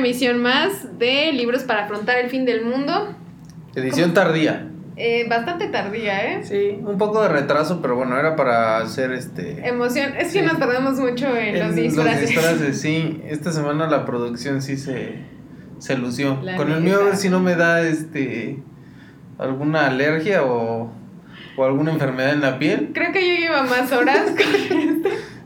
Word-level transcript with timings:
emisión 0.00 0.42
más 0.42 0.98
de 0.98 1.32
Libros 1.32 1.62
para 1.62 1.84
afrontar 1.84 2.18
el 2.18 2.28
fin 2.30 2.44
del 2.44 2.64
mundo. 2.64 3.14
Edición 3.74 4.12
tardía. 4.14 4.66
Eh, 4.96 5.26
bastante 5.30 5.68
tardía, 5.68 6.32
¿eh? 6.34 6.44
Sí, 6.44 6.78
un 6.84 6.98
poco 6.98 7.22
de 7.22 7.28
retraso, 7.30 7.80
pero 7.80 7.96
bueno, 7.96 8.18
era 8.18 8.36
para 8.36 8.78
hacer 8.78 9.12
este... 9.12 9.66
Emoción. 9.66 10.14
Es 10.18 10.32
que 10.32 10.40
Sí. 10.40 10.42
nos 10.42 10.58
tardamos 10.58 10.98
mucho 10.98 11.34
en, 11.36 11.58
los 11.58 11.74
disfraces. 11.74 12.28
disfraces, 12.28 12.80
sí. 12.82 13.22
Esta 13.26 13.50
semana 13.52 13.86
la 13.88 14.04
producción 14.04 14.60
sí 14.60 14.76
se, 14.76 15.14
se 15.78 15.96
lució. 15.96 16.38
La 16.42 16.56
Con 16.56 16.70
el 16.70 16.82
mío 16.82 17.00
a 17.00 17.04
ver 17.04 17.16
si 17.16 17.30
no 17.30 17.40
me 17.40 17.54
da 17.56 17.80
este 17.82 18.58
alguna 19.38 19.86
alergia 19.86 20.44
o, 20.44 20.92
o 21.56 21.64
alguna 21.64 21.92
enfermedad 21.92 22.34
en 22.34 22.42
la 22.42 22.58
piel. 22.58 22.90
Creo 22.92 23.10
que 23.12 23.26
yo 23.26 23.40
llevo 23.40 23.62
más 23.68 23.90
horas. 23.92 24.32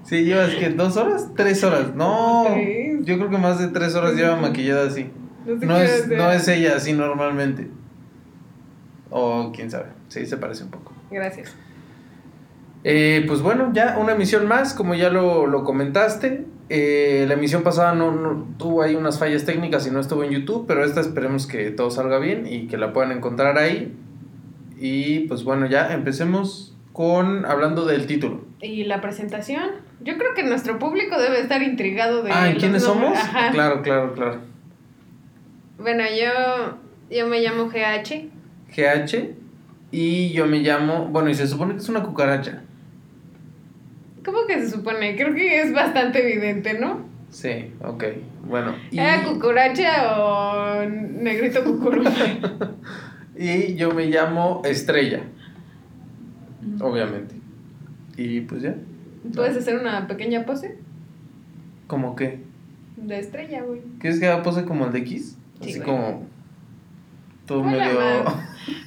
Sí, 0.04 0.22
llevas 0.24 0.50
que 0.56 0.68
dos 0.68 0.98
horas, 0.98 1.30
tres 1.34 1.64
horas. 1.64 1.94
No. 1.94 2.44
Yo 3.04 3.16
creo 3.18 3.30
que 3.30 3.38
más 3.38 3.58
de 3.58 3.68
tres 3.68 3.94
horas 3.94 4.14
lleva 4.14 4.36
maquillada 4.36 4.86
así. 4.88 5.10
No 5.46 5.58
sé 5.60 5.66
No 5.66 5.76
es, 5.78 6.08
no 6.08 6.30
es 6.32 6.48
ella 6.48 6.76
así 6.76 6.92
normalmente. 6.92 7.68
O 9.10 9.52
quién 9.54 9.70
sabe. 9.70 9.86
Sí, 10.08 10.26
se 10.26 10.36
parece 10.36 10.64
un 10.64 10.70
poco. 10.70 10.92
Gracias. 11.10 11.54
Eh, 12.82 13.24
pues 13.26 13.40
bueno, 13.40 13.70
ya 13.72 13.96
una 13.98 14.12
emisión 14.12 14.46
más, 14.46 14.74
como 14.74 14.94
ya 14.94 15.10
lo, 15.10 15.46
lo 15.46 15.64
comentaste. 15.64 16.44
Eh, 16.68 17.24
la 17.28 17.34
emisión 17.34 17.62
pasada 17.62 17.94
no, 17.94 18.10
no- 18.12 18.46
tuvo 18.58 18.82
ahí 18.82 18.94
unas 18.94 19.18
fallas 19.18 19.44
técnicas 19.44 19.86
y 19.86 19.90
no 19.90 20.00
estuvo 20.00 20.24
en 20.24 20.30
YouTube, 20.30 20.64
pero 20.66 20.84
esta 20.84 21.00
esperemos 21.00 21.46
que 21.46 21.70
todo 21.70 21.90
salga 21.90 22.18
bien 22.18 22.46
y 22.46 22.66
que 22.66 22.76
la 22.76 22.92
puedan 22.92 23.12
encontrar 23.12 23.58
ahí. 23.58 23.94
Y 24.78 25.20
pues 25.20 25.44
bueno, 25.44 25.66
ya 25.66 25.92
empecemos 25.94 26.76
con 26.92 27.44
hablando 27.46 27.84
del 27.86 28.06
título. 28.06 28.44
¿Y 28.60 28.84
la 28.84 29.00
presentación? 29.00 29.70
Yo 30.00 30.18
creo 30.18 30.34
que 30.34 30.42
nuestro 30.42 30.78
público 30.78 31.18
debe 31.18 31.40
estar 31.40 31.62
intrigado 31.62 32.22
de. 32.22 32.32
ah, 32.32 32.48
¿y 32.48 32.54
los 32.54 32.62
quiénes 32.62 32.82
somos? 32.82 33.16
Ajá. 33.16 33.50
Claro, 33.52 33.82
claro, 33.82 34.12
claro. 34.14 34.40
Bueno, 35.78 36.04
yo, 36.04 36.78
yo 37.10 37.26
me 37.26 37.40
llamo 37.40 37.68
GH. 37.68 38.30
GH 38.74 39.34
y 39.90 40.32
yo 40.32 40.46
me 40.46 40.58
llamo, 40.58 41.06
bueno, 41.06 41.30
y 41.30 41.34
se 41.34 41.46
supone 41.46 41.74
que 41.74 41.80
es 41.80 41.88
una 41.88 42.02
cucaracha. 42.02 42.62
¿Cómo 44.24 44.46
que 44.46 44.60
se 44.60 44.70
supone? 44.70 45.14
Creo 45.16 45.34
que 45.34 45.60
es 45.60 45.72
bastante 45.72 46.22
evidente, 46.22 46.78
¿no? 46.78 47.06
Sí, 47.30 47.72
ok, 47.80 48.04
bueno. 48.44 48.74
Y, 48.90 48.98
¿Era 48.98 49.22
cucaracha 49.24 50.18
o 50.20 50.84
negrito 50.84 51.62
cucurú? 51.62 52.04
y 53.36 53.74
yo 53.74 53.92
me 53.92 54.06
llamo 54.06 54.62
Estrella, 54.64 55.20
obviamente. 56.80 57.34
Y 58.16 58.40
pues 58.40 58.62
ya. 58.62 58.74
¿Puedes 59.34 59.56
hacer 59.56 59.78
una 59.78 60.06
pequeña 60.06 60.44
pose? 60.44 60.78
¿Cómo 61.86 62.14
qué? 62.16 62.40
De 62.96 63.18
estrella, 63.18 63.62
güey. 63.62 63.80
¿Quieres 64.00 64.20
que 64.20 64.26
haga 64.28 64.42
pose 64.42 64.64
como 64.64 64.86
el 64.86 64.92
de 64.92 64.98
X? 65.00 65.36
Sí, 65.60 65.70
Así 65.70 65.72
güey. 65.80 65.84
como. 65.86 66.26
Ponle 67.46 67.78
medio. 67.78 67.94
más. 68.00 68.34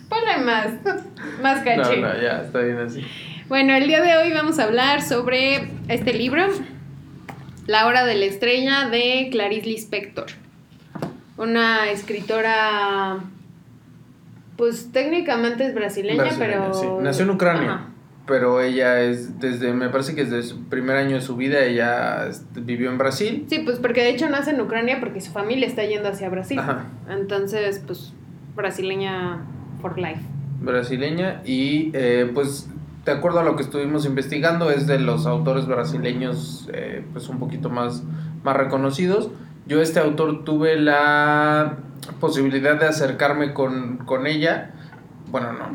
Ponle 0.09 0.38
más. 0.43 0.67
Más 1.41 1.58
No, 1.59 1.63
caché. 1.63 2.02
no, 2.02 2.21
ya, 2.21 2.41
está 2.43 2.59
bien 2.59 2.77
así. 2.77 3.03
Bueno, 3.49 3.73
el 3.75 3.88
día 3.88 4.02
de 4.02 4.17
hoy 4.17 4.33
vamos 4.33 4.59
a 4.59 4.63
hablar 4.63 5.02
sobre 5.02 5.70
este 5.87 6.14
libro, 6.14 6.43
La 7.67 7.86
Hora 7.87 8.05
de 8.05 8.15
la 8.15 8.25
Estrella, 8.25 8.89
de 8.89 9.30
Clarice 9.31 9.67
Lispector. 9.67 10.25
Una 11.37 11.89
escritora, 11.92 13.19
pues 14.58 14.92
técnicamente 14.92 15.65
es 15.65 15.75
brasileña, 15.75 16.23
Brasileña, 16.23 16.54
pero... 16.61 16.73
sí. 16.73 16.87
Nació 17.02 17.25
en 17.25 17.30
Ucrania. 17.31 17.71
Ajá. 17.73 17.87
Pero 18.27 18.61
ella 18.61 18.99
es, 19.02 19.39
desde, 19.39 19.73
me 19.73 19.89
parece 19.89 20.14
que 20.14 20.26
desde 20.26 20.43
su 20.43 20.65
primer 20.65 20.98
año 20.98 21.15
de 21.15 21.21
su 21.21 21.38
vida, 21.38 21.64
ella 21.64 22.27
este, 22.27 22.60
vivió 22.60 22.92
en 22.92 22.98
Brasil. 22.98 23.45
Sí, 23.49 23.60
pues 23.60 23.80
porque 23.80 24.02
de 24.02 24.10
hecho 24.10 24.30
nace 24.30 24.52
en 24.52 24.60
Ucrania 24.60 24.99
porque 24.99 25.21
su 25.21 25.32
familia 25.32 25.65
está 25.65 25.86
yendo 25.86 26.10
hacia 26.10 26.30
Brasil. 26.30 26.60
Ajá. 26.60 26.87
Entonces, 27.10 27.82
pues, 27.87 28.14
brasileña 28.55 29.45
for 29.82 29.98
life. 29.98 30.21
brasileña 30.60 31.42
y 31.45 31.92
eh, 31.93 32.30
pues 32.33 32.67
de 33.05 33.11
acuerdo 33.14 33.39
a 33.39 33.43
lo 33.43 33.55
que 33.55 33.64
estuvimos 33.64 34.05
investigando 34.05 34.70
es 34.70 34.86
de 34.86 34.99
los 34.99 35.26
autores 35.26 35.66
brasileños 35.66 36.67
eh, 36.73 37.05
pues 37.14 37.30
un 37.30 37.39
poquito 37.39 37.70
más, 37.70 38.04
más 38.43 38.58
reconocidos. 38.58 39.30
Yo 39.66 39.82
este 39.82 39.99
autor 39.99 40.43
tuve 40.43 40.77
la 40.77 41.77
posibilidad 42.20 42.77
de 42.77 42.87
acercarme 42.87 43.54
con, 43.54 43.98
con 43.99 44.27
ella. 44.27 44.71
Bueno, 45.32 45.54
no. 45.54 45.71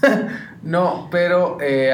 no, 0.62 1.08
pero 1.10 1.58
eh, 1.60 1.92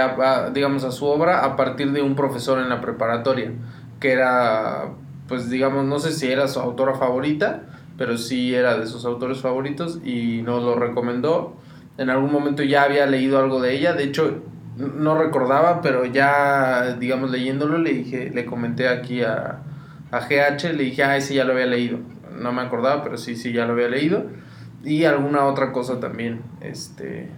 digamos 0.53 0.85
a 0.85 0.91
su 0.91 1.05
obra 1.07 1.45
a 1.45 1.57
partir 1.57 1.93
de 1.93 2.03
un 2.03 2.15
profesor 2.15 2.59
en 2.59 2.69
la 2.69 2.81
preparatoria, 2.81 3.53
que 4.01 4.13
era, 4.13 4.91
pues 5.29 5.51
digamos, 5.51 5.85
no 5.85 5.99
sé 5.99 6.13
si 6.13 6.31
era 6.31 6.49
su 6.49 6.61
autora 6.61 6.95
favorita, 6.95 7.63
pero 7.99 8.17
sí 8.17 8.55
era 8.55 8.79
de 8.79 8.87
sus 8.87 9.05
autores 9.05 9.41
favoritos 9.41 10.01
y 10.05 10.43
nos 10.43 10.63
lo 10.63 10.77
recomendó. 10.77 11.57
En 11.99 12.11
algún 12.11 12.33
momento 12.33 12.63
ya 12.63 12.83
había 12.83 13.07
leído 13.07 13.39
algo 13.39 13.61
de 13.61 13.75
ella, 13.75 13.93
de 13.93 14.05
hecho 14.05 14.43
no 14.77 15.17
recordaba, 15.17 15.81
pero 15.81 16.05
ya, 16.05 16.97
digamos, 16.99 17.31
leyéndolo 17.31 17.79
le 17.79 17.93
dije, 17.93 18.31
le 18.35 18.45
comenté 18.45 18.89
aquí 18.89 19.23
a, 19.23 19.61
a 20.11 20.21
GH, 20.21 20.73
le 20.75 20.85
dije, 20.85 21.05
ah, 21.05 21.17
ese 21.17 21.35
ya 21.35 21.45
lo 21.45 21.53
había 21.53 21.67
leído. 21.67 21.99
No 22.37 22.53
me 22.53 22.63
acordaba, 22.63 23.05
pero 23.05 23.17
sí, 23.17 23.37
sí, 23.37 23.53
ya 23.53 23.67
lo 23.67 23.75
había 23.75 23.89
leído. 23.89 24.25
Y 24.83 25.05
alguna 25.05 25.45
otra 25.45 25.71
cosa 25.71 26.01
también, 26.01 26.43
este... 26.61 27.31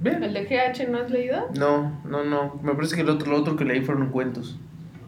Bien. 0.00 0.22
¿El 0.22 0.34
de 0.34 0.44
GH 0.44 0.90
no 0.90 0.98
has 0.98 1.10
leído? 1.10 1.48
No, 1.58 2.00
no, 2.04 2.24
no. 2.24 2.60
Me 2.62 2.74
parece 2.74 2.96
que 2.96 3.02
el 3.02 3.08
otro, 3.08 3.30
lo 3.30 3.38
otro 3.38 3.56
que 3.56 3.64
leí 3.64 3.80
fueron 3.80 4.10
cuentos. 4.10 4.58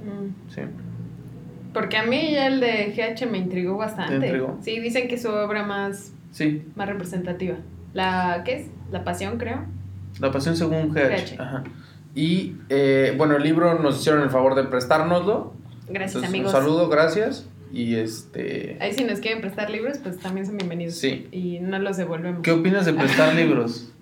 Mm. 0.05 0.51
Sí. 0.53 0.63
Porque 1.75 1.97
a 1.99 2.05
mí 2.05 2.31
ya 2.33 2.47
el 2.47 2.61
de 2.61 2.95
GH 2.97 3.27
me 3.31 3.39
intrigó 3.39 3.77
bastante. 3.77 4.19
¿Te 4.19 4.27
intrigó? 4.27 4.59
Sí, 4.63 4.79
dicen 4.81 5.09
que 5.09 5.17
es 5.17 5.23
su 5.23 5.29
obra 5.29 5.63
más, 5.65 6.13
Sí. 6.31 6.63
más 6.75 6.89
representativa. 6.89 7.57
La, 7.93 8.43
¿qué 8.45 8.55
es? 8.63 8.67
La 8.91 9.05
Pasión, 9.05 9.37
creo. 9.39 9.65
La 10.21 10.31
pasión 10.33 10.57
según 10.57 10.95
GH. 10.95 11.35
GH. 11.35 11.41
Ajá. 11.41 11.65
Y 12.15 12.55
eh, 12.71 13.15
bueno, 13.19 13.37
el 13.37 13.43
libro 13.43 13.79
nos 13.79 14.01
hicieron 14.01 14.23
el 14.23 14.31
favor 14.31 14.55
de 14.55 14.65
prestárnoslo. 14.65 15.53
Gracias, 15.89 16.15
Entonces, 16.17 16.29
amigos. 16.31 16.55
Un 16.55 16.61
saludo, 16.61 16.89
gracias. 16.89 17.47
Y 17.73 17.97
este. 17.97 18.79
Ahí 18.81 18.93
si 18.95 19.05
nos 19.05 19.21
quieren 19.21 19.43
prestar 19.43 19.69
libros, 19.69 19.99
pues 19.99 20.19
también 20.19 20.47
son 20.47 20.57
bienvenidos. 20.57 20.95
Sí. 20.95 21.29
Y 21.33 21.59
no 21.61 21.79
los 21.79 21.99
devolvemos. 21.99 22.41
¿Qué 22.43 22.53
opinas 22.53 22.87
de 22.87 22.95
prestar 22.95 23.35
libros? 23.37 23.93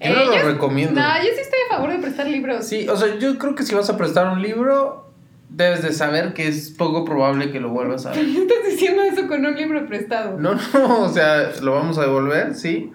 Yo 0.00 0.10
Eh, 0.10 0.14
no 0.14 0.24
lo 0.24 0.34
yo- 0.36 0.42
recomiendo. 0.44 1.00
No, 1.00 1.16
yo 1.18 1.24
sí 1.34 1.40
estoy 1.40 1.58
a 1.70 1.74
favor 1.74 1.90
de 1.92 1.98
prestar 1.98 2.26
libros. 2.28 2.64
Sí, 2.66 2.88
o 2.88 2.96
sea, 2.96 3.16
yo 3.18 3.36
creo 3.38 3.54
que 3.54 3.62
si 3.64 3.74
vas 3.74 3.90
a 3.90 3.96
prestar 3.96 4.28
un 4.28 4.42
libro, 4.42 5.10
debes 5.50 5.82
de 5.82 5.92
saber 5.92 6.34
que 6.34 6.46
es 6.46 6.70
poco 6.70 7.04
probable 7.04 7.50
que 7.50 7.58
lo 7.60 7.70
vuelvas 7.70 8.06
a 8.06 8.10
ver. 8.12 8.18
¿Por 8.24 8.32
qué 8.34 8.40
estás 8.54 8.64
diciendo 8.70 9.02
eso 9.02 9.26
con 9.26 9.44
un 9.44 9.54
libro 9.56 9.86
prestado? 9.86 10.38
No, 10.38 10.54
no, 10.54 11.00
o 11.04 11.08
sea, 11.08 11.50
lo 11.62 11.72
vamos 11.72 11.98
a 11.98 12.02
devolver, 12.02 12.54
sí. 12.54 12.92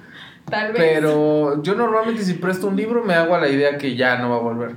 Tal 0.50 0.74
vez. 0.74 0.82
Pero 0.82 1.62
yo 1.64 1.76
normalmente 1.76 2.24
si 2.24 2.34
presto 2.34 2.68
un 2.68 2.76
libro 2.76 3.04
me 3.04 3.14
hago 3.14 3.34
a 3.36 3.40
la 3.40 3.48
idea 3.50 3.78
que 3.78 3.96
ya 3.96 4.18
no 4.18 4.30
va 4.30 4.36
a 4.36 4.40
volver. 4.40 4.76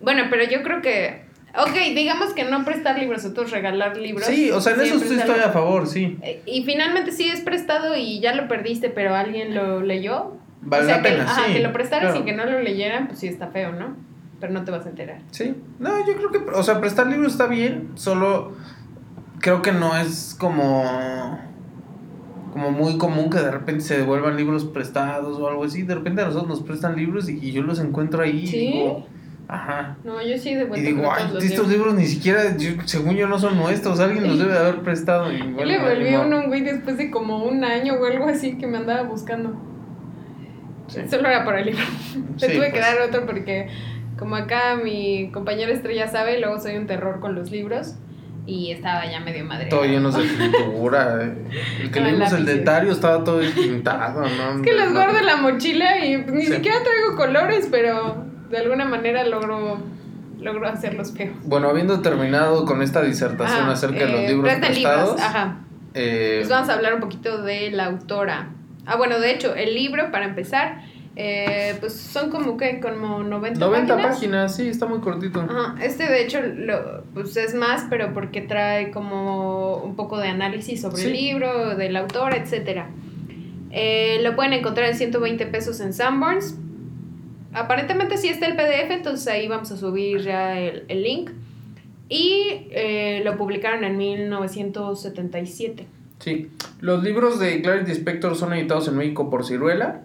Bueno, 0.00 0.24
pero 0.30 0.44
yo 0.44 0.62
creo 0.62 0.80
que. 0.82 1.24
Ok, 1.58 1.72
digamos 1.94 2.34
que 2.34 2.44
no 2.44 2.64
prestar 2.66 2.98
libros, 2.98 3.24
otros 3.24 3.50
regalar 3.50 3.96
libros. 3.96 4.26
Sí, 4.26 4.50
o 4.50 4.60
sea, 4.60 4.74
en 4.74 4.82
eso 4.82 4.98
sí 4.98 5.06
es 5.06 5.10
estoy 5.20 5.40
a 5.40 5.48
favor, 5.50 5.86
sí. 5.86 6.18
Eh, 6.22 6.42
Y 6.44 6.64
finalmente 6.64 7.12
sí 7.12 7.30
es 7.30 7.40
prestado 7.40 7.96
y 7.96 8.20
ya 8.20 8.34
lo 8.34 8.46
perdiste, 8.46 8.90
pero 8.90 9.14
alguien 9.14 9.54
lo 9.54 9.80
leyó. 9.80 10.32
Vale 10.62 10.84
o 10.84 10.86
sea, 10.86 10.96
la 10.96 11.02
que, 11.02 11.08
pena, 11.10 11.24
ajá, 11.24 11.42
sí. 11.46 11.52
que 11.54 11.60
lo 11.60 11.72
prestaras 11.72 12.12
claro. 12.12 12.20
y 12.20 12.24
que 12.24 12.32
no 12.36 12.44
lo 12.46 12.60
leyeran, 12.60 13.06
pues 13.08 13.18
sí 13.20 13.28
está 13.28 13.48
feo, 13.48 13.72
¿no? 13.72 13.94
Pero 14.40 14.52
no 14.52 14.64
te 14.64 14.70
vas 14.70 14.84
a 14.86 14.90
enterar. 14.90 15.18
Sí, 15.30 15.54
no, 15.78 15.90
yo 16.06 16.14
creo 16.16 16.30
que, 16.30 16.50
o 16.50 16.62
sea, 16.62 16.80
prestar 16.80 17.06
libros 17.06 17.32
está 17.32 17.46
bien, 17.46 17.90
solo 17.94 18.52
creo 19.40 19.62
que 19.62 19.72
no 19.72 19.96
es 19.96 20.36
como 20.38 21.38
como 22.52 22.70
muy 22.70 22.96
común 22.96 23.28
que 23.28 23.36
de 23.38 23.50
repente 23.50 23.82
se 23.82 23.98
devuelvan 23.98 24.34
libros 24.36 24.64
prestados 24.64 25.38
o 25.38 25.46
algo 25.46 25.64
así. 25.64 25.82
De 25.82 25.94
repente 25.94 26.22
a 26.22 26.24
nosotros 26.24 26.48
nos 26.48 26.62
prestan 26.62 26.96
libros 26.96 27.28
y, 27.28 27.38
y 27.38 27.52
yo 27.52 27.62
los 27.62 27.78
encuentro 27.80 28.22
ahí 28.22 28.44
y 28.44 28.46
¿Sí? 28.46 28.58
digo, 28.72 29.06
ajá. 29.46 29.98
No, 30.04 30.22
yo 30.22 30.38
sí 30.38 30.54
de 30.54 30.66
Y 30.74 30.80
digo, 30.80 31.02
ay, 31.12 31.24
estos 31.26 31.44
libros. 31.44 31.68
libros 31.68 31.94
ni 31.96 32.06
siquiera, 32.06 32.56
yo- 32.56 32.80
según 32.86 33.14
yo, 33.14 33.28
no 33.28 33.38
son 33.38 33.58
nuestros, 33.58 34.00
alguien 34.00 34.26
los 34.26 34.38
debe 34.38 34.52
de 34.54 34.58
haber 34.58 34.80
prestado. 34.80 35.30
Y 35.30 35.38
Yo 35.38 35.44
bueno, 35.50 35.64
le 35.66 35.78
volví 35.80 36.14
uno 36.16 36.36
a 36.36 36.40
un 36.40 36.46
güey 36.46 36.62
después 36.62 36.96
de 36.96 37.10
como 37.10 37.44
un 37.44 37.62
año 37.62 37.92
o 38.00 38.04
algo 38.06 38.26
así 38.26 38.56
que 38.56 38.66
me 38.66 38.78
andaba 38.78 39.02
buscando. 39.02 39.54
Sí. 40.88 41.00
Solo 41.10 41.28
era 41.28 41.44
por 41.44 41.56
el 41.56 41.66
libro. 41.66 41.82
Le 42.38 42.48
Sí, 42.48 42.54
tuve 42.56 42.66
que 42.66 42.70
pues. 42.72 42.80
dar 42.82 43.00
otro 43.08 43.26
porque 43.26 43.68
como 44.18 44.36
acá 44.36 44.76
mi 44.82 45.30
compañera 45.32 45.72
estrella 45.72 46.08
sabe, 46.08 46.38
luego 46.40 46.58
soy 46.60 46.76
un 46.76 46.86
terror 46.86 47.20
con 47.20 47.34
los 47.34 47.50
libros 47.50 47.94
y 48.46 48.70
estaba 48.70 49.04
ya 49.10 49.18
medio 49.20 49.44
madre. 49.44 49.68
Todo 49.68 49.84
lleno 49.84 50.10
de 50.12 50.22
pintura. 50.38 51.18
eh. 51.24 51.34
El 51.82 51.90
que 51.90 52.00
leímos 52.00 52.32
el 52.32 52.44
de 52.46 52.58
Tario 52.58 52.92
estaba 52.92 53.24
todo 53.24 53.40
pintado, 53.54 54.20
¿no? 54.22 54.56
Es 54.56 54.62
que 54.62 54.72
los 54.74 54.92
guardo 54.92 55.18
en 55.18 55.26
la 55.26 55.36
mochila 55.36 56.04
y 56.04 56.16
ni 56.18 56.42
Sí. 56.46 56.52
siquiera 56.54 56.78
traigo 56.82 57.16
colores, 57.16 57.68
pero 57.70 58.24
de 58.48 58.58
alguna 58.58 58.84
manera 58.84 59.26
logro, 59.26 59.78
logro 60.40 60.68
hacerlos 60.68 61.12
feos. 61.12 61.34
Bueno, 61.42 61.68
habiendo 61.68 62.00
terminado 62.02 62.64
con 62.64 62.82
esta 62.82 63.02
disertación 63.02 63.68
Ah, 63.68 63.72
acerca 63.72 64.06
de 64.06 64.12
los 64.12 64.20
eh, 64.20 64.28
libros 64.28 64.54
prestados, 64.54 65.08
libros, 65.10 65.20
Ajá. 65.20 65.58
eh, 65.94 66.36
Pues 66.38 66.48
vamos 66.48 66.68
a 66.68 66.74
hablar 66.74 66.94
un 66.94 67.00
poquito 67.00 67.42
de 67.42 67.70
la 67.72 67.86
autora. 67.86 68.50
Ah, 68.86 68.96
bueno, 68.96 69.18
de 69.20 69.32
hecho, 69.32 69.54
el 69.54 69.74
libro, 69.74 70.10
para 70.10 70.24
empezar, 70.24 70.82
Eh, 71.18 71.74
pues 71.80 71.94
son 71.94 72.28
como 72.28 72.58
que 72.58 72.78
como 72.78 73.22
90, 73.22 73.58
90 73.58 73.96
páginas. 73.96 74.54
sí, 74.54 74.68
está 74.68 74.84
muy 74.84 74.98
cortito. 75.00 75.40
Ajá. 75.40 75.74
Este 75.82 76.04
de 76.04 76.20
hecho 76.22 76.42
lo, 76.42 77.04
pues 77.14 77.34
es 77.38 77.54
más, 77.54 77.86
pero 77.88 78.12
porque 78.12 78.42
trae 78.42 78.90
como 78.90 79.76
un 79.78 79.96
poco 79.96 80.18
de 80.18 80.28
análisis 80.28 80.82
sobre 80.82 81.04
el 81.04 81.12
libro, 81.14 81.74
del 81.74 81.96
autor, 81.96 82.34
etcétera. 82.34 82.90
Eh, 83.70 84.18
lo 84.22 84.36
pueden 84.36 84.52
encontrar 84.52 84.90
en 84.90 84.94
120 84.94 85.46
pesos 85.46 85.80
en 85.80 85.94
Sanborns. 85.94 86.54
Aparentemente 87.54 88.18
sí 88.18 88.28
está 88.28 88.44
el 88.44 88.54
PDF, 88.54 88.90
entonces 88.90 89.26
ahí 89.28 89.48
vamos 89.48 89.70
a 89.72 89.78
subir 89.78 90.20
ya 90.20 90.58
el, 90.60 90.84
el 90.88 91.02
link. 91.02 91.30
Y 92.10 92.68
eh, 92.72 93.22
lo 93.24 93.38
publicaron 93.38 93.84
en 93.84 93.96
1977. 93.96 95.86
Sí, 96.18 96.50
los 96.80 97.02
libros 97.02 97.38
de 97.38 97.60
Clarity 97.62 97.92
Spector 97.92 98.36
son 98.36 98.52
editados 98.52 98.88
en 98.88 98.96
México 98.96 99.30
por 99.30 99.44
Ciruela. 99.44 100.02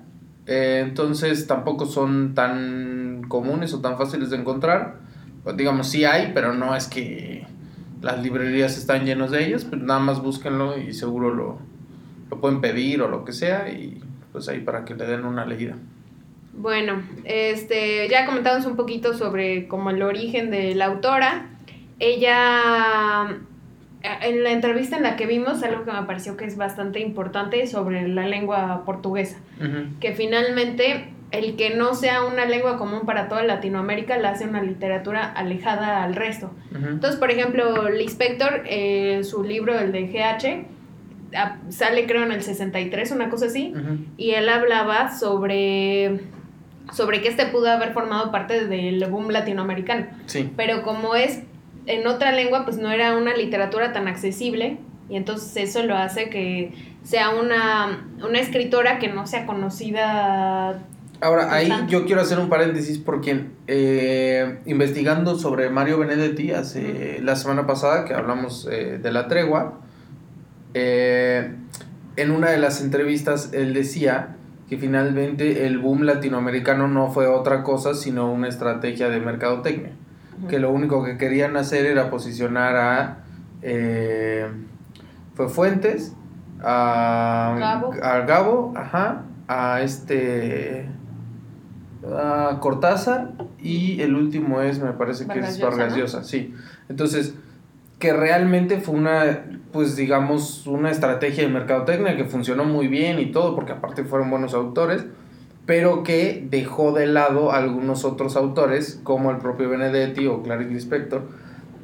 Eh, 0.47 0.81
entonces 0.83 1.47
tampoco 1.47 1.85
son 1.85 2.33
tan 2.35 3.23
comunes 3.27 3.73
o 3.73 3.81
tan 3.81 3.97
fáciles 3.97 4.29
de 4.29 4.37
encontrar. 4.37 4.97
Pues, 5.43 5.57
digamos, 5.57 5.89
sí 5.89 6.05
hay, 6.05 6.31
pero 6.33 6.53
no 6.53 6.75
es 6.75 6.87
que 6.87 7.45
las 8.01 8.21
librerías 8.21 8.77
están 8.77 9.05
llenas 9.05 9.31
de 9.31 9.45
ellos, 9.45 9.65
pues 9.65 9.81
nada 9.81 9.99
más 9.99 10.21
búsquenlo 10.21 10.77
y 10.77 10.93
seguro 10.93 11.33
lo, 11.33 11.59
lo 12.29 12.41
pueden 12.41 12.61
pedir 12.61 13.01
o 13.01 13.07
lo 13.07 13.23
que 13.25 13.31
sea 13.31 13.69
y 13.69 14.01
pues 14.31 14.47
ahí 14.49 14.59
para 14.59 14.85
que 14.85 14.95
le 14.95 15.05
den 15.05 15.25
una 15.25 15.45
leída. 15.45 15.75
Bueno, 16.53 17.01
este, 17.23 18.07
ya 18.09 18.25
comentamos 18.25 18.65
un 18.65 18.75
poquito 18.75 19.13
sobre 19.13 19.67
como 19.67 19.89
el 19.89 20.01
origen 20.01 20.51
de 20.51 20.75
la 20.75 20.85
autora. 20.85 21.49
Ella 21.99 23.37
en 24.03 24.43
la 24.43 24.51
entrevista 24.51 24.97
en 24.97 25.03
la 25.03 25.15
que 25.15 25.25
vimos 25.25 25.61
algo 25.63 25.83
que 25.83 25.91
me 25.91 26.03
pareció 26.03 26.37
que 26.37 26.45
es 26.45 26.57
bastante 26.57 26.99
importante 26.99 27.65
sobre 27.67 28.07
la 28.07 28.27
lengua 28.27 28.83
portuguesa, 28.85 29.37
que 29.99 30.13
finalmente 30.13 31.13
el 31.31 31.55
que 31.55 31.75
no 31.75 31.93
sea 31.93 32.23
una 32.23 32.45
lengua 32.45 32.77
común 32.77 33.01
para 33.05 33.29
toda 33.29 33.43
Latinoamérica 33.43 34.17
la 34.17 34.31
hace 34.31 34.45
una 34.45 34.61
literatura 34.61 35.23
alejada 35.23 36.03
al 36.03 36.15
resto. 36.15 36.51
Entonces, 36.73 37.19
por 37.19 37.31
ejemplo, 37.31 37.89
Lispector, 37.89 38.63
eh, 38.65 39.23
su 39.23 39.43
libro, 39.43 39.77
el 39.79 39.91
de 39.91 40.07
GH, 40.07 40.65
sale 41.69 42.05
creo 42.05 42.23
en 42.23 42.31
el 42.31 42.41
63, 42.41 43.11
una 43.11 43.29
cosa 43.29 43.45
así, 43.45 43.73
y 44.17 44.31
él 44.31 44.49
hablaba 44.49 45.17
sobre 45.17 46.19
sobre 46.91 47.21
que 47.21 47.29
este 47.29 47.45
pudo 47.45 47.69
haber 47.69 47.93
formado 47.93 48.31
parte 48.31 48.67
del 48.67 49.05
boom 49.05 49.29
latinoamericano. 49.29 50.07
Sí. 50.25 50.51
Pero 50.57 50.83
como 50.83 51.15
es 51.15 51.43
en 51.85 52.07
otra 52.07 52.31
lengua 52.31 52.65
pues 52.65 52.77
no 52.77 52.91
era 52.91 53.15
una 53.15 53.35
literatura 53.35 53.93
tan 53.93 54.07
accesible 54.07 54.77
y 55.09 55.17
entonces 55.17 55.55
eso 55.57 55.83
lo 55.83 55.97
hace 55.97 56.29
que 56.29 56.73
sea 57.03 57.31
una, 57.31 58.07
escritora 58.33 58.99
que 58.99 59.09
no 59.09 59.27
sea 59.27 59.45
conocida. 59.45 60.79
Ahora, 61.19 61.53
ahí 61.53 61.69
yo 61.87 62.05
quiero 62.05 62.21
hacer 62.21 62.39
un 62.39 62.49
paréntesis 62.49 62.97
porque 62.97 63.45
eh, 63.67 64.59
investigando 64.65 65.37
sobre 65.37 65.69
Mario 65.69 65.99
Benedetti 65.99 66.51
hace 66.51 67.19
la 67.21 67.35
semana 67.35 67.67
pasada 67.67 68.05
que 68.05 68.13
hablamos 68.13 68.67
eh, 68.71 68.99
de 69.01 69.11
la 69.11 69.27
tregua, 69.27 69.79
eh, 70.73 71.53
en 72.15 72.31
una 72.31 72.49
de 72.49 72.57
las 72.57 72.81
entrevistas 72.81 73.51
él 73.53 73.73
decía 73.73 74.37
que 74.69 74.77
finalmente 74.77 75.65
el 75.67 75.77
boom 75.77 76.03
latinoamericano 76.03 76.87
no 76.87 77.11
fue 77.11 77.27
otra 77.27 77.63
cosa 77.63 77.93
sino 77.93 78.31
una 78.31 78.47
estrategia 78.47 79.09
de 79.09 79.19
mercadotecnia 79.19 79.91
que 80.47 80.59
lo 80.59 80.71
único 80.71 81.03
que 81.03 81.17
querían 81.17 81.55
hacer 81.57 81.85
era 81.85 82.09
posicionar 82.09 82.75
a 82.75 83.17
eh, 83.61 84.47
fue 85.35 85.49
Fuentes, 85.49 86.15
a 86.61 87.55
Gabo. 87.59 87.93
a 88.01 88.19
Gabo, 88.21 88.73
ajá, 88.75 89.23
a 89.47 89.81
este 89.81 90.87
a 92.03 92.57
Cortázar 92.59 93.33
y 93.59 94.01
el 94.01 94.15
último 94.15 94.61
es, 94.61 94.79
me 94.79 94.93
parece 94.93 95.27
que 95.27 95.39
es 95.39 95.61
Vargas 95.61 95.95
Llosa, 95.95 96.23
sí. 96.23 96.53
Entonces, 96.89 97.35
que 97.99 98.13
realmente 98.13 98.79
fue 98.79 98.95
una, 98.95 99.45
pues 99.71 99.95
digamos, 99.95 100.65
una 100.65 100.89
estrategia 100.89 101.43
de 101.43 101.49
mercadotecnia 101.49 102.17
que 102.17 102.25
funcionó 102.25 102.65
muy 102.65 102.87
bien 102.87 103.19
y 103.19 103.31
todo, 103.31 103.55
porque 103.55 103.73
aparte 103.73 104.03
fueron 104.03 104.31
buenos 104.31 104.55
autores, 104.55 105.05
pero 105.65 106.03
que 106.03 106.45
dejó 106.49 106.91
de 106.91 107.05
lado 107.07 107.51
algunos 107.51 108.03
otros 108.03 108.35
autores, 108.35 108.99
como 109.03 109.31
el 109.31 109.37
propio 109.37 109.69
Benedetti 109.69 110.27
o 110.27 110.41
Clarice 110.41 110.71
Lispector, 110.71 111.23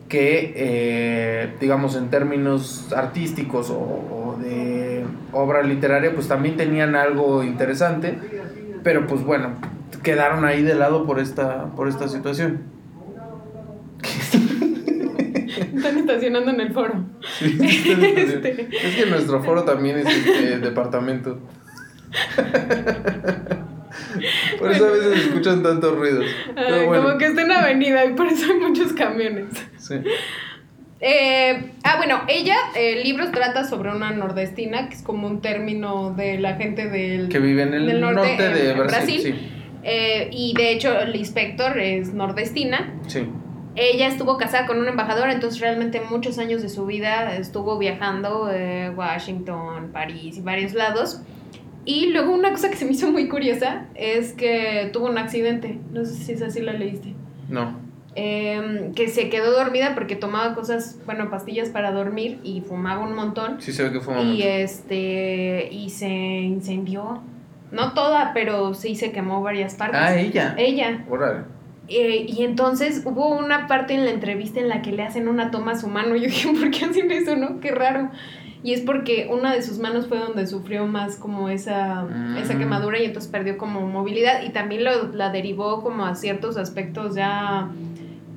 que, 0.09 0.53
eh, 0.55 1.53
digamos, 1.59 1.95
en 1.95 2.09
términos 2.09 2.91
artísticos 2.95 3.69
o, 3.69 4.37
de 4.41 5.03
obra 5.31 5.63
literaria, 5.63 6.13
pues 6.13 6.27
también 6.27 6.57
tenían 6.57 6.95
algo 6.95 7.43
interesante, 7.43 8.17
pero 8.83 9.07
pues 9.07 9.23
bueno, 9.23 9.55
quedaron 10.03 10.45
ahí 10.45 10.61
de 10.63 10.75
lado 10.75 11.05
por 11.05 11.19
esta, 11.19 11.65
por 11.75 11.87
esta 11.87 12.07
situación. 12.07 12.61
Están 15.75 15.97
estacionando 15.97 16.51
en 16.51 16.61
el 16.61 16.73
foro. 16.73 17.03
Este. 17.41 18.67
Es 18.71 18.95
que 18.95 19.05
nuestro 19.09 19.43
foro 19.43 19.63
también 19.63 19.97
es 19.99 20.07
este 20.07 20.59
departamento. 20.59 21.39
Por 24.59 24.71
eso 24.71 24.87
a 24.87 24.91
veces 24.91 25.26
escuchan 25.37 25.63
tantos 25.63 25.95
ruidos. 25.95 26.25
Como 26.55 27.17
que 27.17 27.27
está 27.27 27.41
en 27.41 27.51
avenida 27.51 28.05
y 28.05 28.13
por 28.13 28.27
eso 28.27 28.51
hay 28.51 28.59
muchos 28.59 28.93
camiones. 28.93 29.47
Sí. 29.77 29.95
Eh, 30.99 31.71
ah, 31.83 31.97
bueno, 31.97 32.21
ella, 32.27 32.55
el 32.75 33.03
libro 33.03 33.29
trata 33.31 33.63
sobre 33.65 33.91
una 33.91 34.11
nordestina, 34.11 34.89
que 34.89 34.95
es 34.95 35.03
como 35.03 35.27
un 35.27 35.41
término 35.41 36.13
de 36.13 36.39
la 36.39 36.55
gente 36.55 36.89
del... 36.89 37.29
Que 37.29 37.39
vive 37.39 37.63
en 37.63 37.73
el 37.73 38.01
norte, 38.01 38.49
de 38.49 38.73
Brasil. 38.73 39.51
Eh, 39.83 40.29
y 40.31 40.53
de 40.55 40.71
hecho, 40.71 40.99
el 40.99 41.15
inspector 41.15 41.77
es 41.79 42.13
nordestina. 42.13 42.93
Sí. 43.07 43.27
Ella 43.75 44.07
estuvo 44.07 44.37
casada 44.37 44.65
con 44.65 44.79
un 44.79 44.87
embajador, 44.87 45.29
entonces 45.29 45.61
realmente 45.61 46.01
muchos 46.09 46.39
años 46.39 46.63
de 46.63 46.69
su 46.69 46.87
vida 46.87 47.35
estuvo 47.35 47.77
viajando 47.77 48.49
eh, 48.51 48.89
Washington, 48.89 49.91
París 49.93 50.37
y 50.37 50.41
varios 50.41 50.73
lados. 50.73 51.21
Y 51.87 52.07
luego 52.07 52.33
una 52.33 52.51
cosa 52.51 52.69
que 52.69 52.75
se 52.75 52.83
me 52.83 52.91
hizo 52.91 53.09
muy 53.09 53.29
curiosa 53.29 53.85
es 53.95 54.33
que 54.33 54.89
tuvo 54.91 55.05
un 55.05 55.17
accidente. 55.17 55.79
No 55.93 56.03
sé 56.03 56.15
si 56.15 56.33
es 56.33 56.41
así 56.41 56.59
la 56.61 56.73
leíste. 56.73 57.13
No. 57.47 57.79
Em, 58.13 58.93
que 58.93 59.07
se 59.07 59.29
quedó 59.29 59.53
dormida 59.53 59.93
porque 59.95 60.17
tomaba 60.17 60.53
cosas, 60.53 60.99
bueno, 61.05 61.29
pastillas 61.29 61.69
para 61.69 61.93
dormir 61.93 62.41
y 62.43 62.59
fumaba 62.59 63.05
un 63.05 63.15
montón. 63.15 63.61
Sí, 63.61 63.71
se 63.71 63.83
ve 63.83 63.93
que 63.93 64.01
fumaba 64.01 64.21
Y 64.21 64.43
este, 64.43 65.69
y 65.71 65.89
se 65.89 66.09
incendió. 66.09 67.21
No 67.71 67.93
toda, 67.93 68.33
pero 68.33 68.73
sí 68.73 68.95
se 68.95 69.13
quemó 69.13 69.41
varias 69.41 69.75
partes. 69.75 70.01
Ah, 70.03 70.13
ella. 70.19 70.55
Ella. 70.57 71.05
Órale. 71.09 71.43
Eh, 71.87 72.25
y 72.27 72.43
entonces 72.43 73.03
hubo 73.05 73.29
una 73.29 73.67
parte 73.67 73.93
en 73.93 74.03
la 74.03 74.11
entrevista 74.11 74.59
en 74.59 74.67
la 74.67 74.81
que 74.81 74.91
le 74.91 75.03
hacen 75.03 75.29
una 75.29 75.51
toma 75.51 75.71
a 75.71 75.75
su 75.77 75.87
mano. 75.87 76.17
Y 76.17 76.19
yo 76.23 76.27
dije, 76.27 76.49
¿por 76.49 76.69
qué 76.69 76.83
hacen 76.83 77.09
eso, 77.11 77.37
no? 77.37 77.61
Qué 77.61 77.71
raro 77.71 78.09
y 78.63 78.73
es 78.73 78.81
porque 78.81 79.27
una 79.31 79.53
de 79.53 79.61
sus 79.61 79.77
manos 79.77 80.07
fue 80.07 80.17
donde 80.17 80.47
sufrió 80.47 80.87
más 80.87 81.15
como 81.15 81.49
esa, 81.49 82.05
esa 82.41 82.53
mm. 82.55 82.59
quemadura 82.59 82.99
y 82.99 83.05
entonces 83.05 83.31
perdió 83.31 83.57
como 83.57 83.87
movilidad 83.87 84.43
y 84.43 84.49
también 84.49 84.83
lo, 84.83 85.11
la 85.13 85.29
derivó 85.29 85.83
como 85.83 86.05
a 86.05 86.15
ciertos 86.15 86.57
aspectos 86.57 87.15
ya 87.15 87.69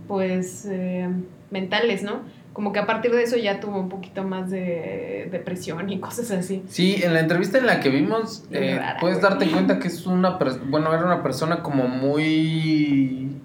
pues 0.06 0.66
eh, 0.70 1.08
mentales, 1.50 2.02
¿no? 2.02 2.20
Como 2.52 2.72
que 2.72 2.80
a 2.80 2.86
partir 2.86 3.12
de 3.12 3.22
eso 3.22 3.36
ya 3.36 3.60
tuvo 3.60 3.78
un 3.78 3.88
poquito 3.88 4.24
más 4.24 4.50
de 4.50 5.28
depresión 5.30 5.88
y 5.88 6.00
cosas 6.00 6.30
así. 6.32 6.62
Sí, 6.68 7.00
en 7.02 7.14
la 7.14 7.20
entrevista 7.20 7.58
en 7.58 7.66
la 7.66 7.80
que 7.80 7.90
vimos, 7.90 8.44
eh, 8.50 8.80
puedes 9.00 9.20
darte 9.20 9.48
cuenta 9.50 9.78
que 9.78 9.88
es 9.88 10.04
una, 10.06 10.38
bueno, 10.66 10.92
era 10.92 11.04
una 11.04 11.22
persona 11.22 11.62
como 11.62 11.86
muy 11.86 13.39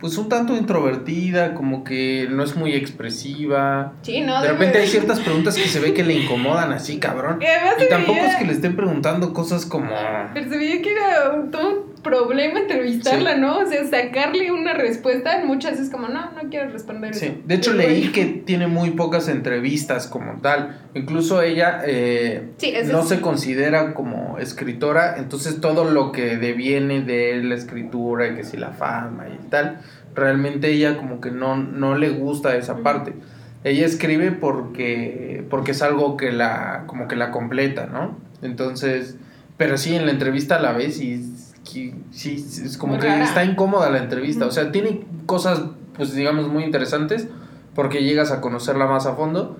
pues 0.00 0.18
un 0.18 0.28
tanto 0.28 0.56
introvertida, 0.56 1.54
como 1.54 1.84
que 1.84 2.26
no 2.30 2.42
es 2.42 2.56
muy 2.56 2.74
expresiva. 2.74 3.92
Sí, 4.02 4.20
no. 4.20 4.42
De 4.42 4.48
repente 4.48 4.78
hay 4.78 4.86
ciertas 4.86 5.20
preguntas 5.20 5.54
que 5.56 5.66
se 5.66 5.80
ve 5.80 5.94
que 5.94 6.04
le 6.04 6.14
incomodan 6.14 6.72
así, 6.72 6.98
cabrón. 7.00 7.40
Y, 7.40 7.88
tampoco 7.88 8.20
es 8.20 8.36
que 8.36 8.44
le 8.44 8.52
estén 8.52 8.76
preguntando 8.76 9.32
cosas 9.32 9.66
como... 9.66 9.90
Pero 10.34 10.50
se 10.50 10.58
veía 10.58 10.82
que 10.82 10.92
era 10.92 11.30
un, 11.30 11.50
todo 11.50 11.83
problema 12.04 12.60
entrevistarla, 12.60 13.36
¿no? 13.36 13.58
O 13.58 13.66
sea, 13.66 13.84
sacarle 13.86 14.52
una 14.52 14.74
respuesta 14.74 15.42
muchas 15.44 15.80
es 15.80 15.90
como, 15.90 16.06
no, 16.06 16.30
no 16.30 16.48
quiero 16.48 16.70
responder 16.70 17.14
sí. 17.14 17.42
De 17.44 17.56
hecho, 17.56 17.72
leí 17.72 18.12
que 18.12 18.26
tiene 18.26 18.68
muy 18.68 18.90
pocas 18.90 19.26
entrevistas 19.26 20.06
como 20.06 20.40
tal. 20.40 20.78
Incluso 20.94 21.42
ella 21.42 21.82
eh, 21.84 22.50
no 22.86 23.02
se 23.02 23.20
considera 23.20 23.94
como 23.94 24.38
escritora, 24.38 25.16
entonces 25.18 25.60
todo 25.60 25.84
lo 25.84 26.12
que 26.12 26.36
deviene 26.36 27.00
de 27.00 27.42
la 27.42 27.56
escritura 27.56 28.28
y 28.28 28.36
que 28.36 28.44
si 28.44 28.56
la 28.56 28.70
fama 28.70 29.26
y 29.28 29.48
tal 29.48 29.80
realmente 30.14 30.70
ella 30.70 30.96
como 30.96 31.20
que 31.20 31.30
no, 31.30 31.56
no 31.56 31.96
le 31.96 32.10
gusta 32.10 32.56
esa 32.56 32.78
parte. 32.78 33.12
Ella 33.64 33.86
escribe 33.86 34.30
porque, 34.30 35.44
porque 35.50 35.72
es 35.72 35.82
algo 35.82 36.16
que 36.16 36.32
la, 36.32 36.84
como 36.86 37.08
que 37.08 37.16
la 37.16 37.30
completa, 37.30 37.86
¿no? 37.86 38.18
Entonces, 38.42 39.16
pero 39.56 39.78
sí, 39.78 39.94
en 39.94 40.06
la 40.06 40.12
entrevista 40.12 40.56
a 40.56 40.60
la 40.60 40.72
ves 40.72 41.00
y 41.00 41.33
sí, 41.64 42.34
es 42.64 42.76
como 42.78 42.98
que 42.98 43.22
está 43.22 43.44
incómoda 43.44 43.90
la 43.90 43.98
entrevista. 43.98 44.46
O 44.46 44.50
sea, 44.50 44.70
tiene 44.72 45.02
cosas, 45.26 45.62
pues 45.96 46.14
digamos, 46.14 46.48
muy 46.48 46.64
interesantes 46.64 47.28
porque 47.74 48.02
llegas 48.02 48.30
a 48.30 48.40
conocerla 48.40 48.86
más 48.86 49.06
a 49.06 49.14
fondo, 49.14 49.56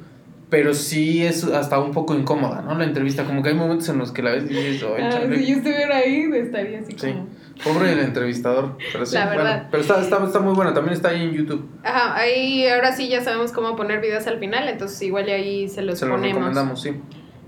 pero 0.50 0.74
sí 0.74 1.24
es 1.24 1.44
hasta 1.44 1.80
un 1.80 1.92
poco 1.92 2.14
incómoda, 2.14 2.62
¿no? 2.62 2.74
La 2.76 2.84
entrevista, 2.84 3.24
como 3.24 3.42
que 3.42 3.48
hay 3.48 3.54
momentos 3.54 3.88
en 3.88 3.98
los 3.98 4.12
que 4.12 4.22
la 4.22 4.32
ves 4.32 4.44
y 4.44 4.54
dices, 4.54 4.84
ah, 4.84 5.20
si 5.34 5.46
yo 5.46 5.56
estuviera 5.56 5.96
ahí, 5.96 6.30
estaría 6.32 6.80
así 6.80 6.92
sí. 6.96 7.12
como... 7.12 7.26
Pobre 7.62 7.92
el 7.92 8.00
entrevistador, 8.00 8.76
pero 8.92 9.06
sí, 9.06 9.14
la 9.14 9.26
verdad. 9.26 9.44
Bueno, 9.44 9.68
pero 9.70 9.80
está, 9.82 10.00
está, 10.00 10.24
está, 10.24 10.40
muy 10.40 10.54
buena, 10.54 10.74
también 10.74 10.94
está 10.94 11.10
ahí 11.10 11.22
en 11.22 11.32
YouTube. 11.32 11.68
Ajá, 11.84 12.16
ahí 12.16 12.66
ahora 12.66 12.92
sí 12.92 13.08
ya 13.08 13.22
sabemos 13.22 13.52
cómo 13.52 13.76
poner 13.76 14.00
videos 14.00 14.26
al 14.26 14.40
final, 14.40 14.68
entonces 14.68 15.00
igual 15.02 15.28
ahí 15.28 15.68
se 15.68 15.82
los 15.82 15.98
se 15.98 16.06
ponemos. 16.06 16.26
Los 16.26 16.34
recomendamos, 16.34 16.82
sí. 16.82 16.90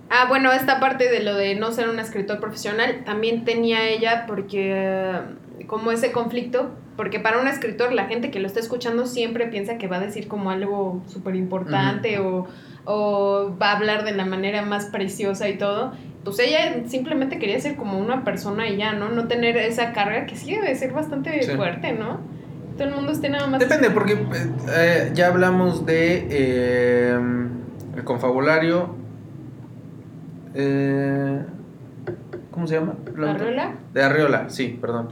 Ah, 0.09 0.27
bueno, 0.29 0.53
esta 0.53 0.79
parte 0.79 1.11
de 1.11 1.23
lo 1.23 1.35
de 1.35 1.55
no 1.57 1.73
ser 1.73 1.89
un 1.89 1.99
escritor 1.99 2.39
profesional 2.39 3.03
también 3.05 3.45
tenía 3.45 3.89
ella 3.89 4.25
porque 4.27 4.73
eh, 4.75 5.21
como 5.67 5.91
ese 5.91 6.13
conflicto, 6.13 6.71
porque 6.97 7.19
para 7.19 7.41
un 7.41 7.49
escritor 7.49 7.93
la 7.93 8.05
gente 8.07 8.31
que 8.31 8.39
lo 8.39 8.47
está 8.47 8.61
escuchando 8.61 9.07
siempre 9.07 9.49
piensa 9.49 9.79
que 9.79 9.89
va 9.89 9.97
a 9.97 10.01
decir 10.01 10.29
como 10.29 10.51
algo 10.51 11.03
súper 11.07 11.35
importante 11.35 12.21
o, 12.21 12.47
o 12.85 13.57
va 13.61 13.73
a 13.73 13.77
hablar 13.77 14.05
de 14.05 14.13
la 14.13 14.25
manera 14.25 14.63
más 14.63 14.87
preciosa 14.87 15.49
y 15.49 15.59
todo. 15.59 15.93
Pues 16.25 16.39
ella 16.39 16.83
simplemente 16.87 17.39
quería 17.39 17.59
ser 17.59 17.77
como 17.77 17.99
una 17.99 18.25
persona 18.25 18.69
y 18.69 18.77
ya, 18.77 18.93
¿no? 18.93 19.09
No 19.11 19.27
tener 19.27 19.57
esa 19.57 19.93
carga 19.93 20.27
que 20.27 20.37
sí 20.37 20.53
debe 20.53 20.75
ser 20.75 20.93
bastante 20.93 21.41
fuerte, 21.55 21.93
¿no? 21.93 22.21
Todo 22.77 22.89
el 22.89 22.95
mundo 22.95 23.13
esté 23.13 23.29
nada 23.29 23.47
más... 23.47 23.61
Depende, 23.61 23.91
porque 23.91 24.19
eh, 24.77 25.11
ya 25.15 25.29
hablamos 25.29 25.87
de 25.87 26.27
eh, 26.31 27.19
el 27.97 28.05
confabulario 28.05 29.06
eh, 30.57 31.45
¿Cómo 32.51 32.67
se 32.67 32.77
llama? 32.77 32.95
¿Arreola? 33.29 33.75
De 33.93 34.03
Arreola, 34.03 34.49
sí, 34.49 34.79
perdón. 34.81 35.11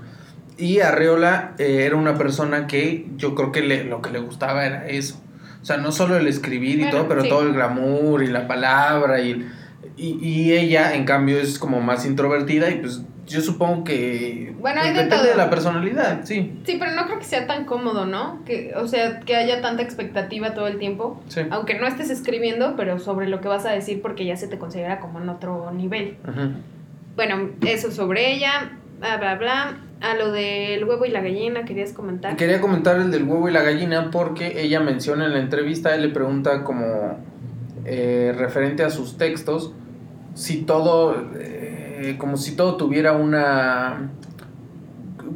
Y 0.57 0.81
Arreola 0.81 1.53
eh, 1.59 1.85
era 1.85 1.97
una 1.97 2.17
persona 2.17 2.67
que 2.67 3.07
yo 3.17 3.35
creo 3.35 3.53
que 3.53 3.61
le, 3.61 3.85
lo 3.85 4.01
que 4.01 4.11
le 4.11 4.21
gustaba 4.21 4.65
era 4.65 4.87
eso. 4.89 5.21
O 5.61 5.65
sea, 5.65 5.77
no 5.77 5.93
solo 5.93 6.17
el 6.17 6.27
escribir 6.27 6.81
y 6.81 6.91
todo, 6.91 7.09
pero 7.09 7.25
todo 7.25 7.43
el 7.43 7.53
glamour 7.53 8.23
y 8.23 8.29
la 8.29 8.47
palabra 8.47 9.21
y, 9.21 9.47
y, 9.97 10.19
y, 10.27 10.53
ella, 10.53 10.95
en 10.95 11.05
cambio, 11.05 11.39
es 11.39 11.59
como 11.59 11.81
más 11.81 12.07
introvertida 12.07 12.71
y 12.71 12.77
pues 12.77 13.03
yo 13.27 13.41
supongo 13.41 13.85
que 13.85 14.55
bueno, 14.59 14.81
pues, 14.83 14.95
depende 14.95 15.29
de, 15.29 15.37
la 15.37 15.51
personalidad, 15.51 16.25
sí. 16.25 16.59
Sí, 16.65 16.77
pero 16.79 16.93
no 16.93 17.07
creo 17.07 17.19
que 17.19 17.25
sea 17.25 17.47
tan 17.47 17.65
cómodo, 17.65 18.07
¿no? 18.07 18.45
Que, 18.45 18.75
o 18.77 18.87
sea, 18.87 19.21
que 19.21 19.37
haya 19.37 19.61
tanta 19.61 19.83
expectativa 19.83 20.55
todo 20.55 20.67
el 20.67 20.79
tiempo. 20.79 21.23
Sí. 21.29 21.43
Aunque 21.51 21.79
no 21.79 21.87
estés 21.87 22.11
escribiendo, 22.11 22.75
pero 22.77 22.99
sobre 22.99 23.29
lo 23.29 23.41
que 23.41 23.49
vas 23.49 23.65
a 23.67 23.71
decir 23.71 24.03
porque 24.03 24.25
ya 24.25 24.37
se 24.37 24.49
te 24.49 24.59
considera 24.59 25.01
como 25.01 25.21
en 25.21 25.29
otro 25.29 25.71
nivel. 25.73 26.17
Bueno, 27.17 27.51
eso 27.67 27.91
sobre 27.91 28.33
ella, 28.33 28.73
bla, 29.01 29.17
bla, 29.17 29.35
bla. 29.37 29.77
A 30.01 30.15
lo 30.17 30.33
del 30.33 30.85
huevo 30.85 31.07
y 31.07 31.11
la 31.11 31.23
gallina, 31.23 31.65
¿querías 31.65 31.93
comentar? 31.93 32.37
Quería 32.37 32.61
comentar 32.61 32.97
el 32.97 33.11
del 33.11 33.25
huevo 33.25 33.49
y 33.49 33.53
la 33.53 33.63
gallina 33.63 34.11
porque 34.11 34.61
ella 34.61 34.81
menciona 34.81 35.25
en 35.25 35.33
la 35.33 35.39
entrevista, 35.39 35.95
él 35.95 36.03
le 36.03 36.09
pregunta 36.09 36.63
como 36.63 36.85
eh, 37.87 38.35
referente 38.37 38.83
a 38.83 38.91
sus 38.91 39.17
textos, 39.17 39.73
si 40.35 40.63
todo... 40.63 41.17
Eh, 41.39 41.64
eh, 42.11 42.19
como 42.19 42.37
si 42.37 42.57
todo 42.57 42.77
tuviera 42.77 43.13
una... 43.13 44.11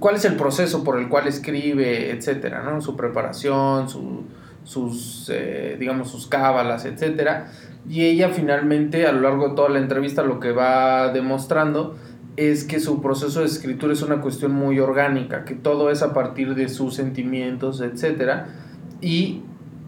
¿Cuál 0.01 0.17
es 0.17 0.25
el 0.25 0.37
proceso 0.37 0.85
por 0.85 0.99
el 0.99 1.09
cual 1.09 1.27
escribe, 1.27 2.11
etcétera, 2.11 2.63
¿no? 2.63 2.81
Su 2.81 2.97
preparación, 2.97 3.89
su, 3.89 4.25
sus, 4.63 5.31
eh, 5.33 5.77
digamos, 5.79 6.11
sus 6.11 6.27
cábalas, 6.27 6.85
etcétera. 6.85 7.51
Y 7.89 8.05
ella 8.05 8.29
finalmente, 8.29 9.07
a 9.07 9.13
lo 9.13 9.23
largo 9.23 9.49
de 9.49 9.55
toda 9.55 9.71
la 9.71 9.79
entrevista, 9.79 10.23
lo 10.23 10.41
que 10.41 10.53
va 10.53 11.11
demostrando 11.13 11.97
es 12.37 12.65
que 12.65 12.79
su 12.79 13.01
proceso 13.01 13.41
de 13.41 13.47
escritura 13.47 13.93
es 13.93 14.03
una 14.03 14.21
cuestión 14.21 14.53
muy 14.53 14.79
orgánica, 14.79 15.45
que 15.45 15.55
todo 15.55 15.91
es 15.91 16.03
a 16.03 16.13
partir 16.13 16.55
de 16.55 16.69
sus 16.69 16.95
sentimientos, 16.95 17.81
etcétera. 17.81 18.49
Y 19.01 19.43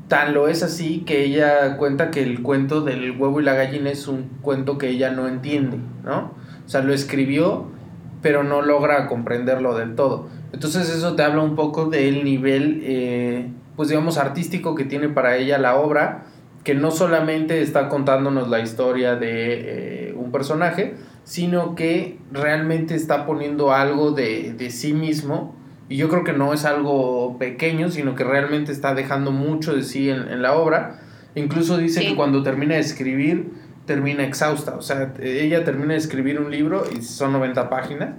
tan 0.09 0.35
lo 0.35 0.49
es 0.49 0.65
así 0.65 1.05
que 1.07 1.25
ella 1.25 1.77
cuenta 1.77 2.11
que 2.11 2.23
el 2.23 2.43
cuento 2.43 2.81
del 2.81 3.13
huevo 3.13 3.41
y 3.41 3.45
la 3.45 3.55
gallina 3.55 3.91
es 3.91 4.09
un 4.09 4.31
cuento 4.43 4.79
que 4.79 4.89
ella 4.89 5.13
no 5.13 5.29
entiende, 5.29 5.79
¿no? 6.05 6.33
O 6.71 6.73
sea, 6.73 6.83
lo 6.83 6.95
escribió, 6.95 7.65
pero 8.23 8.45
no 8.45 8.63
logra 8.63 9.09
comprenderlo 9.09 9.77
del 9.77 9.97
todo. 9.97 10.29
Entonces 10.53 10.89
eso 10.89 11.17
te 11.17 11.25
habla 11.25 11.43
un 11.43 11.57
poco 11.57 11.87
del 11.87 12.23
nivel, 12.23 12.83
eh, 12.85 13.49
pues 13.75 13.89
digamos, 13.89 14.19
artístico 14.19 14.77
que 14.77 14.85
tiene 14.85 15.09
para 15.09 15.37
ella 15.37 15.59
la 15.59 15.75
obra, 15.75 16.27
que 16.63 16.77
no 16.77 16.93
solamente 16.93 17.61
está 17.61 17.89
contándonos 17.89 18.49
la 18.49 18.61
historia 18.61 19.17
de 19.17 20.11
eh, 20.11 20.15
un 20.15 20.31
personaje, 20.31 20.95
sino 21.25 21.75
que 21.75 22.21
realmente 22.31 22.95
está 22.95 23.27
poniendo 23.27 23.73
algo 23.73 24.13
de, 24.13 24.55
de 24.57 24.71
sí 24.71 24.93
mismo. 24.93 25.57
Y 25.89 25.97
yo 25.97 26.09
creo 26.09 26.23
que 26.23 26.35
no 26.35 26.53
es 26.55 26.65
algo 26.65 27.37
pequeño, 27.37 27.91
sino 27.91 28.15
que 28.15 28.23
realmente 28.23 28.71
está 28.71 28.95
dejando 28.95 29.33
mucho 29.33 29.75
de 29.75 29.83
sí 29.83 30.09
en, 30.09 30.29
en 30.29 30.41
la 30.41 30.55
obra. 30.55 31.01
Incluso 31.35 31.79
dice 31.79 32.07
que 32.07 32.15
cuando 32.15 32.45
termina 32.45 32.77
de 32.77 32.81
escribir, 32.83 33.51
termina 33.91 34.23
exhausta. 34.23 34.77
O 34.77 34.83
sea, 34.83 35.13
ella 35.21 35.65
termina 35.65 35.95
de 35.95 35.99
escribir 35.99 36.39
un 36.39 36.49
libro 36.49 36.85
y 36.97 37.03
son 37.03 37.33
90 37.33 37.69
páginas 37.69 38.11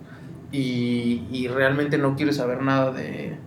y, 0.51 1.23
y 1.31 1.47
realmente 1.47 1.97
no 1.97 2.17
quiere 2.17 2.33
saber 2.33 2.61
nada 2.61 2.91
de, 2.91 3.37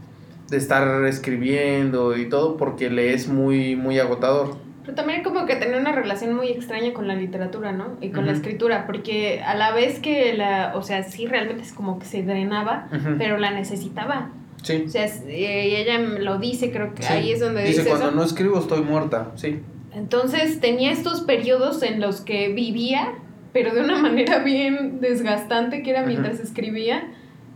de, 0.49 0.57
estar 0.57 1.05
escribiendo 1.05 2.17
y 2.17 2.31
todo 2.31 2.57
porque 2.57 2.89
le 2.89 3.13
es 3.13 3.29
muy, 3.29 3.77
muy 3.77 3.99
agotador. 3.99 4.57
Pero 4.85 4.95
también 4.95 5.23
como 5.23 5.45
que 5.45 5.57
tenía 5.57 5.77
una 5.77 5.93
relación 5.93 6.35
muy 6.35 6.49
extraña 6.49 6.95
con 6.95 7.09
la 7.09 7.15
literatura, 7.15 7.73
¿no? 7.73 7.99
Y 8.01 8.09
con 8.09 8.25
la 8.25 8.33
escritura, 8.33 8.87
porque 8.87 9.43
a 9.43 9.55
la 9.55 9.75
vez 9.75 9.99
que 9.99 10.33
la, 10.33 10.73
o 10.77 10.81
sea, 10.81 11.03
sí 11.03 11.27
realmente 11.27 11.63
es 11.63 11.75
como 11.75 11.99
que 11.99 12.07
se 12.07 12.23
drenaba, 12.23 12.89
pero 13.19 13.37
la 13.37 13.51
necesitaba. 13.51 14.31
Sí. 14.63 14.85
O 14.87 14.89
sea, 14.89 15.07
y 15.29 15.45
ella 15.45 15.99
lo 15.99 16.39
dice, 16.39 16.73
creo 16.73 16.95
que 16.95 17.05
ahí 17.05 17.33
es 17.33 17.41
donde 17.41 17.65
dice. 17.65 17.83
Dice, 17.83 17.91
cuando 17.91 18.13
no 18.13 18.23
escribo 18.25 18.59
estoy 18.59 18.81
muerta, 18.81 19.33
sí. 19.35 19.61
Entonces 19.95 20.61
tenía 20.61 20.91
estos 20.91 21.21
periodos 21.21 21.83
en 21.83 22.01
los 22.01 22.21
que 22.21 22.53
vivía, 22.53 23.15
pero 23.53 23.75
de 23.75 23.81
una 23.83 23.99
manera 24.03 24.41
bien 24.41 25.01
desgastante, 25.01 25.83
que 25.83 25.91
era 25.91 26.05
mientras 26.05 26.41
escribía, 26.41 27.05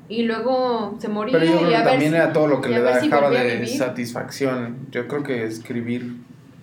y 0.09 0.23
luego 0.23 0.97
se 0.99 1.09
moría. 1.09 1.39
Pero 1.39 1.53
yo 1.53 1.59
creo 1.59 1.71
que 1.71 1.85
también 1.85 2.15
era 2.15 2.33
todo 2.33 2.47
lo 2.47 2.61
que 2.61 2.71
le 2.71 2.81
dejaba 2.81 3.31
de 3.31 3.67
satisfacción. 3.67 4.87
Yo 4.91 5.07
creo 5.09 5.23
que 5.23 5.45
escribir 5.45 6.17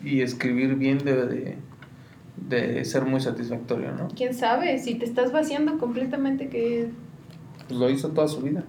y 0.04 0.22
escribir 0.22 0.76
bien 0.76 1.00
debe 1.00 1.26
de, 1.26 1.58
de 2.38 2.86
ser 2.86 3.04
muy 3.04 3.22
satisfactorio, 3.22 3.92
¿no? 3.92 4.08
¿Quién 4.16 4.34
sabe? 4.34 4.80
Si 4.80 4.96
te 4.96 5.06
estás 5.06 5.32
vaciando 5.32 5.78
completamente 5.78 6.48
que... 6.48 6.90
Pues 7.68 7.80
lo 7.80 7.90
hizo 7.90 8.10
toda 8.10 8.28
su 8.28 8.42
vida. 8.42 8.64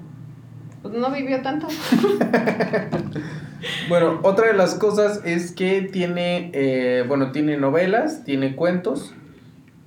Pues 0.82 0.94
no 0.94 1.10
vivió 1.10 1.40
tanto. 1.42 1.68
Bueno, 3.88 4.20
otra 4.22 4.48
de 4.48 4.54
las 4.54 4.74
cosas 4.74 5.20
es 5.24 5.52
que 5.52 5.82
tiene, 5.82 6.50
eh, 6.52 7.04
bueno, 7.06 7.32
tiene 7.32 7.56
novelas, 7.56 8.24
tiene 8.24 8.54
cuentos, 8.54 9.14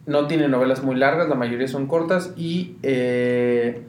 no 0.06 0.28
tiene 0.28 0.48
novelas 0.48 0.84
muy 0.84 0.96
largas, 0.96 1.30
la 1.30 1.36
mayoría 1.36 1.68
son 1.68 1.88
cortas 1.88 2.34
y, 2.36 2.76
eh, 2.84 3.84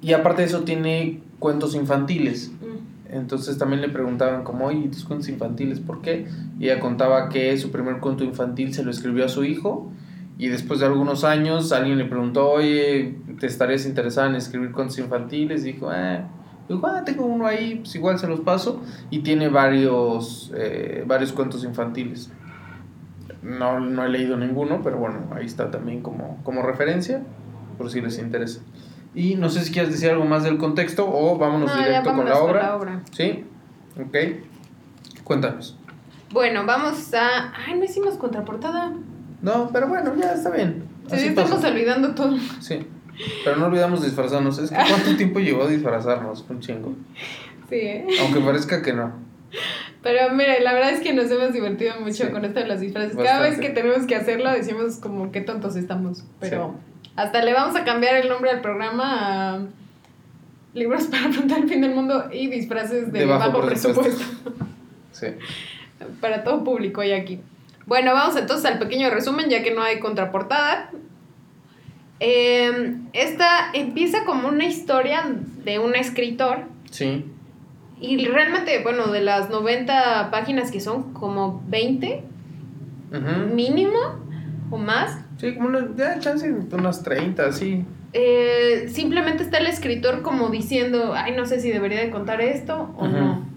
y 0.00 0.12
aparte 0.12 0.42
de 0.42 0.48
eso 0.48 0.60
tiene 0.62 1.20
cuentos 1.38 1.74
infantiles. 1.74 2.50
Mm. 2.50 3.14
Entonces 3.14 3.56
también 3.58 3.80
le 3.80 3.88
preguntaban 3.88 4.44
como, 4.44 4.66
oye, 4.66 4.88
tus 4.88 5.04
cuentos 5.04 5.28
infantiles, 5.28 5.80
¿por 5.80 6.02
qué? 6.02 6.26
Y 6.58 6.64
ella 6.64 6.80
contaba 6.80 7.28
que 7.28 7.56
su 7.56 7.70
primer 7.70 7.98
cuento 7.98 8.24
infantil 8.24 8.74
se 8.74 8.82
lo 8.82 8.90
escribió 8.90 9.24
a 9.24 9.28
su 9.28 9.44
hijo 9.44 9.90
y 10.38 10.48
después 10.48 10.80
de 10.80 10.86
algunos 10.86 11.24
años 11.24 11.72
alguien 11.72 11.98
le 11.98 12.04
preguntó, 12.04 12.50
oye, 12.50 13.16
¿te 13.40 13.46
estarías 13.46 13.86
interesada 13.86 14.28
en 14.28 14.36
escribir 14.36 14.72
cuentos 14.72 14.98
infantiles? 14.98 15.64
Y 15.64 15.72
dijo, 15.72 15.90
eh, 15.92 16.20
Ah, 16.82 17.02
tengo 17.04 17.24
uno 17.24 17.46
ahí, 17.46 17.76
pues 17.76 17.94
igual 17.94 18.18
se 18.18 18.26
los 18.26 18.40
paso. 18.40 18.82
Y 19.10 19.20
tiene 19.20 19.48
varios, 19.48 20.52
eh, 20.56 21.04
varios 21.06 21.32
cuentos 21.32 21.64
infantiles. 21.64 22.30
No, 23.42 23.80
no 23.80 24.04
he 24.04 24.08
leído 24.08 24.36
ninguno, 24.36 24.80
pero 24.82 24.98
bueno, 24.98 25.28
ahí 25.34 25.46
está 25.46 25.70
también 25.70 26.02
como, 26.02 26.38
como 26.42 26.62
referencia, 26.62 27.22
por 27.78 27.90
si 27.90 28.00
les 28.00 28.18
interesa. 28.18 28.60
Y 29.14 29.36
no 29.36 29.48
sé 29.48 29.64
si 29.64 29.72
quieres 29.72 29.90
decir 29.90 30.10
algo 30.10 30.24
más 30.24 30.44
del 30.44 30.58
contexto 30.58 31.08
o 31.10 31.38
vámonos 31.38 31.76
directo 31.76 32.14
con, 32.14 32.28
la 32.28 32.38
obra. 32.38 32.60
con 32.60 32.68
la 32.68 32.76
obra. 32.76 33.02
Sí, 33.12 33.44
ok. 33.98 34.16
Cuéntanos. 35.24 35.78
Bueno, 36.32 36.66
vamos 36.66 37.14
a... 37.14 37.52
Ay, 37.66 37.78
no 37.78 37.84
hicimos 37.84 38.14
contraportada. 38.14 38.92
No, 39.40 39.70
pero 39.72 39.88
bueno, 39.88 40.14
ya 40.16 40.34
está 40.34 40.50
bien. 40.50 40.84
Sí, 41.06 41.28
estamos 41.28 41.64
olvidando 41.64 42.14
todo. 42.14 42.36
Sí. 42.60 42.86
Pero 43.44 43.56
no 43.56 43.66
olvidamos 43.66 44.02
disfrazarnos. 44.02 44.58
Es 44.58 44.70
que 44.70 44.76
¿cuánto 44.76 45.16
tiempo 45.16 45.40
llevó 45.40 45.64
a 45.64 45.68
disfrazarnos? 45.68 46.44
Un 46.48 46.60
chingo. 46.60 46.94
Sí, 47.68 47.76
¿eh? 47.76 48.06
Aunque 48.20 48.40
parezca 48.40 48.82
que 48.82 48.92
no. 48.92 49.12
Pero 50.02 50.32
mire, 50.34 50.60
la 50.60 50.72
verdad 50.72 50.90
es 50.92 51.00
que 51.00 51.12
nos 51.12 51.30
hemos 51.30 51.52
divertido 51.52 51.94
mucho 52.00 52.30
con 52.30 52.44
esto 52.44 52.60
de 52.60 52.66
los 52.66 52.80
disfraces. 52.80 53.16
Cada 53.16 53.40
vez 53.40 53.58
que 53.58 53.70
tenemos 53.70 54.06
que 54.06 54.14
hacerlo 54.14 54.50
decimos 54.50 54.96
como 54.96 55.32
qué 55.32 55.40
tontos 55.40 55.76
estamos. 55.76 56.24
Pero 56.40 56.74
hasta 57.16 57.42
le 57.42 57.52
vamos 57.52 57.74
a 57.76 57.84
cambiar 57.84 58.16
el 58.16 58.28
nombre 58.28 58.50
al 58.50 58.60
programa 58.60 59.54
a 59.54 59.60
Libros 60.74 61.04
para 61.04 61.26
afrontar 61.26 61.58
el 61.58 61.68
fin 61.68 61.80
del 61.80 61.94
mundo 61.94 62.28
y 62.32 62.48
disfraces 62.48 63.12
de, 63.12 63.26
bajo, 63.26 63.60
presupuesto. 63.60 64.22
Sí. 65.12 65.26
para 66.20 66.44
todo 66.44 66.62
público 66.64 67.02
y 67.02 67.12
aquí. 67.12 67.40
Bueno, 67.86 68.12
vamos 68.12 68.36
entonces 68.36 68.66
al 68.66 68.78
pequeño 68.78 69.10
resumen, 69.10 69.48
ya 69.48 69.62
que 69.62 69.74
no 69.74 69.82
hay 69.82 69.98
contraportada. 69.98 70.90
Eh, 72.20 72.96
esta 73.12 73.70
empieza 73.72 74.24
como 74.24 74.48
una 74.48 74.64
historia 74.66 75.22
de 75.64 75.78
un 75.78 75.94
escritor. 75.94 76.64
Sí. 76.90 77.24
Y 78.00 78.24
realmente, 78.26 78.82
bueno, 78.82 79.08
de 79.08 79.20
las 79.20 79.50
90 79.50 80.30
páginas 80.30 80.70
que 80.70 80.80
son, 80.80 81.12
como 81.12 81.62
20, 81.68 82.22
Ujú. 83.12 83.54
mínimo 83.54 83.98
o 84.70 84.78
más. 84.78 85.18
Sí, 85.38 85.54
como 85.54 85.68
una, 85.68 85.88
ya, 85.96 86.18
chance, 86.18 86.50
unas 86.72 87.02
30, 87.02 87.52
sí. 87.52 87.84
Eh, 88.12 88.88
simplemente 88.90 89.42
está 89.42 89.58
el 89.58 89.66
escritor 89.66 90.22
como 90.22 90.48
diciendo, 90.48 91.12
ay, 91.14 91.34
no 91.36 91.44
sé 91.46 91.60
si 91.60 91.70
debería 91.70 92.00
de 92.00 92.10
contar 92.10 92.40
esto 92.40 92.94
o 92.96 93.06
no. 93.06 93.47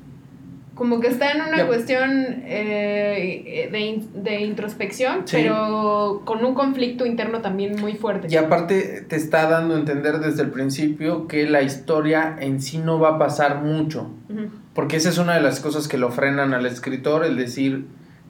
Como 0.81 0.99
que 0.99 1.09
está 1.09 1.29
en 1.31 1.41
una 1.43 1.67
cuestión 1.67 2.09
eh, 2.43 3.69
de, 3.71 3.79
in- 3.81 4.09
de 4.23 4.41
introspección, 4.41 5.21
Sí. 5.27 5.37
pero 5.37 6.23
con 6.25 6.43
un 6.43 6.55
conflicto 6.55 7.05
interno 7.05 7.39
también 7.41 7.79
muy 7.79 7.93
fuerte. 7.93 8.27
Y 8.31 8.35
aparte 8.35 9.05
te 9.07 9.15
está 9.15 9.47
dando 9.47 9.75
a 9.75 9.77
entender 9.77 10.17
desde 10.17 10.41
el 10.41 10.49
principio 10.49 11.27
que 11.27 11.47
la 11.47 11.61
historia 11.61 12.35
en 12.39 12.59
sí 12.63 12.79
no 12.79 12.99
va 12.99 13.09
a 13.09 13.19
pasar 13.19 13.61
mucho. 13.61 14.09
Ujú. 14.27 14.47
Porque 14.73 14.95
esa 14.97 15.09
es 15.09 15.19
una 15.19 15.35
de 15.35 15.41
las 15.41 15.59
cosas 15.59 15.87
que 15.87 15.99
lo 15.99 16.09
frenan 16.09 16.55
al 16.55 16.65
escritor, 16.65 17.25
el 17.25 17.37
decir, 17.37 17.85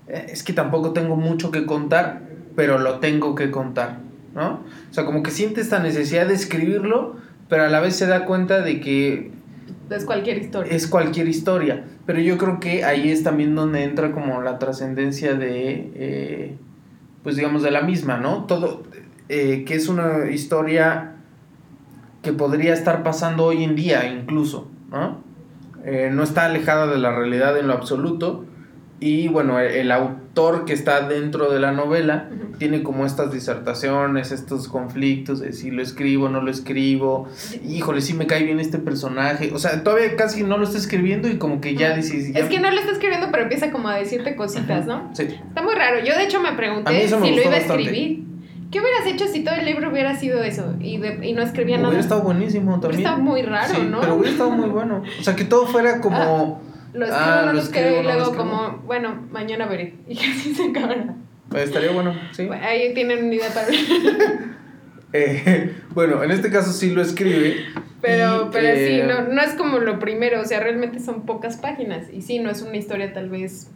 "Eh, 0.09 0.25
es 0.33 0.43
que 0.43 0.51
tampoco 0.51 0.91
tengo 0.91 1.15
mucho 1.15 1.51
que 1.51 1.65
contar, 1.65 2.23
pero 2.57 2.79
lo 2.79 2.99
tengo 2.99 3.33
que 3.33 3.49
contar, 3.49 3.99
¿no? 4.35 4.59
O 4.89 4.93
sea, 4.93 5.05
como 5.05 5.23
que 5.23 5.31
siente 5.31 5.61
esta 5.61 5.79
necesidad 5.79 6.27
de 6.27 6.33
escribirlo, 6.33 7.15
pero 7.47 7.63
a 7.63 7.69
la 7.69 7.79
vez 7.79 7.95
se 7.95 8.07
da 8.07 8.25
cuenta 8.25 8.59
de 8.61 8.81
que 8.81 9.31
Es 9.89 10.03
cualquier 10.03 10.37
historia. 10.39 10.71
es 10.73 10.87
cualquier 10.87 11.27
historia. 11.29 11.85
Pero 12.11 12.23
yo 12.23 12.37
creo 12.37 12.59
que 12.59 12.83
ahí 12.83 13.09
es 13.09 13.23
también 13.23 13.55
donde 13.55 13.85
entra 13.85 14.11
como 14.11 14.41
la 14.41 14.59
trascendencia 14.59 15.33
de, 15.35 15.93
eh, 15.95 16.57
pues 17.23 17.37
digamos, 17.37 17.63
de 17.63 17.71
la 17.71 17.83
misma, 17.83 18.17
¿no? 18.17 18.43
Todo, 18.47 18.83
eh, 19.29 19.63
que 19.65 19.75
es 19.75 19.87
una 19.87 20.29
historia 20.29 21.13
que 22.21 22.33
podría 22.33 22.73
estar 22.73 23.01
pasando 23.01 23.45
hoy 23.45 23.63
en 23.63 23.77
día 23.77 24.09
incluso, 24.09 24.69
¿no? 24.91 25.23
Eh, 25.85 26.09
no 26.11 26.23
está 26.23 26.47
alejada 26.47 26.85
de 26.87 26.97
la 26.97 27.15
realidad 27.15 27.57
en 27.57 27.67
lo 27.67 27.73
absoluto. 27.75 28.43
Y 29.03 29.27
bueno, 29.29 29.59
el, 29.59 29.71
el 29.71 29.91
autor 29.91 30.63
que 30.65 30.73
está 30.73 31.07
dentro 31.07 31.51
de 31.51 31.59
la 31.59 31.71
novela 31.71 32.29
tiene 32.59 32.83
como 32.83 33.03
estas 33.07 33.31
disertaciones, 33.33 34.31
estos 34.31 34.67
conflictos 34.67 35.39
de 35.39 35.53
si 35.53 35.71
lo 35.71 35.81
escribo, 35.81 36.29
no 36.29 36.39
lo 36.39 36.51
escribo, 36.51 37.27
híjole, 37.67 38.01
sí 38.01 38.13
me 38.13 38.27
cae 38.27 38.43
bien 38.43 38.59
este 38.59 38.77
personaje, 38.77 39.51
o 39.53 39.57
sea, 39.57 39.83
todavía 39.83 40.15
casi 40.15 40.43
no 40.43 40.59
lo 40.59 40.65
está 40.65 40.77
escribiendo 40.77 41.27
y 41.27 41.37
como 41.39 41.59
que 41.61 41.73
ya 41.75 41.95
dices... 41.95 42.31
ya- 42.31 42.39
Es 42.41 42.45
que 42.45 42.59
no 42.59 42.69
lo 42.69 42.79
está 42.79 42.91
escribiendo, 42.91 43.29
pero 43.31 43.43
empieza 43.43 43.71
como 43.71 43.87
a 43.89 43.95
decirte 43.95 44.35
cositas, 44.35 44.85
¿no? 44.85 45.09
Sí. 45.15 45.23
Está 45.23 45.63
muy 45.63 45.73
raro. 45.73 45.97
Yo 46.05 46.13
de 46.15 46.23
hecho 46.25 46.39
me 46.39 46.51
pregunté 46.53 46.91
me 46.91 47.07
si 47.07 47.09
lo 47.35 47.41
iba 47.41 47.45
a 47.45 47.57
bastante. 47.57 47.83
escribir. 47.83 48.23
¿Qué 48.69 48.79
hubieras 48.79 49.05
hecho 49.07 49.27
si 49.27 49.43
todo 49.43 49.55
el 49.55 49.65
libro 49.65 49.89
hubiera 49.89 50.15
sido 50.15 50.41
eso 50.43 50.75
y, 50.79 50.97
de- 50.97 51.27
y 51.27 51.33
no 51.33 51.41
escribía 51.41 51.77
nada? 51.77 51.89
Hubiera 51.89 52.03
estado 52.03 52.21
buenísimo 52.21 52.75
Hubiera 52.75 52.81
también. 52.81 53.01
estado 53.01 53.17
muy 53.21 53.41
raro, 53.41 53.73
Sí, 53.75 53.81
¿no? 53.89 53.99
Pero 53.99 54.13
hubiera 54.13 54.29
estado 54.31 54.51
muy 54.51 54.69
bueno. 54.69 55.01
O 55.19 55.23
sea, 55.23 55.35
que 55.35 55.43
todo 55.43 55.65
fuera 55.65 55.99
como... 55.99 56.61
Lo 56.93 57.05
escribo, 57.05 57.25
Ah, 57.25 57.43
no 57.45 57.53
lo 57.53 57.59
escribo, 57.59 57.85
escribo, 57.87 58.01
y 58.01 58.03
no 58.03 58.13
luego 58.13 58.31
escribo. 58.31 58.43
como, 58.43 58.77
bueno, 58.85 59.27
mañana 59.31 59.65
veré. 59.67 59.95
Y 60.07 60.17
así 60.17 60.53
se 60.55 60.69
acaba. 60.69 60.95
Estaría 61.55 61.91
bueno, 61.91 62.13
sí. 62.31 62.45
Bueno, 62.45 62.65
ahí 62.65 62.93
tienen 62.93 63.25
una 63.25 63.35
idea 63.35 63.49
para 63.53 63.67
Eh, 65.13 65.75
bueno, 65.93 66.23
en 66.23 66.31
este 66.31 66.49
caso 66.49 66.71
sí 66.71 66.91
lo 66.91 67.01
escribe. 67.01 67.65
Pero, 68.01 68.45
y, 68.45 68.49
pero 68.53 68.67
eh, 68.69 68.87
sí, 68.87 69.07
no, 69.07 69.33
no 69.33 69.41
es 69.41 69.53
como 69.55 69.79
lo 69.79 69.99
primero, 69.99 70.39
o 70.41 70.45
sea, 70.45 70.61
realmente 70.61 70.99
son 70.99 71.25
pocas 71.25 71.57
páginas. 71.57 72.07
Y 72.11 72.21
sí, 72.21 72.39
no 72.39 72.49
es 72.49 72.61
una 72.61 72.77
historia 72.77 73.13
tal 73.13 73.29
vez. 73.29 73.69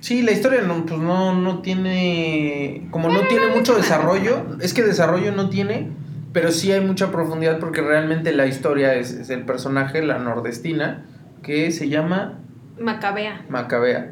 Sí, 0.00 0.22
la 0.22 0.32
historia 0.32 0.60
no, 0.60 0.84
pues 0.84 1.00
no, 1.00 1.34
no 1.34 1.62
tiene, 1.62 2.86
como 2.90 3.08
no 3.08 3.20
tiene 3.28 3.46
mucho 3.48 3.74
desarrollo, 3.74 4.44
es 4.60 4.74
que 4.74 4.82
desarrollo 4.82 5.32
no 5.32 5.48
tiene, 5.48 5.88
pero 6.32 6.52
sí 6.52 6.70
hay 6.70 6.80
mucha 6.80 7.10
profundidad 7.10 7.58
porque 7.58 7.80
realmente 7.80 8.32
la 8.32 8.46
historia 8.46 8.94
es, 8.94 9.12
es 9.12 9.30
el 9.30 9.44
personaje, 9.46 10.02
la 10.02 10.18
nordestina, 10.18 11.06
que 11.46 11.70
se 11.70 11.88
llama 11.88 12.40
Macabea. 12.80 13.46
Macabea. 13.48 14.10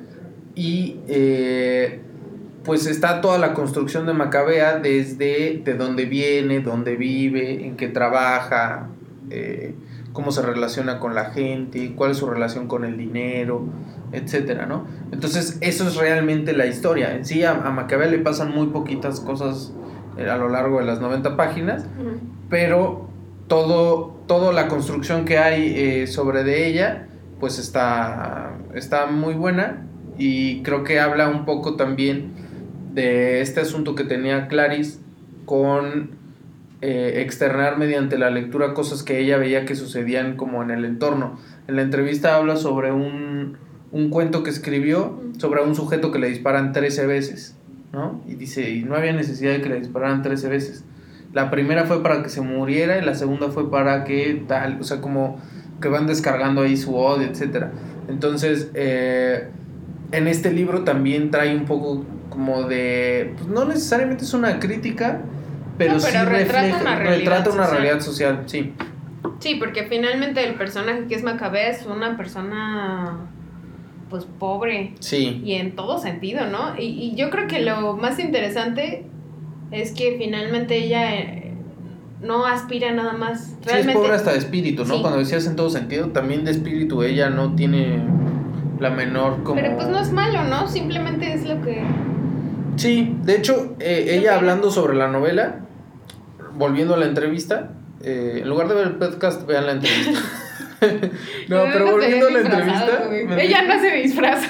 Y 0.55 1.01
eh, 1.09 2.01
pues 2.65 2.87
está 2.87 3.21
toda 3.21 3.39
la 3.39 3.55
construcción 3.55 4.07
de 4.07 4.13
Macabea 4.13 4.79
desde 4.79 5.61
de 5.65 5.75
dónde 5.75 6.05
viene, 6.05 6.61
dónde 6.61 6.95
vive, 6.95 7.67
en 7.67 7.77
qué 7.77 7.89
trabaja, 7.89 8.87
eh, 9.31 9.75
cómo 10.13 10.31
se 10.31 10.43
relaciona 10.43 11.01
con 11.01 11.17
la 11.17 11.33
gente, 11.33 11.95
cuál 11.97 12.13
es 12.13 12.19
su 12.19 12.27
relación 12.27 12.69
con 12.69 12.85
el 12.85 12.97
dinero, 12.97 13.67
etcétera, 14.13 14.67
¿no? 14.67 14.87
Entonces, 15.11 15.59
eso 15.61 15.89
es 15.89 15.97
realmente 15.97 16.53
la 16.53 16.67
historia. 16.67 17.17
En 17.17 17.25
sí, 17.25 17.43
a, 17.43 17.51
a 17.51 17.71
Macabea 17.73 18.07
le 18.07 18.19
pasan 18.19 18.53
muy 18.55 18.69
poquitas 18.69 19.19
cosas 19.19 19.73
eh, 20.17 20.31
a 20.31 20.37
lo 20.37 20.49
largo 20.49 20.79
de 20.79 20.85
las 20.85 21.01
90 21.01 21.37
páginas, 21.37 21.85
pero 22.49 23.09
todo, 23.49 24.21
toda 24.29 24.53
la 24.53 24.69
construcción 24.69 25.25
que 25.25 25.39
hay 25.39 25.75
eh, 25.77 26.07
sobre 26.07 26.45
de 26.45 26.69
ella, 26.69 27.09
pues 27.41 27.59
está, 27.59 28.57
está 28.75 29.07
muy 29.07 29.35
buena 29.35 29.87
y 30.19 30.63
creo 30.63 30.85
que 30.85 31.01
habla 31.01 31.29
un 31.29 31.45
poco 31.45 31.77
también 31.77 32.33
de 32.93 33.41
este 33.41 33.61
asunto 33.61 33.95
que 33.95 34.05
tenía 34.05 34.49
Clarice 34.49 35.01
con 35.45 36.11
eh, 36.81 37.23
externar 37.23 37.79
mediante 37.79 38.19
la 38.19 38.31
lectura 38.31 38.75
cosas 38.75 39.03
que 39.03 39.19
ella 39.19 39.37
veía 39.37 39.65
que 39.65 39.75
sucedían 39.75 40.37
como 40.37 40.63
en 40.63 40.71
el 40.71 40.85
entorno. 40.85 41.39
En 41.67 41.77
la 41.77 41.83
entrevista 41.83 42.37
habla 42.37 42.57
sobre 42.57 42.93
un, 42.93 43.57
un 43.91 44.11
cuento 44.11 44.43
que 44.43 44.51
escribió 44.51 45.21
sobre 45.39 45.63
un 45.63 45.75
sujeto 45.75 46.13
que 46.13 46.19
le 46.19 46.29
disparan 46.29 46.73
13 46.73 47.07
veces, 47.07 47.57
¿no? 47.93 48.23
Y 48.29 48.35
dice, 48.35 48.71
y 48.71 48.83
no 48.85 48.97
había 48.97 49.13
necesidad 49.13 49.53
de 49.53 49.63
que 49.63 49.69
le 49.69 49.81
dispararan 49.81 50.23
13 50.23 50.49
veces. 50.49 50.85
La 51.33 51.51
primera 51.51 51.85
fue 51.85 52.03
para 52.03 52.23
que 52.23 52.29
se 52.29 52.41
muriera 52.41 52.99
y 52.99 53.05
la 53.05 53.15
segunda 53.15 53.49
fue 53.49 53.71
para 53.71 54.05
que 54.05 54.45
tal, 54.47 54.79
o 54.81 54.85
sea, 54.85 55.01
como 55.01 55.41
que 55.81 55.89
van 55.89 56.07
descargando 56.07 56.63
ahí 56.63 56.77
su 56.77 56.95
odio, 56.97 57.27
etcétera. 57.27 57.73
Entonces, 58.09 58.71
eh, 58.75 59.49
en 60.13 60.29
este 60.29 60.53
libro 60.53 60.85
también 60.85 61.31
trae 61.31 61.57
un 61.57 61.65
poco 61.65 62.05
como 62.31 62.63
de, 62.65 63.33
pues 63.37 63.49
no 63.49 63.65
necesariamente 63.65 64.25
es 64.25 64.35
una 64.35 64.59
crítica, 64.59 65.21
pero, 65.79 65.95
No, 65.95 66.01
sí 66.01 66.09
pero 66.13 66.29
retrata 66.31 66.63
refleja, 66.63 66.81
una 66.81 66.97
realidad 66.97 67.19
retrata 67.19 67.51
una 67.51 67.65
social. 67.65 67.83
realidad 67.83 68.01
social, 68.05 68.43
sí. 68.47 68.73
Sí, 69.41 69.57
porque 69.57 69.85
finalmente 69.85 70.47
el 70.47 70.55
personaje 70.55 71.07
que 71.09 71.15
es 71.15 71.23
Macabea 71.23 71.69
es 71.71 71.85
una 71.87 72.17
persona, 72.17 73.17
pues, 74.11 74.25
pobre. 74.39 74.95
Sí, 75.01 75.41
Y 75.45 75.55
en 75.55 75.75
todo 75.77 75.99
sentido, 75.99 76.47
¿no? 76.47 76.77
Y, 76.79 76.85
y 76.85 77.15
yo 77.17 77.31
creo 77.31 77.47
que 77.49 77.61
lo 77.61 77.97
más 77.97 78.19
interesante 78.19 79.07
es 79.71 79.93
que 79.93 80.17
finalmente 80.19 80.77
ella 80.77 81.13
no 82.25 82.47
aspira 82.47 82.93
nada 82.93 83.13
más. 83.13 83.45
sí 83.45 83.55
es 83.61 83.67
Realmente, 83.67 84.01
pobre 84.01 84.15
hasta 84.15 84.33
de 84.33 84.39
espíritu, 84.39 84.85
¿no? 84.85 84.95
Sí. 84.97 85.01
Cuando 85.03 85.19
decías 85.19 85.47
en 85.47 85.57
todo 85.57 85.71
sentido, 85.71 86.09
también 86.09 86.45
de 86.45 86.51
espíritu 86.51 87.03
ella 87.03 87.31
no 87.31 87.55
tiene 87.55 88.03
la 88.81 88.91
menor 88.91 89.43
como... 89.43 89.61
Pero 89.61 89.77
pues 89.77 89.89
no 89.89 89.99
es 90.01 90.11
malo, 90.13 90.45
¿no? 90.45 90.67
Simplemente 90.69 91.33
es 91.33 91.45
lo 91.47 91.61
que... 91.63 91.83
Sí, 92.77 93.17
de 93.23 93.37
hecho, 93.37 93.77
eh, 93.79 94.07
ella 94.19 94.35
hablando 94.37 94.71
sobre 94.71 94.97
la 94.97 95.09
novela, 95.09 95.61
volviendo 96.57 96.95
a 96.95 96.97
la 96.97 97.07
entrevista, 97.07 97.71
eh, 98.03 98.41
en 98.43 98.49
lugar 98.49 98.69
de 98.69 98.75
ver 98.75 98.87
el 98.89 98.95
podcast, 98.97 99.47
vean 99.47 99.67
la 99.67 99.73
entrevista. 99.73 100.21
no, 101.49 101.63
pero 101.73 101.87
volviendo 101.93 102.27
a 102.27 102.31
la 102.31 102.41
entrevista, 102.41 103.09
me- 103.11 103.45
Ella 103.45 103.63
no 103.63 103.81
se 103.81 103.91
disfraza. 103.97 104.49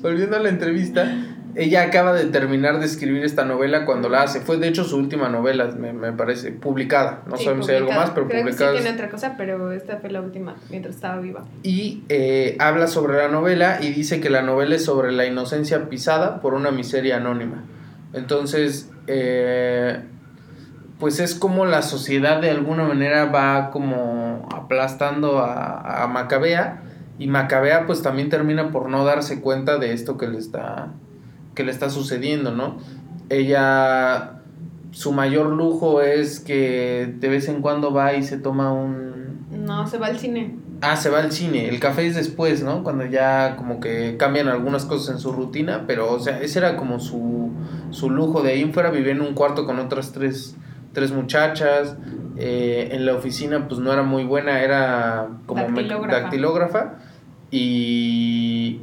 volviendo 0.00 0.36
a 0.36 0.40
la 0.40 0.48
entrevista, 0.48 1.12
ella 1.54 1.82
acaba 1.82 2.12
de 2.12 2.24
terminar 2.26 2.78
de 2.80 2.86
escribir 2.86 3.24
esta 3.24 3.44
novela 3.44 3.84
cuando 3.84 4.08
la 4.08 4.22
hace. 4.22 4.40
Fue 4.40 4.56
de 4.58 4.68
hecho 4.68 4.84
su 4.84 4.96
última 4.96 5.28
novela, 5.28 5.66
me, 5.76 5.92
me 5.92 6.12
parece, 6.12 6.52
publicada. 6.52 7.22
No 7.26 7.36
Sí, 7.36 7.44
sabemos 7.44 7.66
si 7.66 7.72
hay 7.72 7.78
algo 7.78 7.88
publicada. 7.88 8.06
más, 8.06 8.14
pero 8.14 8.28
Creo 8.28 8.42
publicada. 8.42 8.72
Que 8.72 8.78
sí 8.78 8.82
tiene 8.84 8.96
otra 8.96 9.10
cosa, 9.10 9.34
pero 9.36 9.72
esta 9.72 9.96
fue 9.98 10.10
la 10.10 10.20
última 10.20 10.54
mientras 10.70 10.94
estaba 10.96 11.20
viva. 11.20 11.44
y 11.62 12.04
eh, 12.08 12.56
habla 12.60 12.86
sobre 12.86 13.16
la 13.18 13.28
novela 13.28 13.78
y 13.80 13.90
dice 13.92 14.20
que 14.20 14.30
la 14.30 14.42
novela 14.42 14.74
es 14.76 14.84
sobre 14.84 15.12
la 15.12 15.26
inocencia 15.26 15.88
pisada 15.88 16.40
por 16.40 16.54
una 16.54 16.70
miseria 16.70 17.16
anónima. 17.16 17.64
Entonces, 18.12 18.90
eh, 19.06 20.00
pues 20.98 21.20
es 21.20 21.34
como 21.34 21.64
la 21.66 21.82
sociedad 21.82 22.40
de 22.40 22.50
alguna 22.50 22.84
manera 22.84 23.26
va 23.26 23.70
como 23.70 24.46
aplastando 24.54 25.38
a, 25.38 26.02
a 26.02 26.06
Macabea 26.08 26.82
y 27.18 27.26
Macabea 27.28 27.86
pues 27.86 28.02
también 28.02 28.28
termina 28.30 28.70
por 28.70 28.88
no 28.90 29.04
darse 29.04 29.40
cuenta 29.40 29.78
de 29.78 29.92
esto 29.92 30.16
que 30.18 30.26
le 30.28 30.38
está, 30.38 30.88
que 31.54 31.64
le 31.64 31.72
está 31.72 31.90
sucediendo, 31.90 32.52
¿no? 32.52 32.78
Ella, 33.28 34.40
su 34.90 35.12
mayor 35.12 35.46
lujo 35.50 36.02
es 36.02 36.40
que 36.40 37.14
de 37.18 37.28
vez 37.28 37.48
en 37.48 37.62
cuando 37.62 37.92
va 37.92 38.14
y 38.14 38.22
se 38.22 38.38
toma 38.38 38.72
un, 38.72 39.46
No, 39.66 39.86
se 39.86 39.98
va 39.98 40.06
al 40.08 40.18
cine. 40.18 40.56
Ah, 40.82 40.96
se 40.96 41.10
va 41.10 41.18
al 41.20 41.30
cine. 41.30 41.68
El 41.68 41.78
café 41.78 42.06
es 42.06 42.14
después, 42.14 42.62
¿no? 42.62 42.82
Cuando 42.82 43.04
ya 43.04 43.54
como 43.56 43.80
que 43.80 44.16
cambian 44.16 44.48
algunas 44.48 44.86
cosas 44.86 45.14
en 45.14 45.20
su 45.20 45.32
rutina, 45.32 45.84
pero 45.86 46.10
o 46.10 46.18
sea, 46.18 46.40
ese 46.40 46.58
era 46.58 46.76
como 46.76 46.98
su, 47.00 47.50
su 47.90 48.08
lujo. 48.08 48.42
De 48.42 48.52
ahí 48.52 48.62
en 48.62 48.72
fuera 48.72 48.90
vivía 48.90 49.12
en 49.12 49.20
un 49.20 49.34
cuarto 49.34 49.66
con 49.66 49.78
otras 49.78 50.12
tres, 50.12 50.56
tres 50.94 51.12
muchachas. 51.12 51.96
Eh, 52.38 52.88
en 52.92 53.04
la 53.04 53.14
oficina 53.14 53.68
pues 53.68 53.78
no 53.80 53.92
era 53.92 54.02
muy 54.02 54.24
buena, 54.24 54.62
era 54.62 55.28
como 55.44 55.64
Dactilógrafa. 55.64 56.20
dactilógrafa. 56.20 56.94
Y, 57.50 58.80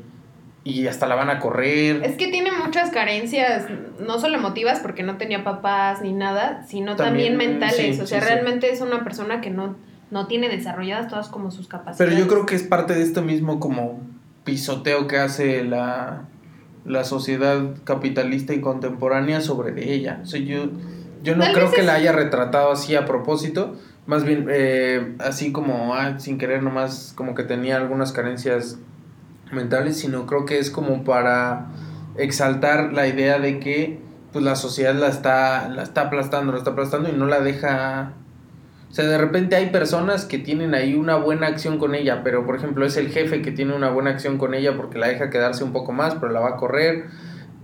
y 0.67 0.87
hasta 0.87 1.07
la 1.07 1.15
van 1.15 1.29
a 1.29 1.39
correr. 1.39 2.03
Es 2.03 2.17
que 2.17 2.27
tiene 2.27 2.51
muchas 2.51 2.89
carencias, 2.91 3.65
no 4.05 4.19
solo 4.19 4.35
emotivas, 4.35 4.79
porque 4.81 5.01
no 5.01 5.17
tenía 5.17 5.45
papás 5.45 6.01
ni 6.01 6.11
nada, 6.11 6.65
sino 6.67 6.97
también, 6.97 7.37
También, 7.37 7.51
mentales. 7.59 7.95
sí, 7.95 8.01
o 8.01 8.05
sea, 8.05 8.19
sí, 8.19 8.25
sí. 8.25 8.33
realmente 8.33 8.69
es 8.69 8.81
una 8.81 9.03
persona 9.03 9.39
que 9.39 9.49
no, 9.49 9.77
no 10.11 10.27
tiene 10.27 10.49
desarrolladas 10.49 11.07
todas 11.07 11.29
como 11.29 11.51
sus 11.51 11.69
capacidades. 11.69 11.97
Pero 11.97 12.19
yo 12.19 12.27
creo 12.27 12.45
que 12.45 12.55
es 12.55 12.63
parte 12.63 12.93
de 12.93 13.01
esto 13.01 13.21
mismo 13.21 13.61
como 13.61 14.01
pisoteo 14.43 15.07
que 15.07 15.17
hace 15.17 15.63
la, 15.63 16.23
la 16.85 17.05
sociedad 17.05 17.61
capitalista 17.85 18.53
y 18.53 18.59
contemporánea 18.59 19.39
sobre 19.39 19.93
ella. 19.93 20.19
O 20.21 20.25
sea, 20.25 20.41
yo, 20.41 20.69
yo 21.23 21.37
no 21.37 21.45
creo 21.53 21.71
que 21.71 21.81
la 21.81 21.93
haya 21.93 22.11
retratado 22.11 22.71
así 22.73 22.93
a 22.95 23.05
propósito, 23.05 23.77
más 24.05 24.25
bien 24.25 24.47
eh, 24.49 25.15
así 25.19 25.53
como 25.53 25.95
ah, 25.95 26.19
sin 26.19 26.37
querer 26.37 26.61
nomás 26.61 27.13
como 27.15 27.35
que 27.35 27.43
tenía 27.43 27.77
algunas 27.77 28.11
carencias 28.11 28.79
mentales, 29.51 29.97
sino 29.97 30.25
creo 30.25 30.45
que 30.45 30.59
es 30.59 30.69
como 30.69 31.03
para 31.03 31.67
exaltar 32.17 32.93
la 32.93 33.07
idea 33.07 33.39
de 33.39 33.59
que 33.59 33.99
pues 34.31 34.43
la 34.43 34.55
sociedad 34.55 34.93
la 34.95 35.07
está, 35.07 35.69
la 35.69 35.83
está 35.83 36.01
aplastando, 36.01 36.51
la 36.51 36.57
está 36.59 36.71
aplastando 36.71 37.09
y 37.09 37.13
no 37.13 37.25
la 37.25 37.39
deja... 37.39 38.13
O 38.89 38.93
sea, 38.93 39.05
de 39.05 39.17
repente 39.17 39.55
hay 39.55 39.67
personas 39.67 40.25
que 40.25 40.37
tienen 40.37 40.73
ahí 40.73 40.93
una 40.93 41.15
buena 41.15 41.47
acción 41.47 41.77
con 41.77 41.93
ella, 41.93 42.21
pero 42.23 42.45
por 42.45 42.55
ejemplo 42.55 42.85
es 42.85 42.95
el 42.97 43.09
jefe 43.09 43.41
que 43.41 43.51
tiene 43.51 43.75
una 43.75 43.89
buena 43.89 44.11
acción 44.11 44.37
con 44.37 44.53
ella 44.53 44.77
porque 44.77 44.97
la 44.97 45.07
deja 45.07 45.29
quedarse 45.29 45.63
un 45.63 45.73
poco 45.73 45.91
más, 45.91 46.15
pero 46.15 46.31
la 46.31 46.39
va 46.39 46.49
a 46.49 46.55
correr. 46.55 47.05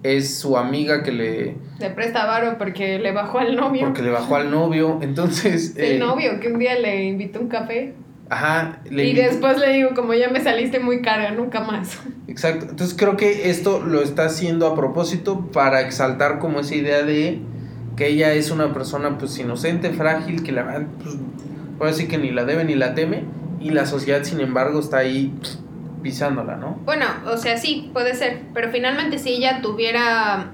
Es 0.04 0.38
su 0.40 0.58
amiga 0.58 1.02
que 1.02 1.14
le... 1.14 1.56
Le 1.80 1.90
presta 1.92 2.26
varo 2.26 2.58
porque 2.58 3.00
le 3.00 3.14
bajó 3.14 3.40
al 3.40 3.56
novio. 3.56 3.86
Porque 3.86 4.02
le 4.02 4.10
bajó 4.10 4.36
al 4.36 4.52
novio, 4.52 5.00
entonces... 5.02 5.76
El 5.78 5.94
eh, 5.94 6.00
novio 6.00 6.42
que 6.42 6.50
un 6.50 6.60
día 6.60 6.78
le 6.78 7.06
invitó 7.06 7.40
un 7.40 7.48
café. 7.48 7.94
Ajá. 8.30 8.80
y 8.90 9.14
después 9.14 9.60
le 9.60 9.74
digo, 9.74 9.90
como 9.94 10.14
ya 10.14 10.30
me 10.30 10.42
saliste 10.42 10.80
muy 10.80 11.02
cara, 11.02 11.32
nunca 11.32 11.62
más. 11.62 12.00
Exacto. 12.28 12.68
Entonces 12.70 12.96
creo 12.98 13.18
que 13.18 13.50
esto 13.50 13.82
lo 13.82 14.02
está 14.02 14.26
haciendo 14.26 14.68
a 14.68 14.76
propósito 14.76 15.52
para 15.52 15.82
exaltar 15.82 16.40
como 16.40 16.62
esa 16.62 16.76
idea 16.76 17.04
de 17.04 17.40
que 17.96 18.08
ella 18.08 18.34
es 18.34 18.50
una 18.50 18.74
persona 18.74 19.18
pues 19.18 19.38
inocente, 19.38 19.92
frágil, 19.92 20.44
que 20.44 20.52
la 20.52 20.86
pues 21.02 21.16
puede 21.78 21.92
decir 21.92 22.08
que 22.08 22.18
ni 22.18 22.32
la 22.32 22.46
debe 22.46 22.64
ni 22.64 22.76
la 22.76 22.96
teme 22.96 23.24
y 23.60 23.70
la 23.70 23.86
sociedad 23.86 24.24
sin 24.24 24.40
embargo 24.40 24.80
está 24.80 24.98
ahí 24.98 25.34
pisándola, 26.02 26.58
¿no? 26.58 26.80
Bueno, 26.86 27.06
o 27.26 27.38
sea, 27.38 27.58
sí, 27.58 27.90
puede 27.94 28.16
ser, 28.16 28.42
pero 28.54 28.72
finalmente 28.72 29.20
si 29.20 29.30
ella 29.30 29.62
tuviera 29.62 30.52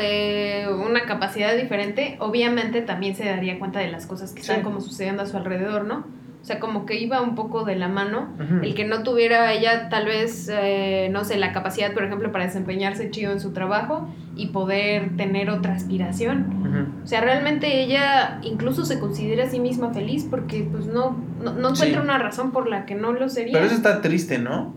eh, 0.00 0.66
una 0.68 1.04
capacidad 1.04 1.56
diferente, 1.56 2.16
obviamente 2.18 2.82
también 2.82 3.14
se 3.14 3.24
daría 3.24 3.58
cuenta 3.58 3.78
de 3.78 3.88
las 3.88 4.06
cosas 4.06 4.32
que 4.32 4.40
están 4.40 4.62
como 4.62 4.80
sucediendo 4.80 5.22
a 5.22 5.26
su 5.26 5.36
alrededor, 5.36 5.84
¿no? 5.84 6.04
O 6.46 6.48
sea, 6.48 6.60
como 6.60 6.86
que 6.86 6.96
iba 7.00 7.20
un 7.22 7.34
poco 7.34 7.64
de 7.64 7.74
la 7.74 7.88
mano. 7.88 8.28
El 8.62 8.76
que 8.76 8.84
no 8.84 9.02
tuviera 9.02 9.52
ella 9.52 9.88
tal 9.88 10.06
vez, 10.06 10.48
eh, 10.48 11.08
no 11.10 11.24
sé, 11.24 11.38
la 11.38 11.52
capacidad, 11.52 11.92
por 11.92 12.04
ejemplo, 12.04 12.30
para 12.30 12.44
desempeñarse 12.44 13.10
chido 13.10 13.32
en 13.32 13.40
su 13.40 13.52
trabajo 13.52 14.08
y 14.36 14.50
poder 14.50 15.16
tener 15.16 15.50
otra 15.50 15.74
aspiración. 15.74 16.94
O 17.02 17.06
sea, 17.08 17.20
realmente 17.20 17.82
ella 17.82 18.38
incluso 18.44 18.84
se 18.84 19.00
considera 19.00 19.46
a 19.46 19.50
sí 19.50 19.58
misma 19.58 19.92
feliz 19.92 20.24
porque 20.30 20.68
pues 20.70 20.86
no, 20.86 21.16
no, 21.42 21.70
encuentra 21.70 22.00
una 22.00 22.16
razón 22.18 22.52
por 22.52 22.68
la 22.68 22.86
que 22.86 22.94
no 22.94 23.12
lo 23.12 23.28
sería. 23.28 23.54
Pero 23.54 23.66
eso 23.66 23.74
está 23.74 24.00
triste, 24.00 24.38
¿no? 24.38 24.72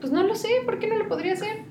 Pues 0.00 0.12
no 0.12 0.24
lo 0.24 0.34
sé, 0.34 0.48
¿por 0.64 0.80
qué 0.80 0.88
no 0.88 0.96
lo 0.98 1.06
podría 1.06 1.34
hacer? 1.34 1.62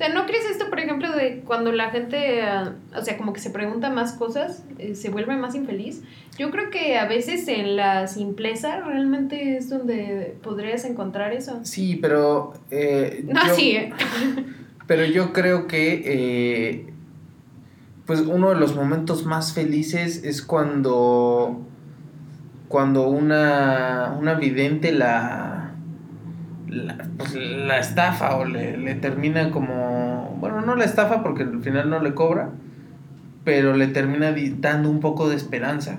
O 0.00 0.02
sea, 0.02 0.14
¿no 0.14 0.24
crees 0.24 0.46
esto, 0.46 0.70
por 0.70 0.80
ejemplo, 0.80 1.12
de 1.14 1.42
cuando 1.44 1.72
la 1.72 1.90
gente, 1.90 2.40
ah, 2.40 2.72
o 2.96 3.04
sea, 3.04 3.18
como 3.18 3.34
que 3.34 3.40
se 3.40 3.50
pregunta 3.50 3.90
más 3.90 4.14
cosas, 4.14 4.64
eh, 4.78 4.94
se 4.94 5.10
vuelve 5.10 5.36
más 5.36 5.54
infeliz? 5.54 6.00
Yo 6.38 6.50
creo 6.50 6.70
que 6.70 6.96
a 6.96 7.04
veces 7.04 7.46
en 7.48 7.76
la 7.76 8.06
simpleza 8.06 8.80
realmente 8.80 9.58
es 9.58 9.68
donde 9.68 10.38
podrías 10.42 10.86
encontrar 10.86 11.34
eso. 11.34 11.60
Sí, 11.64 11.98
pero... 12.00 12.54
Eh, 12.70 13.24
no, 13.28 13.42
sí. 13.54 13.72
Eh. 13.72 13.92
pero 14.86 15.04
yo 15.04 15.34
creo 15.34 15.66
que, 15.66 16.90
pues, 18.06 18.20
uno 18.20 18.54
de 18.54 18.56
los 18.56 18.74
momentos 18.74 19.26
más 19.26 19.52
felices 19.52 20.24
es 20.24 20.40
cuando, 20.40 21.60
cuando 22.68 23.06
una, 23.06 24.16
una 24.18 24.32
vidente 24.32 24.92
la 24.92 25.60
la, 26.70 26.96
pues, 27.16 27.34
la 27.34 27.78
estafa 27.78 28.36
o 28.36 28.44
le, 28.44 28.76
le, 28.76 28.94
termina 28.94 29.50
como, 29.50 29.89
bueno, 30.40 30.60
no 30.62 30.74
la 30.74 30.84
estafa 30.84 31.22
porque 31.22 31.44
al 31.44 31.62
final 31.62 31.90
no 31.90 32.00
le 32.00 32.14
cobra, 32.14 32.50
pero 33.44 33.76
le 33.76 33.86
termina 33.88 34.34
dando 34.58 34.90
un 34.90 35.00
poco 35.00 35.28
de 35.28 35.36
esperanza. 35.36 35.98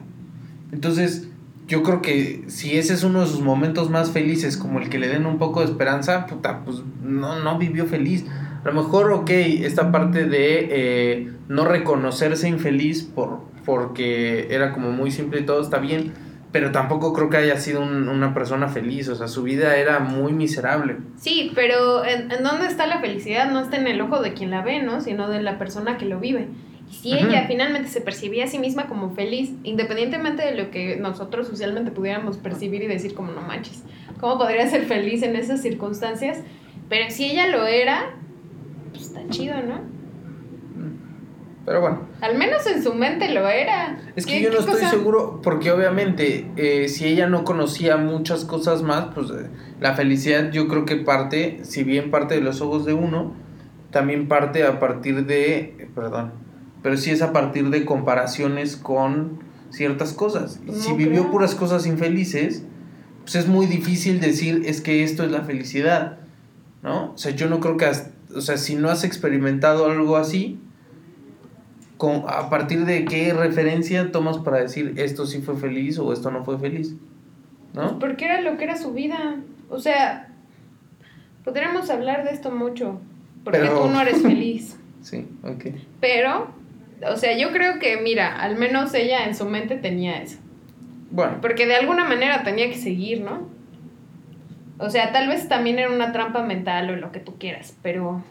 Entonces, 0.71 1.29
yo 1.67 1.83
creo 1.83 2.01
que 2.01 2.43
si 2.47 2.77
ese 2.77 2.93
es 2.93 3.03
uno 3.03 3.21
de 3.21 3.27
sus 3.27 3.41
momentos 3.41 3.89
más 3.89 4.11
felices, 4.11 4.57
como 4.57 4.79
el 4.79 4.89
que 4.89 4.99
le 4.99 5.07
den 5.07 5.25
un 5.25 5.37
poco 5.37 5.61
de 5.61 5.67
esperanza, 5.67 6.25
pues 6.25 6.83
no, 7.03 7.39
no 7.39 7.57
vivió 7.57 7.85
feliz. 7.85 8.25
A 8.63 8.67
lo 8.67 8.73
mejor, 8.73 9.11
ok, 9.11 9.29
esta 9.29 9.91
parte 9.91 10.25
de 10.25 10.67
eh, 10.69 11.31
no 11.47 11.65
reconocerse 11.65 12.47
infeliz 12.47 13.03
por, 13.03 13.39
porque 13.65 14.47
era 14.53 14.73
como 14.73 14.91
muy 14.91 15.11
simple 15.11 15.41
y 15.41 15.45
todo 15.45 15.61
está 15.61 15.79
bien 15.79 16.11
pero 16.51 16.71
tampoco 16.71 17.13
creo 17.13 17.29
que 17.29 17.37
haya 17.37 17.57
sido 17.57 17.81
una 17.81 18.33
persona 18.33 18.67
feliz, 18.67 19.07
o 19.07 19.15
sea, 19.15 19.27
su 19.27 19.43
vida 19.43 19.77
era 19.77 19.99
muy 19.99 20.33
miserable. 20.33 20.97
Sí, 21.17 21.51
pero 21.55 22.03
¿en, 22.03 22.29
dónde 22.43 22.67
está 22.67 22.87
la 22.87 22.99
felicidad? 22.99 23.49
No 23.49 23.61
está 23.61 23.77
en 23.77 23.87
el 23.87 24.01
ojo 24.01 24.21
de 24.21 24.33
quien 24.33 24.51
la 24.51 24.61
ve, 24.61 24.81
¿no? 24.81 24.99
Sino 24.99 25.29
de 25.29 25.41
la 25.41 25.57
persona 25.57 25.97
que 25.97 26.05
lo 26.05 26.19
vive. 26.19 26.49
Y 26.89 26.93
si 26.93 27.13
ella 27.13 27.45
finalmente 27.47 27.87
se 27.87 28.01
percibía 28.01 28.43
a 28.43 28.47
sí 28.47 28.59
misma 28.59 28.87
como 28.87 29.11
feliz, 29.11 29.51
independientemente 29.63 30.43
de 30.43 30.61
lo 30.61 30.71
que 30.71 30.97
nosotros 30.97 31.47
socialmente 31.47 31.89
pudiéramos 31.91 32.37
percibir 32.37 32.83
y 32.83 32.87
decir 32.87 33.13
como 33.13 33.31
no 33.31 33.41
manches, 33.41 33.83
¿cómo 34.19 34.37
podría 34.37 34.67
ser 34.67 34.83
feliz 34.83 35.23
en 35.23 35.37
esas 35.37 35.61
circunstancias? 35.61 36.39
Pero 36.89 37.09
si 37.09 37.31
ella 37.31 37.47
lo 37.47 37.65
era, 37.65 38.09
pues 38.91 39.03
está 39.03 39.21
chido, 39.29 39.55
¿no? 39.61 40.00
Pero 41.65 41.81
bueno. 41.81 42.07
Al 42.21 42.37
menos 42.37 42.65
en 42.65 42.81
su 42.81 42.93
mente 42.93 43.29
lo 43.29 43.47
era. 43.47 43.99
Es 44.15 44.25
que 44.25 44.41
yo 44.41 44.49
no 44.49 44.59
estoy 44.59 44.81
seguro, 44.85 45.41
porque 45.43 45.71
obviamente 45.71 46.49
eh, 46.55 46.87
si 46.89 47.05
ella 47.05 47.27
no 47.27 47.43
conocía 47.43 47.97
muchas 47.97 48.45
cosas 48.45 48.81
más, 48.81 49.13
pues 49.13 49.29
eh, 49.29 49.47
la 49.79 49.93
felicidad 49.93 50.51
yo 50.51 50.67
creo 50.67 50.85
que 50.85 50.97
parte, 50.97 51.59
si 51.63 51.83
bien 51.83 52.09
parte 52.09 52.35
de 52.35 52.41
los 52.41 52.61
ojos 52.61 52.85
de 52.85 52.93
uno, 52.93 53.35
también 53.91 54.27
parte 54.27 54.65
a 54.65 54.79
partir 54.79 55.25
de, 55.27 55.89
perdón, 55.93 56.31
pero 56.81 56.97
sí 56.97 57.11
es 57.11 57.21
a 57.21 57.31
partir 57.31 57.69
de 57.69 57.85
comparaciones 57.85 58.75
con 58.75 59.43
ciertas 59.69 60.13
cosas. 60.13 60.59
si 60.73 60.93
vivió 60.93 61.29
puras 61.29 61.53
cosas 61.53 61.85
infelices, 61.85 62.63
pues 63.21 63.35
es 63.35 63.47
muy 63.47 63.67
difícil 63.67 64.19
decir 64.19 64.63
es 64.65 64.81
que 64.81 65.03
esto 65.03 65.23
es 65.23 65.31
la 65.31 65.41
felicidad, 65.41 66.17
¿no? 66.81 67.11
O 67.13 67.17
sea, 67.17 67.31
yo 67.33 67.47
no 67.47 67.59
creo 67.59 67.77
que, 67.77 67.89
o 68.35 68.41
sea, 68.41 68.57
si 68.57 68.75
no 68.75 68.89
has 68.89 69.03
experimentado 69.03 69.85
algo 69.85 70.17
así, 70.17 70.59
a 72.09 72.49
partir 72.49 72.85
de 72.85 73.05
qué 73.05 73.33
referencia 73.33 74.11
tomas 74.11 74.39
para 74.39 74.59
decir 74.59 74.93
esto 74.97 75.25
sí 75.25 75.41
fue 75.41 75.55
feliz 75.55 75.99
o 75.99 76.11
esto 76.13 76.31
no 76.31 76.43
fue 76.43 76.57
feliz. 76.57 76.95
¿No? 77.73 77.81
Pues 77.81 77.93
porque 77.99 78.25
era 78.25 78.41
lo 78.41 78.57
que 78.57 78.63
era 78.63 78.75
su 78.75 78.93
vida. 78.93 79.37
O 79.69 79.79
sea, 79.79 80.29
podríamos 81.43 81.89
hablar 81.89 82.23
de 82.23 82.31
esto 82.31 82.51
mucho. 82.51 82.99
Porque 83.43 83.59
tú 83.59 83.87
no 83.89 84.01
eres 84.01 84.21
feliz. 84.23 84.77
sí, 85.01 85.27
ok. 85.43 85.65
Pero, 85.99 86.47
o 87.07 87.15
sea, 87.15 87.37
yo 87.37 87.51
creo 87.51 87.79
que, 87.79 87.97
mira, 88.01 88.35
al 88.35 88.57
menos 88.57 88.93
ella 88.93 89.25
en 89.25 89.35
su 89.35 89.45
mente 89.45 89.77
tenía 89.77 90.21
eso. 90.21 90.39
Bueno. 91.11 91.37
Porque 91.41 91.65
de 91.65 91.75
alguna 91.75 92.05
manera 92.05 92.43
tenía 92.43 92.69
que 92.69 92.77
seguir, 92.77 93.21
¿no? 93.21 93.47
O 94.79 94.89
sea, 94.89 95.11
tal 95.11 95.27
vez 95.27 95.47
también 95.47 95.77
era 95.77 95.91
una 95.91 96.11
trampa 96.11 96.41
mental 96.43 96.89
o 96.89 96.95
lo 96.95 97.11
que 97.11 97.19
tú 97.19 97.37
quieras, 97.37 97.77
pero 97.83 98.23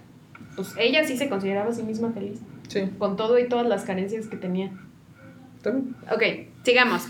pues 0.56 0.74
ella 0.78 1.04
sí 1.04 1.16
se 1.16 1.28
consideraba 1.28 1.70
a 1.70 1.72
sí 1.72 1.84
misma 1.84 2.10
feliz. 2.10 2.40
Sí. 2.70 2.88
Con 2.98 3.16
todo 3.16 3.38
y 3.38 3.48
todas 3.48 3.66
las 3.66 3.84
carencias 3.84 4.28
que 4.28 4.36
tenía. 4.36 4.70
También. 5.60 5.96
Ok, 6.12 6.22
sigamos. 6.62 7.08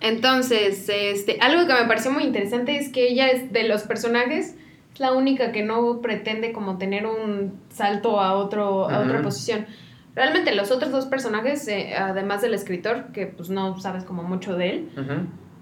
Entonces, 0.00 0.88
este, 0.88 1.38
algo 1.40 1.66
que 1.66 1.74
me 1.74 1.86
pareció 1.86 2.10
muy 2.10 2.24
interesante 2.24 2.76
es 2.76 2.88
que 2.88 3.08
ella 3.08 3.28
es 3.28 3.52
de 3.52 3.64
los 3.68 3.82
personajes, 3.82 4.56
es 4.92 5.00
la 5.00 5.12
única 5.12 5.52
que 5.52 5.62
no 5.62 6.00
pretende 6.00 6.52
como 6.52 6.78
tener 6.78 7.06
un 7.06 7.60
salto 7.68 8.20
a, 8.20 8.34
otro, 8.34 8.88
a 8.88 9.00
otra 9.00 9.20
posición. 9.22 9.66
Realmente 10.14 10.54
los 10.54 10.70
otros 10.70 10.92
dos 10.92 11.06
personajes, 11.06 11.66
eh, 11.68 11.94
además 11.98 12.40
del 12.40 12.54
escritor, 12.54 13.12
que 13.12 13.26
pues 13.26 13.50
no 13.50 13.78
sabes 13.80 14.04
como 14.04 14.22
mucho 14.22 14.56
de 14.56 14.70
él, 14.70 14.88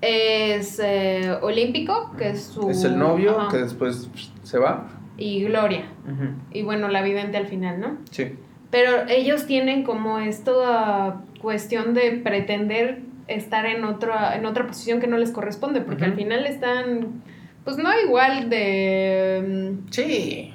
es 0.00 0.80
eh, 0.82 1.36
Olímpico, 1.40 2.12
que 2.16 2.30
es 2.30 2.42
su... 2.42 2.70
Es 2.70 2.84
el 2.84 2.98
novio, 2.98 3.48
que 3.50 3.58
después 3.58 4.08
se 4.42 4.58
va. 4.58 4.88
Y 5.16 5.44
Gloria. 5.44 5.84
Y 6.52 6.62
bueno, 6.62 6.88
la 6.88 7.02
vidente 7.02 7.36
al 7.36 7.46
final, 7.46 7.80
¿no? 7.80 7.98
Sí. 8.10 8.32
Pero 8.72 9.06
ellos 9.06 9.44
tienen 9.44 9.84
como 9.84 10.18
esta 10.18 11.20
cuestión 11.42 11.92
de 11.92 12.12
pretender 12.12 13.00
estar 13.28 13.66
en 13.66 13.84
otra, 13.84 14.34
en 14.34 14.46
otra 14.46 14.66
posición 14.66 14.98
que 14.98 15.06
no 15.06 15.18
les 15.18 15.30
corresponde, 15.30 15.82
porque 15.82 16.06
al 16.06 16.14
final 16.14 16.46
están, 16.46 17.22
pues 17.64 17.76
no 17.76 17.90
igual 18.02 18.48
de... 18.48 19.44
Mm, 19.46 19.90
sí, 19.90 20.54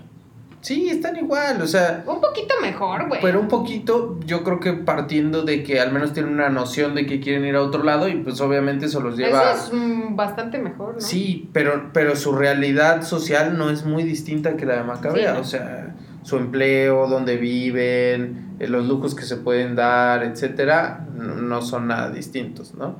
sí, 0.61 0.89
están 0.89 1.15
igual, 1.17 1.61
o 1.61 1.67
sea... 1.67 2.03
Un 2.07 2.19
poquito 2.19 2.55
mejor, 2.59 3.07
güey. 3.07 3.21
Pero 3.21 3.39
un 3.39 3.47
poquito, 3.47 4.19
yo 4.25 4.43
creo 4.43 4.59
que 4.59 4.73
partiendo 4.73 5.43
de 5.43 5.61
que 5.61 5.79
al 5.79 5.91
menos 5.91 6.13
tienen 6.13 6.33
una 6.33 6.49
noción 6.49 6.95
de 6.95 7.05
que 7.05 7.19
quieren 7.19 7.45
ir 7.45 7.55
a 7.55 7.61
otro 7.61 7.83
lado 7.83 8.07
y 8.07 8.15
pues 8.15 8.41
obviamente 8.41 8.87
eso 8.87 8.99
los 8.99 9.15
lleva... 9.15 9.51
Eso 9.51 9.67
es 9.67 9.73
mm, 9.73 10.15
bastante 10.15 10.57
mejor, 10.57 10.95
¿no? 10.95 11.01
Sí, 11.01 11.51
pero, 11.53 11.91
pero 11.93 12.15
su 12.15 12.33
realidad 12.33 13.03
social 13.03 13.59
no 13.59 13.69
es 13.69 13.85
muy 13.85 14.01
distinta 14.01 14.57
que 14.57 14.65
la 14.65 14.77
de 14.77 14.83
Macabea, 14.85 15.37
o 15.37 15.43
sea 15.43 15.93
su 16.27 16.35
empleo, 16.35 17.07
dónde 17.07 17.37
viven, 17.37 18.57
eh, 18.59 18.67
los 18.67 18.85
lujos 18.85 19.15
que 19.15 19.23
se 19.23 19.37
pueden 19.37 19.77
dar, 19.77 20.23
etcétera, 20.25 21.07
no 21.15 21.61
son 21.61 21.87
nada 21.87 22.09
distintos, 22.11 22.73
¿no? 22.75 22.97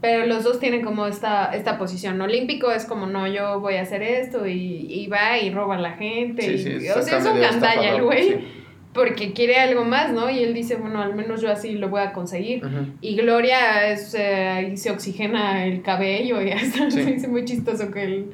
Pero 0.00 0.26
los 0.26 0.42
dos 0.42 0.58
tienen 0.58 0.82
como 0.84 1.06
esta, 1.06 1.54
esta 1.54 1.78
posición. 1.78 2.20
Olímpico 2.20 2.72
es 2.72 2.84
como, 2.84 3.06
no, 3.06 3.28
yo 3.28 3.60
voy 3.60 3.76
a 3.76 3.82
hacer 3.82 4.02
esto 4.02 4.48
y, 4.48 4.86
y 4.90 5.06
va 5.06 5.38
y 5.38 5.50
roba 5.50 5.76
a 5.76 5.80
la 5.80 5.92
gente. 5.92 6.42
Sí, 6.42 6.68
y- 6.68 6.80
sí, 6.80 6.88
o 6.88 7.00
sea, 7.00 7.18
es 7.18 7.24
un 7.26 7.40
gandalla 7.40 7.94
el 7.94 8.02
güey. 8.02 8.28
sí. 8.28 8.34
Porque 8.92 9.32
quiere 9.32 9.56
algo 9.56 9.84
más, 9.84 10.12
¿no? 10.12 10.28
Y 10.30 10.40
él 10.40 10.52
dice, 10.52 10.74
bueno, 10.76 11.00
al 11.00 11.14
menos 11.14 11.40
yo 11.42 11.50
así 11.50 11.72
lo 11.74 11.88
voy 11.88 12.00
a 12.02 12.12
conseguir. 12.12 12.62
Y 13.00 13.14
Gloria 13.16 13.88
es, 13.90 14.14
eh, 14.18 14.72
se 14.76 14.90
oxigena 14.90 15.64
el 15.64 15.82
cabello 15.82 16.42
y 16.42 16.50
hasta 16.50 16.90
se 16.90 17.04
dice 17.04 17.28
muy 17.28 17.44
chistoso 17.44 17.90
que 17.92 18.02
el, 18.02 18.26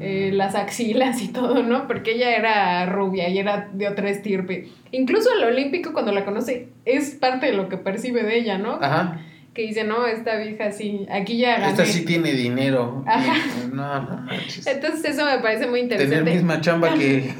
eh, 0.00 0.30
las 0.32 0.54
axilas 0.54 1.22
y 1.22 1.28
todo, 1.28 1.62
¿no? 1.62 1.86
Porque 1.86 2.12
ella 2.14 2.36
era 2.36 2.86
rubia 2.86 3.28
y 3.28 3.38
era 3.38 3.68
de 3.72 3.88
otra 3.88 4.10
estirpe. 4.10 4.68
Incluso 4.92 5.28
el 5.36 5.44
olímpico 5.44 5.92
cuando 5.92 6.12
la 6.12 6.24
conoce 6.24 6.68
es 6.84 7.10
parte 7.16 7.46
de 7.46 7.52
lo 7.52 7.68
que 7.68 7.76
percibe 7.76 8.22
de 8.22 8.38
ella, 8.38 8.58
¿no? 8.58 8.74
Ajá. 8.80 9.20
Que 9.54 9.62
dice, 9.62 9.82
no, 9.84 10.06
esta 10.06 10.36
vieja 10.36 10.70
sí, 10.70 11.06
aquí 11.10 11.38
ya 11.38 11.58
gané. 11.58 11.70
Esta 11.72 11.84
sí 11.84 12.04
tiene 12.04 12.32
dinero. 12.32 13.02
Ajá. 13.06 13.34
No, 13.72 14.02
no 14.02 14.16
manches. 14.22 14.66
Entonces 14.66 15.04
eso 15.04 15.24
me 15.24 15.38
parece 15.38 15.66
muy 15.66 15.80
Tener 15.88 16.02
interesante. 16.02 16.34
misma 16.34 16.60
chamba 16.60 16.94
que, 16.94 17.32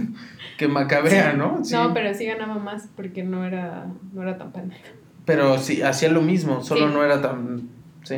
que 0.57 0.67
Macabea, 0.69 1.35
¿no? 1.35 1.65
Sí. 1.65 1.75
No, 1.75 1.95
pero 1.95 2.13
sí 2.15 2.27
ganaba 2.27 2.57
más 2.59 2.89
porque 2.97 3.23
no 3.23 3.45
era, 3.45 3.87
no 4.13 4.23
era 4.23 4.37
tan 4.37 4.51
pendeja. 4.53 4.83
Pero 5.25 5.59
sí, 5.59 5.83
hacía 5.83 6.09
lo 6.09 6.23
mismo, 6.23 6.63
solo 6.65 6.89
Sí. 6.89 6.93
no 6.95 7.05
era 7.05 7.21
tan... 7.23 7.69
Sí. 8.03 8.17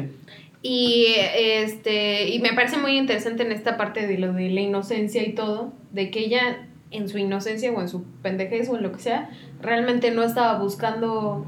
Y 0.63 1.07
este, 1.35 2.29
y 2.29 2.41
me 2.41 2.53
parece 2.53 2.77
muy 2.77 2.99
interesante 2.99 3.43
en 3.43 3.53
esta 3.53 3.77
parte 3.77 4.07
de 4.07 4.19
lo 4.19 4.33
de 4.33 4.51
la 4.51 4.61
inocencia 4.61 5.27
y 5.27 5.33
todo, 5.33 5.73
de 5.93 6.11
que 6.11 6.21
ella 6.21 6.67
en 6.91 7.09
su 7.09 7.19
inocencia 7.19 7.73
o 7.73 7.81
en 7.81 7.89
su 7.89 8.05
pendejez 8.23 8.69
o 8.69 8.77
en 8.77 8.83
lo 8.83 8.93
que 8.93 8.99
sea, 8.99 9.31
realmente 9.63 10.11
no 10.11 10.23
estaba 10.23 10.59
buscando 10.59 11.47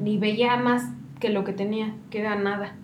ni 0.00 0.18
veía 0.18 0.56
más 0.56 0.84
que 1.20 1.30
lo 1.30 1.44
que 1.44 1.52
tenía, 1.52 1.94
que 2.10 2.20
era 2.20 2.36
nada. 2.36 2.74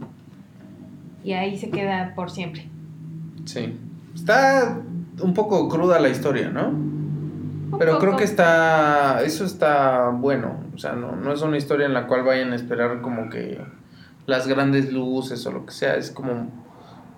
Y 1.24 1.32
ahí 1.32 1.56
se 1.56 1.70
queda 1.70 2.14
por 2.14 2.30
siempre. 2.30 2.68
Sí. 3.44 3.76
Está 4.14 4.80
un 5.20 5.34
poco 5.34 5.68
cruda 5.68 5.98
la 5.98 6.08
historia, 6.08 6.50
¿no? 6.50 6.68
Un 6.68 7.76
Pero 7.78 7.98
creo 7.98 8.16
que 8.16 8.24
está. 8.24 9.22
Eso 9.24 9.44
está 9.44 10.11
bueno. 10.11 10.61
O 10.74 10.78
sea, 10.78 10.92
no, 10.92 11.16
no 11.16 11.32
es 11.32 11.42
una 11.42 11.56
historia 11.56 11.87
en 11.87 11.94
la 11.94 12.06
cual 12.06 12.22
vayan 12.22 12.52
a 12.52 12.56
esperar 12.56 13.00
como 13.00 13.28
que 13.28 13.61
las 14.28 14.46
grandes 14.46 14.92
luces 14.92 15.44
o 15.46 15.50
lo 15.50 15.66
que 15.66 15.72
sea. 15.72 15.96
Es 15.96 16.12
como. 16.12 16.50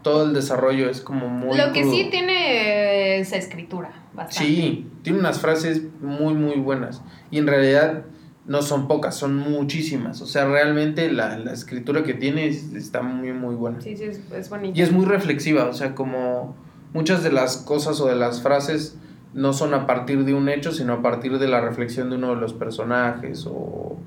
Todo 0.02 0.24
el 0.24 0.32
desarrollo 0.32 0.88
es 0.88 1.02
como 1.02 1.28
muy. 1.28 1.58
Lo 1.58 1.72
que 1.74 1.82
crudo. 1.82 1.92
sí 1.94 2.08
tiene 2.10 3.18
esa 3.20 3.36
escritura, 3.36 3.90
bastante. 4.14 4.50
Sí, 4.50 4.88
tiene 5.02 5.18
unas 5.18 5.38
frases 5.40 5.82
muy, 6.00 6.32
muy 6.32 6.56
buenas. 6.56 7.02
Y 7.30 7.36
en 7.36 7.46
realidad 7.46 8.04
no 8.46 8.62
son 8.62 8.88
pocas, 8.88 9.14
son 9.14 9.36
muchísimas. 9.36 10.22
O 10.22 10.26
sea, 10.26 10.46
realmente 10.46 11.12
la, 11.12 11.36
la 11.36 11.52
escritura 11.52 12.02
que 12.02 12.14
tiene 12.14 12.46
es- 12.46 12.72
está 12.72 13.02
muy, 13.02 13.32
muy 13.34 13.54
buena. 13.54 13.78
Sí, 13.82 13.94
sí, 13.94 14.04
es, 14.04 14.20
es 14.32 14.48
bonito. 14.48 14.78
Y 14.78 14.80
es 14.82 14.90
muy 14.90 15.04
reflexiva, 15.04 15.66
o 15.66 15.74
sea, 15.74 15.94
como 15.94 16.54
muchas 16.94 17.22
de 17.22 17.30
las 17.30 17.58
cosas 17.58 18.00
o 18.00 18.06
de 18.08 18.16
las 18.16 18.40
frases 18.40 18.96
no 19.34 19.52
son 19.52 19.74
a 19.74 19.86
partir 19.86 20.24
de 20.24 20.32
un 20.32 20.48
hecho, 20.48 20.72
sino 20.72 20.94
a 20.94 21.02
partir 21.02 21.38
de 21.38 21.46
la 21.46 21.60
reflexión 21.60 22.08
de 22.08 22.16
uno 22.16 22.34
de 22.34 22.40
los 22.40 22.54
personajes 22.54 23.44
o, 23.46 23.98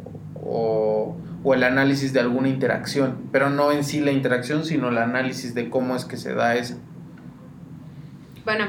o, 0.44 1.16
o 1.44 1.54
el 1.54 1.64
análisis 1.64 2.14
de 2.14 2.20
alguna 2.22 2.48
interacción, 2.50 3.18
pero 3.32 3.50
no 3.50 3.72
en 3.72 3.84
sí 3.84 4.00
la 4.00 4.12
interacción, 4.12 4.64
sino 4.66 4.90
el 4.90 4.98
análisis 4.98 5.54
de 5.54 5.70
cómo 5.70 5.96
es 5.96 6.06
que 6.06 6.18
se 6.18 6.34
da 6.34 6.56
eso. 6.56 6.76
Bueno, 8.46 8.66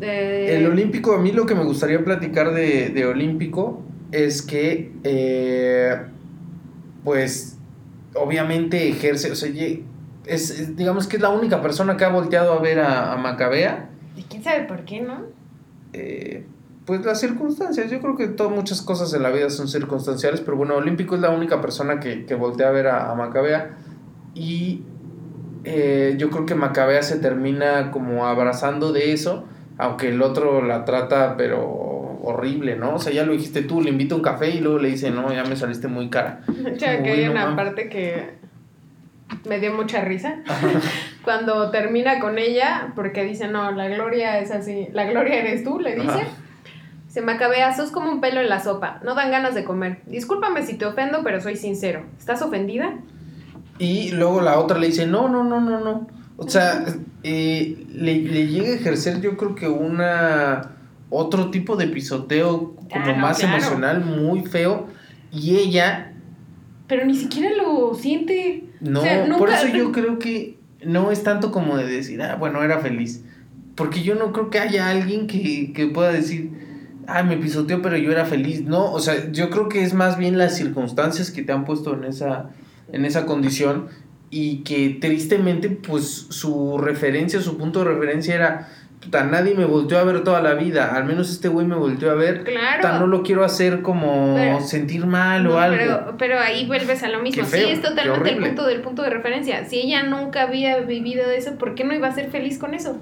El 0.00 0.66
Olímpico, 0.66 1.14
a 1.14 1.18
mí 1.20 1.32
lo 1.32 1.46
que 1.46 1.54
me 1.54 1.64
gustaría 1.64 2.02
platicar 2.04 2.52
de, 2.52 2.88
de 2.90 3.06
Olímpico 3.06 3.82
es 4.12 4.42
que, 4.42 4.92
eh, 5.04 5.96
pues, 7.04 7.58
obviamente 8.14 8.88
ejerce, 8.88 9.30
o 9.30 9.34
sea, 9.34 9.50
es- 10.26 10.76
digamos 10.76 11.06
que 11.06 11.16
es 11.16 11.22
la 11.22 11.30
única 11.30 11.60
persona 11.62 11.96
que 11.96 12.04
ha 12.04 12.08
volteado 12.08 12.52
a 12.52 12.60
ver 12.60 12.80
a, 12.80 13.12
a 13.12 13.16
Macabea, 13.16 13.88
y 14.16 14.22
quién 14.24 14.42
sabe 14.42 14.64
por 14.64 14.84
qué, 14.84 15.00
¿no? 15.00 15.22
eh, 15.92 16.44
pues 16.90 17.04
las 17.06 17.20
circunstancias, 17.20 17.90
yo 17.90 18.00
creo 18.00 18.16
que 18.16 18.26
to- 18.26 18.50
muchas 18.50 18.82
cosas 18.82 19.14
en 19.14 19.22
la 19.22 19.30
vida 19.30 19.48
son 19.50 19.68
circunstanciales, 19.68 20.40
pero 20.40 20.56
bueno, 20.56 20.74
Olímpico 20.74 21.14
es 21.14 21.20
la 21.20 21.30
única 21.30 21.60
persona 21.60 22.00
que, 22.00 22.26
que 22.26 22.34
voltea 22.34 22.68
a 22.68 22.70
ver 22.72 22.88
a, 22.88 23.10
a 23.10 23.14
Macabea 23.14 23.76
y 24.34 24.82
eh, 25.64 26.14
yo 26.18 26.30
creo 26.30 26.46
que 26.46 26.54
Macabea 26.54 27.02
se 27.02 27.18
termina 27.18 27.90
como 27.90 28.26
abrazando 28.26 28.92
de 28.92 29.12
eso, 29.12 29.44
aunque 29.78 30.08
el 30.08 30.20
otro 30.22 30.62
la 30.62 30.84
trata 30.84 31.36
pero 31.36 31.60
horrible, 32.22 32.76
¿no? 32.76 32.96
O 32.96 32.98
sea, 32.98 33.12
ya 33.12 33.24
lo 33.24 33.32
dijiste 33.32 33.62
tú, 33.62 33.80
le 33.80 33.90
invita 33.90 34.14
un 34.14 34.22
café 34.22 34.50
y 34.50 34.60
luego 34.60 34.78
le 34.78 34.88
dice, 34.88 35.10
no, 35.10 35.32
ya 35.32 35.44
me 35.44 35.56
saliste 35.56 35.86
muy 35.88 36.10
cara. 36.10 36.40
O 36.48 36.78
sea, 36.78 36.94
Como, 36.96 37.04
que 37.04 37.10
hay 37.12 37.18
"Uy, 37.20 37.24
no 37.26 37.30
una 37.32 37.42
mames". 37.46 37.56
parte 37.56 37.88
que 37.88 38.30
me 39.48 39.58
dio 39.60 39.72
mucha 39.74 40.00
risa. 40.02 40.42
Cuando 41.24 41.70
termina 41.70 42.18
con 42.20 42.38
ella, 42.38 42.92
porque 42.96 43.24
dice, 43.24 43.48
no, 43.48 43.70
la 43.72 43.88
gloria 43.88 44.38
es 44.40 44.50
así, 44.50 44.88
la 44.92 45.04
gloria 45.04 45.36
eres 45.40 45.62
tú, 45.64 45.78
le 45.78 45.94
dice. 45.94 46.08
Ajá. 46.08 46.28
Se 47.10 47.20
me 47.20 47.32
acabea, 47.32 47.74
sos 47.76 47.90
como 47.90 48.10
un 48.10 48.20
pelo 48.20 48.40
en 48.40 48.48
la 48.48 48.60
sopa, 48.60 49.00
no 49.04 49.14
dan 49.16 49.30
ganas 49.32 49.54
de 49.54 49.64
comer. 49.64 50.00
Discúlpame 50.06 50.64
si 50.64 50.74
te 50.74 50.86
ofendo, 50.86 51.22
pero 51.24 51.40
soy 51.40 51.56
sincero. 51.56 52.04
¿Estás 52.18 52.40
ofendida? 52.40 52.94
Y 53.78 54.12
luego 54.12 54.40
la 54.40 54.58
otra 54.58 54.78
le 54.78 54.86
dice, 54.86 55.06
no, 55.06 55.28
no, 55.28 55.42
no, 55.42 55.60
no, 55.60 55.80
no. 55.80 56.06
O 56.36 56.48
sea, 56.48 56.84
eh, 57.24 57.84
le, 57.92 58.20
le 58.22 58.46
llega 58.46 58.68
a 58.68 58.74
ejercer 58.74 59.20
yo 59.20 59.36
creo 59.36 59.54
que 59.54 59.68
una 59.68 60.76
otro 61.10 61.50
tipo 61.50 61.76
de 61.76 61.88
pisoteo 61.88 62.76
como 62.76 63.04
Ah, 63.04 63.12
no, 63.12 63.16
más 63.16 63.38
claro. 63.40 63.56
emocional, 63.56 64.04
muy 64.04 64.42
feo. 64.46 64.86
Y 65.32 65.56
ella, 65.56 66.12
Pero 66.86 67.04
ni 67.06 67.16
siquiera 67.16 67.50
lo 67.56 67.94
siente. 67.94 68.64
no, 68.80 69.00
O 69.00 69.02
sea, 69.02 69.26
por 69.36 69.50
eso 69.50 69.66
yo 69.68 69.90
creo 69.92 70.18
que 70.18 70.58
no 70.84 71.10
es 71.10 71.22
tanto 71.24 71.50
como 71.50 71.76
de 71.76 71.86
decir, 71.86 72.22
ah, 72.22 72.36
bueno, 72.36 72.62
era 72.62 72.78
feliz. 72.78 73.24
Porque 73.74 74.02
yo 74.02 74.14
no 74.14 74.32
creo 74.32 74.50
que 74.50 74.58
haya 74.60 74.88
alguien 74.88 75.26
que, 75.26 75.72
que 75.72 75.86
pueda 75.88 76.12
decir, 76.12 76.69
ah, 77.06 77.22
me 77.22 77.36
pisoteó, 77.36 77.82
pero 77.82 77.96
yo 77.96 78.12
era 78.12 78.24
feliz. 78.24 78.62
No, 78.62 78.92
o 78.92 79.00
sea, 79.00 79.30
yo 79.32 79.50
creo 79.50 79.68
que 79.68 79.82
es 79.82 79.94
más 79.94 80.18
bien 80.18 80.38
las 80.38 80.56
circunstancias 80.56 81.30
que 81.30 81.42
te 81.42 81.52
han 81.52 81.64
puesto 81.64 81.94
en 81.94 82.04
esa, 82.04 82.50
en 82.92 83.04
esa 83.04 83.26
condición 83.26 83.88
y 84.30 84.58
que 84.62 84.98
tristemente, 85.00 85.68
pues 85.70 86.26
su 86.30 86.78
referencia, 86.78 87.40
su 87.40 87.56
punto 87.58 87.80
de 87.80 87.86
referencia 87.86 88.34
era, 88.34 88.68
puta, 89.02 89.24
nadie 89.24 89.54
me 89.56 89.64
volteó 89.64 89.98
a 89.98 90.04
ver 90.04 90.22
toda 90.22 90.40
la 90.40 90.54
vida, 90.54 90.94
al 90.94 91.04
menos 91.04 91.30
este 91.30 91.48
güey 91.48 91.66
me 91.66 91.74
volteó 91.74 92.10
a 92.10 92.14
ver. 92.14 92.44
Claro. 92.44 92.80
puta, 92.82 92.98
no 93.00 93.06
lo 93.08 93.22
quiero 93.24 93.44
hacer 93.44 93.82
como 93.82 94.34
Pero- 94.36 94.60
sentir 94.60 95.06
mal 95.06 95.42
No, 95.44 95.54
o 95.54 95.58
algo. 95.58 95.76
Pero, 95.78 96.14
pero 96.16 96.38
ahí 96.38 96.66
vuelves 96.66 97.02
a 97.02 97.08
lo 97.08 97.20
mismo. 97.22 97.44
Feo, 97.44 97.66
sí, 97.66 97.72
es 97.72 97.82
totalmente 97.82 98.30
el 98.30 98.38
punto 98.38 98.66
del 98.66 98.82
punto 98.82 99.02
de 99.02 99.10
referencia. 99.10 99.64
Si 99.64 99.80
ella 99.80 100.04
nunca 100.04 100.42
había 100.42 100.78
vivido 100.80 101.28
eso, 101.30 101.56
¿por 101.56 101.74
qué 101.74 101.82
no 101.84 101.92
iba 101.94 102.06
a 102.06 102.14
ser 102.14 102.30
feliz 102.30 102.58
con 102.58 102.74
eso? 102.74 102.98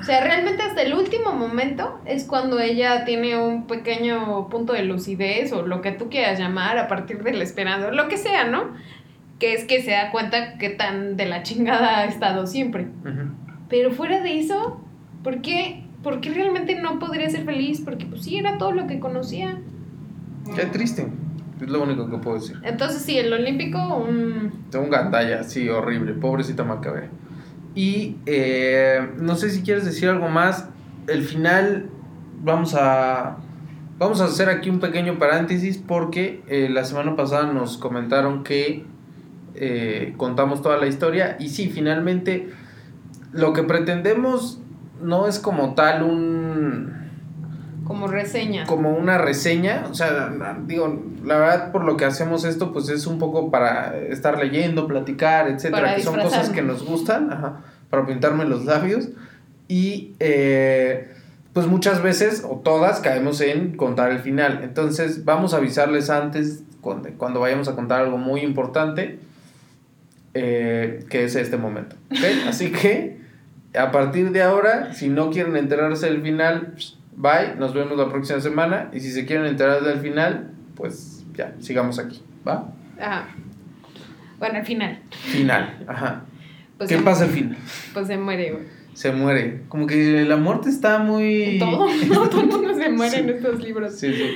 O 0.00 0.04
sea, 0.04 0.22
realmente 0.22 0.62
hasta 0.62 0.82
el 0.82 0.94
último 0.94 1.32
momento 1.32 2.00
es 2.04 2.24
cuando 2.24 2.60
ella 2.60 3.04
tiene 3.04 3.36
un 3.36 3.66
pequeño 3.66 4.48
punto 4.48 4.72
de 4.72 4.82
lucidez 4.84 5.52
o 5.52 5.66
lo 5.66 5.80
que 5.80 5.92
tú 5.92 6.08
quieras 6.08 6.38
llamar 6.38 6.78
a 6.78 6.88
partir 6.88 7.22
del 7.22 7.42
esperando, 7.42 7.90
lo 7.90 8.08
que 8.08 8.16
sea, 8.16 8.44
¿no? 8.44 8.70
Que 9.38 9.54
es 9.54 9.64
que 9.64 9.82
se 9.82 9.90
da 9.90 10.10
cuenta 10.10 10.56
que 10.58 10.70
tan 10.70 11.16
de 11.16 11.26
la 11.26 11.42
chingada 11.42 11.98
ha 11.98 12.04
estado 12.04 12.46
siempre. 12.46 12.88
Pero 13.68 13.90
fuera 13.90 14.20
de 14.22 14.38
eso, 14.38 14.80
¿por 15.22 15.42
qué, 15.42 15.84
¿por 16.02 16.20
qué 16.20 16.30
realmente 16.30 16.80
no 16.80 16.98
podría 16.98 17.28
ser 17.28 17.44
feliz? 17.44 17.82
Porque 17.84 18.06
pues 18.06 18.22
sí, 18.22 18.38
era 18.38 18.56
todo 18.58 18.72
lo 18.72 18.86
que 18.86 19.00
conocía. 19.00 19.58
Qué 20.54 20.64
triste, 20.66 21.08
es 21.60 21.68
lo 21.68 21.82
único 21.82 22.08
que 22.08 22.16
puedo 22.18 22.38
decir. 22.38 22.56
Entonces 22.62 23.02
sí, 23.02 23.18
el 23.18 23.32
olímpico, 23.32 23.78
un... 23.96 24.52
Un 24.72 24.90
gandalla, 24.90 25.42
sí, 25.42 25.68
horrible, 25.68 26.12
pobrecita 26.14 26.64
Macabea. 26.64 27.10
Y 27.78 28.16
eh, 28.26 29.08
no 29.18 29.36
sé 29.36 29.50
si 29.50 29.62
quieres 29.62 29.84
decir 29.84 30.08
algo 30.08 30.28
más. 30.28 30.68
El 31.06 31.22
final, 31.22 31.88
vamos 32.42 32.74
a. 32.74 33.36
Vamos 33.98 34.20
a 34.20 34.24
hacer 34.24 34.48
aquí 34.48 34.68
un 34.68 34.80
pequeño 34.80 35.16
paréntesis 35.20 35.78
porque 35.78 36.42
eh, 36.48 36.68
la 36.68 36.82
semana 36.84 37.14
pasada 37.14 37.52
nos 37.52 37.78
comentaron 37.78 38.42
que 38.42 38.84
eh, 39.54 40.12
contamos 40.16 40.60
toda 40.60 40.76
la 40.76 40.88
historia. 40.88 41.36
Y 41.38 41.50
sí, 41.50 41.70
finalmente, 41.70 42.48
lo 43.30 43.52
que 43.52 43.62
pretendemos 43.62 44.60
no 45.00 45.28
es 45.28 45.38
como 45.38 45.76
tal 45.76 46.02
un 46.02 46.97
como 47.88 48.06
reseña. 48.06 48.66
como 48.66 48.90
una 48.90 49.18
reseña, 49.18 49.86
o 49.90 49.94
sea, 49.94 50.30
digo, 50.66 51.02
la 51.24 51.38
verdad 51.38 51.72
por 51.72 51.84
lo 51.84 51.96
que 51.96 52.04
hacemos 52.04 52.44
esto 52.44 52.72
pues 52.72 52.88
es 52.90 53.06
un 53.06 53.18
poco 53.18 53.50
para 53.50 53.96
estar 53.96 54.38
leyendo, 54.38 54.86
platicar, 54.86 55.48
etcétera, 55.48 55.82
Para 55.82 55.96
que 55.96 56.02
son 56.02 56.20
cosas 56.20 56.50
que 56.50 56.62
nos 56.62 56.84
gustan, 56.84 57.32
ajá, 57.32 57.60
para 57.90 58.06
pintarme 58.06 58.44
los 58.44 58.66
labios 58.66 59.08
y 59.66 60.12
eh, 60.20 61.12
pues 61.54 61.66
muchas 61.66 62.02
veces 62.02 62.44
o 62.48 62.60
todas 62.62 63.00
caemos 63.00 63.40
en 63.40 63.76
contar 63.76 64.12
el 64.12 64.20
final, 64.20 64.60
entonces 64.62 65.24
vamos 65.24 65.54
a 65.54 65.56
avisarles 65.56 66.10
antes 66.10 66.62
cuando, 66.80 67.08
cuando 67.16 67.40
vayamos 67.40 67.68
a 67.68 67.74
contar 67.74 68.02
algo 68.02 68.18
muy 68.18 68.42
importante 68.42 69.18
eh, 70.34 71.04
que 71.08 71.24
es 71.24 71.34
este 71.34 71.56
momento, 71.56 71.96
¿ok? 72.10 72.48
Así 72.48 72.70
que 72.70 73.18
a 73.74 73.90
partir 73.90 74.30
de 74.30 74.42
ahora, 74.42 74.94
si 74.94 75.08
no 75.08 75.30
quieren 75.30 75.56
enterarse 75.56 76.06
del 76.06 76.22
final, 76.22 76.74
bye, 77.18 77.54
nos 77.58 77.74
vemos 77.74 77.96
la 77.98 78.08
próxima 78.08 78.40
semana. 78.40 78.88
Y 78.92 79.00
si 79.00 79.10
se 79.10 79.26
quieren 79.26 79.46
enterar 79.46 79.82
del 79.82 79.98
final, 79.98 80.52
pues 80.74 81.24
ya, 81.34 81.54
sigamos 81.60 81.98
aquí, 81.98 82.22
¿va? 82.46 82.72
Ajá. 83.00 83.28
Bueno, 84.38 84.58
al 84.58 84.64
final. 84.64 85.00
Final, 85.10 85.84
ajá. 85.86 86.22
Pues 86.78 86.88
¿Qué 86.88 86.98
pasa 86.98 87.24
al 87.24 87.30
final? 87.30 87.56
Pues 87.92 88.06
se 88.06 88.16
muere, 88.16 88.52
güey. 88.52 88.64
Se 88.94 89.10
muere. 89.12 89.62
Como 89.68 89.86
que 89.86 90.24
la 90.24 90.36
muerte 90.36 90.68
está 90.68 90.98
muy... 90.98 91.56
Todo, 91.60 91.86
no, 92.08 92.28
todo 92.28 92.40
el 92.42 92.46
mundo 92.46 92.74
se 92.74 92.88
muere 92.88 93.14
Sí. 93.16 93.20
en 93.20 93.28
estos 93.30 93.62
libros. 93.62 93.94
Sí, 93.98 94.12
sí. 94.14 94.30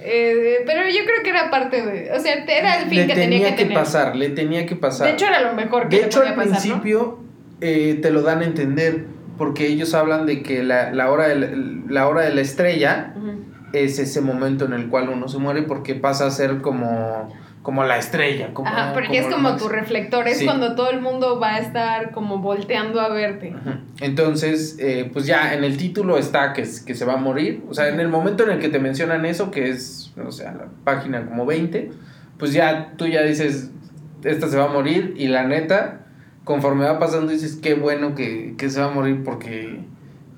Eh, 0.00 0.58
pero 0.66 0.82
yo 0.88 1.04
creo 1.04 1.22
que 1.22 1.30
era 1.30 1.50
parte 1.50 1.80
de. 1.86 2.12
O 2.12 2.18
sea, 2.20 2.34
era 2.44 2.82
el 2.82 2.88
fin 2.88 2.98
le 2.98 3.06
que 3.06 3.14
tenía 3.14 3.28
tenía 3.38 3.48
que, 3.50 3.56
que 3.56 3.62
tener. 3.62 3.78
pasar, 3.78 4.16
le 4.16 4.28
tenía 4.30 4.66
que 4.66 4.76
pasar. 4.76 5.06
De 5.06 5.12
hecho, 5.14 5.26
era 5.26 5.40
lo 5.40 5.54
mejor 5.54 5.88
que 5.88 5.98
De 6.00 6.06
hecho, 6.06 6.18
podía 6.18 6.32
al 6.32 6.36
pasar, 6.36 6.52
¿no? 6.52 6.58
principio 6.60 7.18
eh, 7.60 7.98
te 8.02 8.10
lo 8.10 8.22
dan 8.22 8.40
a 8.42 8.44
entender, 8.44 9.06
porque 9.38 9.66
ellos 9.68 9.94
hablan 9.94 10.26
de 10.26 10.42
que 10.42 10.62
la, 10.64 10.92
la 10.92 11.10
hora 11.10 11.28
de 11.28 11.36
la, 11.88 12.08
hora 12.08 12.22
de 12.22 12.34
la 12.34 12.40
estrella 12.40 13.14
es 13.72 13.98
ese 13.98 14.20
momento 14.20 14.64
en 14.66 14.72
el 14.72 14.88
cual 14.88 15.08
uno 15.08 15.28
se 15.28 15.38
muere 15.38 15.62
porque 15.62 15.94
pasa 15.94 16.26
a 16.26 16.30
ser 16.30 16.60
como, 16.60 17.28
como 17.62 17.82
la 17.84 17.98
estrella. 17.98 18.52
Como, 18.54 18.68
Ajá, 18.68 18.92
porque 18.92 19.18
es 19.18 19.26
lo 19.28 19.32
como 19.36 19.56
tu 19.56 19.68
reflector, 19.68 20.28
es 20.28 20.38
Sí. 20.38 20.44
cuando 20.44 20.74
todo 20.76 20.90
el 20.90 21.00
mundo 21.00 21.40
va 21.40 21.56
a 21.56 21.58
estar 21.58 22.12
como 22.12 22.38
volteando 22.38 23.00
a 23.00 23.08
verte. 23.08 23.52
Entonces, 24.00 24.76
eh, 24.78 25.10
pues 25.12 25.26
ya 25.26 25.54
en 25.54 25.64
el 25.64 25.76
título 25.76 26.18
está 26.18 26.52
que, 26.52 26.62
es- 26.62 26.80
que 26.80 26.94
se 26.94 27.04
va 27.04 27.14
a 27.14 27.16
morir. 27.16 27.64
O 27.68 27.74
sea, 27.74 27.88
en 27.88 28.00
el 28.00 28.08
momento 28.08 28.44
en 28.44 28.50
el 28.50 28.58
que 28.60 28.68
te 28.68 28.78
mencionan 28.78 29.24
eso, 29.24 29.50
que 29.50 29.70
es, 29.70 30.12
o 30.24 30.30
sea, 30.30 30.52
la 30.52 30.66
página 30.84 31.24
como 31.26 31.46
20, 31.46 31.90
pues 32.38 32.52
ya 32.52 32.92
tú 32.96 33.06
ya 33.06 33.22
dices, 33.22 33.70
esta 34.22 34.48
se 34.48 34.56
va 34.56 34.64
a 34.66 34.68
morir. 34.68 35.14
Y 35.16 35.28
la 35.28 35.44
neta, 35.44 36.00
conforme 36.44 36.84
va 36.84 36.98
pasando, 36.98 37.32
dices, 37.32 37.56
qué 37.56 37.74
bueno 37.74 38.14
que, 38.14 38.54
que 38.58 38.68
se 38.70 38.80
va 38.80 38.86
a 38.86 38.90
morir 38.90 39.22
porque, 39.24 39.80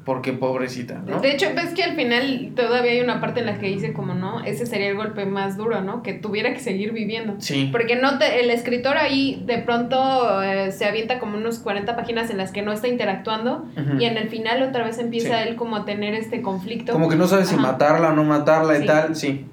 porque 0.06 0.32
pobrecita, 0.32 1.02
¿no? 1.04 1.20
De 1.20 1.32
hecho, 1.32 1.48
ves 1.56 1.74
que 1.74 1.82
al 1.82 1.96
final 1.96 2.52
todavía 2.54 2.92
hay 2.92 3.00
una 3.00 3.20
parte 3.20 3.40
en 3.40 3.46
la 3.46 3.58
que 3.58 3.66
dice 3.66 3.92
como 3.92 4.14
no, 4.14 4.42
ese 4.44 4.64
sería 4.64 4.88
el 4.88 4.94
golpe 4.96 5.26
más 5.26 5.56
duro, 5.56 5.80
¿no? 5.80 6.04
Que 6.04 6.14
tuviera 6.14 6.54
que 6.54 6.60
seguir 6.60 6.92
viviendo. 6.92 7.34
Sí. 7.38 7.68
Porque 7.72 7.96
no 7.96 8.16
te, 8.16 8.38
el 8.40 8.50
escritor 8.50 8.98
ahí 8.98 9.42
de 9.44 9.58
pronto 9.58 10.42
eh, 10.44 10.70
se 10.70 10.84
avienta 10.84 11.18
como 11.18 11.36
unos 11.36 11.58
40 11.58 11.96
páginas 11.96 12.30
en 12.30 12.36
las 12.36 12.52
que 12.52 12.62
no 12.62 12.72
está 12.72 12.86
interactuando 12.86 13.66
y 13.98 14.04
en 14.04 14.16
el 14.16 14.28
final 14.28 14.62
otra 14.62 14.84
vez 14.84 14.98
empieza 15.00 15.42
Sí. 15.42 15.48
él 15.48 15.56
como 15.56 15.74
a 15.74 15.84
tener 15.84 16.14
este 16.14 16.40
conflicto. 16.40 16.92
Como 16.92 17.08
que 17.08 17.16
no 17.16 17.26
sabes 17.26 17.48
si 17.48 17.56
matarla 17.56 18.10
o 18.10 18.12
no 18.14 18.22
matarla 18.22 18.78
y 18.78 18.86
tal, 18.86 19.16
sí. 19.16 19.44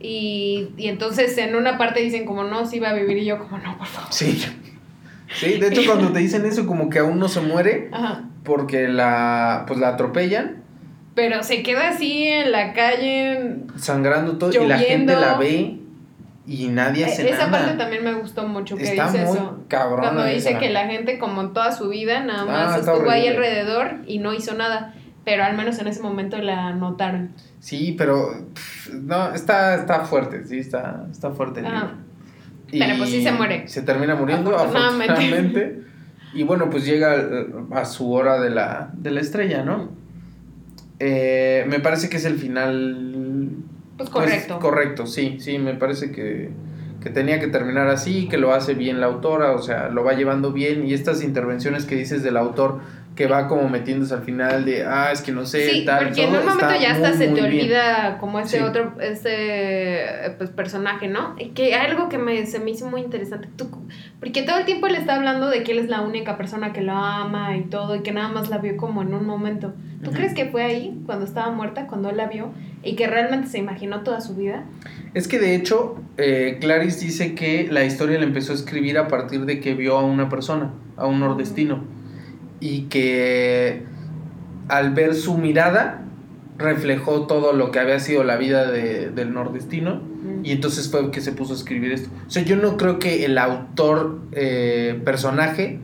Y, 0.00 0.68
y 0.76 0.88
entonces 0.88 1.38
en 1.38 1.54
una 1.54 1.78
parte 1.78 2.00
dicen 2.00 2.26
como 2.26 2.42
no, 2.42 2.66
sí 2.66 2.80
va 2.80 2.90
a 2.90 2.94
vivir 2.94 3.18
y 3.18 3.24
yo 3.24 3.38
como 3.38 3.58
no, 3.58 3.78
por 3.78 3.86
favor. 3.86 4.12
Sí. 4.12 4.44
Sí, 5.34 5.58
de 5.58 5.68
hecho 5.68 5.82
cuando 5.86 6.12
te 6.12 6.18
dicen 6.20 6.44
eso 6.44 6.66
como 6.66 6.88
que 6.88 6.98
aún 7.00 7.18
no 7.18 7.28
se 7.28 7.40
muere 7.40 7.88
Ajá. 7.92 8.24
Porque 8.46 8.88
la 8.88 9.64
pues 9.66 9.78
la 9.78 9.88
atropellan 9.88 10.62
Pero 11.14 11.42
se 11.42 11.62
queda 11.62 11.90
así 11.90 12.26
en 12.28 12.52
la 12.52 12.72
calle. 12.72 13.56
sangrando 13.76 14.38
todo 14.38 14.50
y 14.50 14.66
la 14.66 14.78
gente 14.78 15.12
Lloviendo. 15.12 15.20
la 15.20 15.36
ve 15.36 15.78
y 16.46 16.68
nadie 16.68 17.04
hace 17.04 17.26
E, 17.28 17.30
Esa 17.32 17.48
nada. 17.48 17.58
parte 17.64 17.76
también 17.76 18.04
me 18.04 18.14
gustó 18.14 18.46
mucho 18.46 18.76
que 18.76 18.84
Está 18.84 19.10
dice 19.10 19.24
muy 19.24 19.36
eso. 19.36 19.64
cabrona 19.68 20.02
Cuando 20.02 20.24
dice 20.24 20.50
esa. 20.50 20.58
que 20.60 20.70
la 20.70 20.86
gente 20.86 21.18
como 21.18 21.48
toda 21.50 21.72
su 21.72 21.88
vida 21.88 22.20
nada 22.22 22.42
Ah, 22.42 22.66
más 22.70 22.78
estuvo 22.78 23.10
ahí 23.10 23.26
alrededor 23.28 23.96
y 24.06 24.18
no 24.20 24.32
hizo 24.32 24.54
nada. 24.54 24.94
Pero 25.24 25.42
al 25.42 25.56
menos 25.56 25.76
en 25.80 25.88
ese 25.88 26.00
momento 26.02 26.38
la 26.38 26.72
notaron. 26.72 27.32
Sí, 27.58 27.96
pero 27.98 28.30
pff, 28.54 28.90
no, 28.94 29.34
está, 29.34 29.74
está 29.74 30.04
fuerte, 30.04 30.44
sí, 30.46 30.60
está, 30.60 31.04
está 31.10 31.32
fuerte. 31.32 31.66
Ajá. 31.66 31.72
libro. 31.74 31.96
Pero, 32.70 32.96
pues, 32.98 33.10
sí 33.10 33.22
se 33.24 33.32
muere. 33.32 33.66
Se 33.66 33.82
termina 33.82 34.14
muriendo, 34.14 34.54
Afortunadamente. 34.54 35.12
afortunadamente. 35.12 35.82
Y 36.36 36.42
bueno, 36.42 36.68
pues 36.68 36.84
llega 36.84 37.16
eh, 37.16 37.46
a 37.72 37.86
su 37.86 38.12
hora 38.12 38.38
de 38.38 38.50
la, 38.50 38.90
de 38.92 39.10
la 39.10 39.20
estrella, 39.20 39.62
¿no? 39.62 39.88
Eh, 40.98 41.64
me 41.66 41.80
parece 41.80 42.10
que 42.10 42.18
es 42.18 42.26
el 42.26 42.38
final. 42.38 43.52
Pues 43.96 44.10
correcto. 44.10 44.58
correcto, 44.58 45.06
sí, 45.06 45.38
sí, 45.40 45.58
me 45.58 45.72
parece 45.72 46.12
que, 46.12 46.50
que 47.02 47.08
tenía 47.08 47.40
que 47.40 47.46
terminar 47.46 47.88
así, 47.88 48.28
que 48.28 48.36
lo 48.36 48.52
hace 48.52 48.74
bien 48.74 49.00
la 49.00 49.06
autora, 49.06 49.52
o 49.52 49.62
sea, 49.62 49.88
lo 49.88 50.04
va 50.04 50.12
llevando 50.12 50.52
bien. 50.52 50.86
Y 50.86 50.92
estas 50.92 51.24
intervenciones 51.24 51.86
que 51.86 51.96
dices 51.96 52.22
del 52.22 52.36
autor 52.36 52.80
que 53.16 53.26
va 53.26 53.48
como 53.48 53.68
metiéndose 53.68 54.12
al 54.14 54.22
final 54.22 54.64
de, 54.66 54.84
ah, 54.84 55.10
es 55.10 55.22
que 55.22 55.32
no 55.32 55.46
sé, 55.46 55.70
Sí, 55.70 55.84
tal, 55.86 56.04
porque 56.08 56.22
en 56.24 56.36
un 56.36 56.44
momento 56.44 56.74
ya 56.80 56.92
hasta 56.92 57.08
muy, 57.08 57.16
se 57.18 57.28
muy 57.28 57.40
te 57.40 57.48
bien. 57.48 57.62
olvida 57.64 58.18
como 58.18 58.38
ese 58.38 58.58
Sí. 58.58 58.62
otro, 58.62 58.92
ese 59.00 59.30
eh, 60.26 60.30
pues, 60.36 60.50
personaje, 60.50 61.08
¿no? 61.08 61.34
Y 61.38 61.48
que 61.50 61.74
algo 61.74 62.08
que 62.10 62.18
me, 62.18 62.44
se 62.46 62.60
me 62.60 62.70
hizo 62.70 62.86
muy 62.88 63.00
interesante, 63.00 63.48
tú, 63.56 63.68
porque 64.20 64.42
todo 64.42 64.58
el 64.58 64.66
tiempo 64.66 64.86
le 64.88 64.98
está 64.98 65.14
hablando 65.16 65.48
de 65.48 65.62
que 65.62 65.72
él 65.72 65.78
es 65.78 65.88
la 65.88 66.02
única 66.02 66.36
persona 66.36 66.72
que 66.74 66.82
lo 66.82 66.92
ama 66.92 67.56
y 67.56 67.62
todo, 67.62 67.96
y 67.96 68.00
que 68.02 68.12
nada 68.12 68.28
más 68.28 68.50
la 68.50 68.58
vio 68.58 68.76
como 68.76 69.00
en 69.02 69.14
un 69.14 69.26
momento. 69.26 69.72
¿Tú 70.04 70.12
crees 70.12 70.34
que 70.34 70.44
fue 70.44 70.62
ahí, 70.62 71.00
cuando 71.06 71.24
estaba 71.24 71.50
muerta, 71.50 71.86
cuando 71.86 72.10
él 72.10 72.18
la 72.18 72.26
vio, 72.26 72.52
y 72.82 72.94
que 72.96 73.06
realmente 73.06 73.48
se 73.48 73.58
imaginó 73.58 74.02
toda 74.02 74.20
su 74.20 74.36
vida? 74.36 74.64
Es 75.14 75.26
que 75.26 75.38
de 75.38 75.54
hecho, 75.56 75.96
eh, 76.18 76.58
Clarice 76.60 77.02
dice 77.04 77.34
que 77.34 77.66
la 77.70 77.82
historia 77.84 78.18
la 78.18 78.24
empezó 78.26 78.52
a 78.52 78.56
escribir 78.56 78.98
a 78.98 79.08
partir 79.08 79.46
de 79.46 79.58
que 79.58 79.74
vio 79.74 79.96
a 79.96 80.04
una 80.04 80.28
persona, 80.28 80.70
a 80.98 81.06
un 81.06 81.18
nordestino, 81.18 81.82
y 82.60 82.82
que 82.82 83.82
al 84.68 84.90
ver 84.94 85.14
su 85.14 85.36
mirada 85.38 86.02
reflejó 86.58 87.26
todo 87.26 87.52
lo 87.52 87.70
que 87.70 87.78
había 87.80 88.00
sido 88.00 88.24
la 88.24 88.36
vida 88.36 88.70
de- 88.70 89.10
del 89.10 89.32
nordestino, 89.34 90.00
y 90.42 90.52
entonces 90.52 90.90
fue 90.90 91.10
que 91.10 91.20
se 91.20 91.32
puso 91.32 91.52
a 91.52 91.56
escribir 91.56 91.92
esto. 91.92 92.08
O 92.26 92.30
sea, 92.30 92.42
yo 92.42 92.56
no 92.56 92.76
creo 92.76 92.98
que 92.98 93.24
el 93.24 93.36
autor 93.38 94.20
eh, 94.32 95.00
personaje 95.04 95.78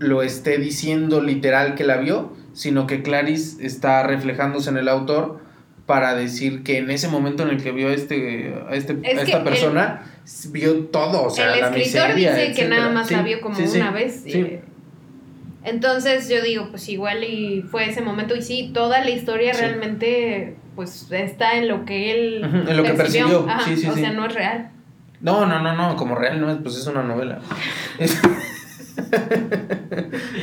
lo 0.00 0.22
esté 0.22 0.58
diciendo 0.58 1.22
literal 1.22 1.74
que 1.76 1.84
la 1.84 1.96
vio, 1.98 2.32
sino 2.52 2.86
que 2.86 3.02
Clarice 3.02 3.64
está 3.64 4.02
reflejándose 4.02 4.68
en 4.70 4.76
el 4.76 4.88
autor 4.88 5.40
para 5.86 6.14
decir 6.14 6.62
que 6.62 6.78
en 6.78 6.90
ese 6.90 7.08
momento 7.08 7.42
en 7.42 7.50
el 7.50 7.62
que 7.62 7.70
vio 7.72 7.88
a, 7.88 7.92
este, 7.92 8.54
a, 8.68 8.74
este, 8.74 8.98
Es 9.02 9.18
a 9.18 9.24
que 9.24 9.30
esta 9.30 9.44
persona, 9.44 10.02
vio 10.50 10.74
todo, 10.86 11.24
o 11.24 11.30
sea, 11.30 11.54
el 11.54 11.60
la 11.60 11.66
escritor 11.68 12.08
miseria, 12.08 12.34
dice 12.34 12.52
que 12.62 12.68
nada 12.68 12.90
más 12.90 13.06
Sí, 13.08 13.14
la 13.14 13.22
vio 13.22 13.40
como 13.40 13.54
sí, 13.54 13.66
sí, 13.66 13.76
una 13.78 13.90
vez. 13.92 14.22
sí. 14.26 14.38
y- 14.38 14.60
entonces 15.64 16.28
yo 16.28 16.42
digo, 16.42 16.68
pues 16.70 16.88
igual 16.88 17.24
y 17.24 17.62
fue 17.62 17.88
ese 17.88 18.02
momento 18.02 18.34
y 18.36 18.42
sí, 18.42 18.70
toda 18.72 19.00
la 19.02 19.10
historia 19.10 19.54
Sí. 19.54 19.60
realmente 19.60 20.56
pues 20.76 21.10
está 21.12 21.56
en 21.56 21.68
lo 21.68 21.84
que 21.84 22.10
él 22.12 22.44
en 22.68 22.76
lo 22.76 22.82
que 22.82 22.94
percibió, 22.94 23.46
sí, 23.64 23.76
sí, 23.76 23.86
o 23.86 23.94
sea, 23.94 24.12
no 24.12 24.26
es 24.26 24.34
real. 24.34 24.70
No, 25.20 25.46
no, 25.46 25.62
no, 25.62 25.74
no, 25.74 25.96
como 25.96 26.14
real 26.16 26.40
no 26.40 26.50
es, 26.50 26.58
pues 26.62 26.76
es 26.76 26.86
una 26.86 27.02
novela. 27.02 27.40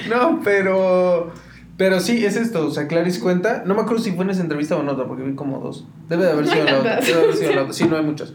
No, 0.09 0.41
pero. 0.43 1.31
Pero 1.77 1.99
sí, 1.99 2.23
es 2.25 2.35
esto. 2.35 2.67
O 2.67 2.71
sea, 2.71 2.87
Clarice 2.87 3.19
cuenta. 3.19 3.63
No 3.65 3.73
me 3.75 3.81
acuerdo 3.81 4.03
si 4.03 4.11
fue 4.11 4.23
en 4.23 4.31
esa 4.31 4.41
entrevista 4.41 4.75
o 4.75 4.81
en 4.81 4.89
otra, 4.89 5.05
porque 5.07 5.23
vi 5.23 5.35
como 5.35 5.59
dos. 5.59 5.87
Debe 6.09 6.25
de 6.25 6.31
haber 6.31 6.47
sido 6.47 6.65
la 6.65 6.79
otra. 6.79 6.95
Debe 6.97 7.13
de 7.17 7.23
haber 7.23 7.35
sido 7.35 7.51
la 7.55 7.61
otra. 7.61 7.73
Sí, 7.73 7.85
no 7.85 7.97
hay 7.97 8.03
muchas. 8.03 8.33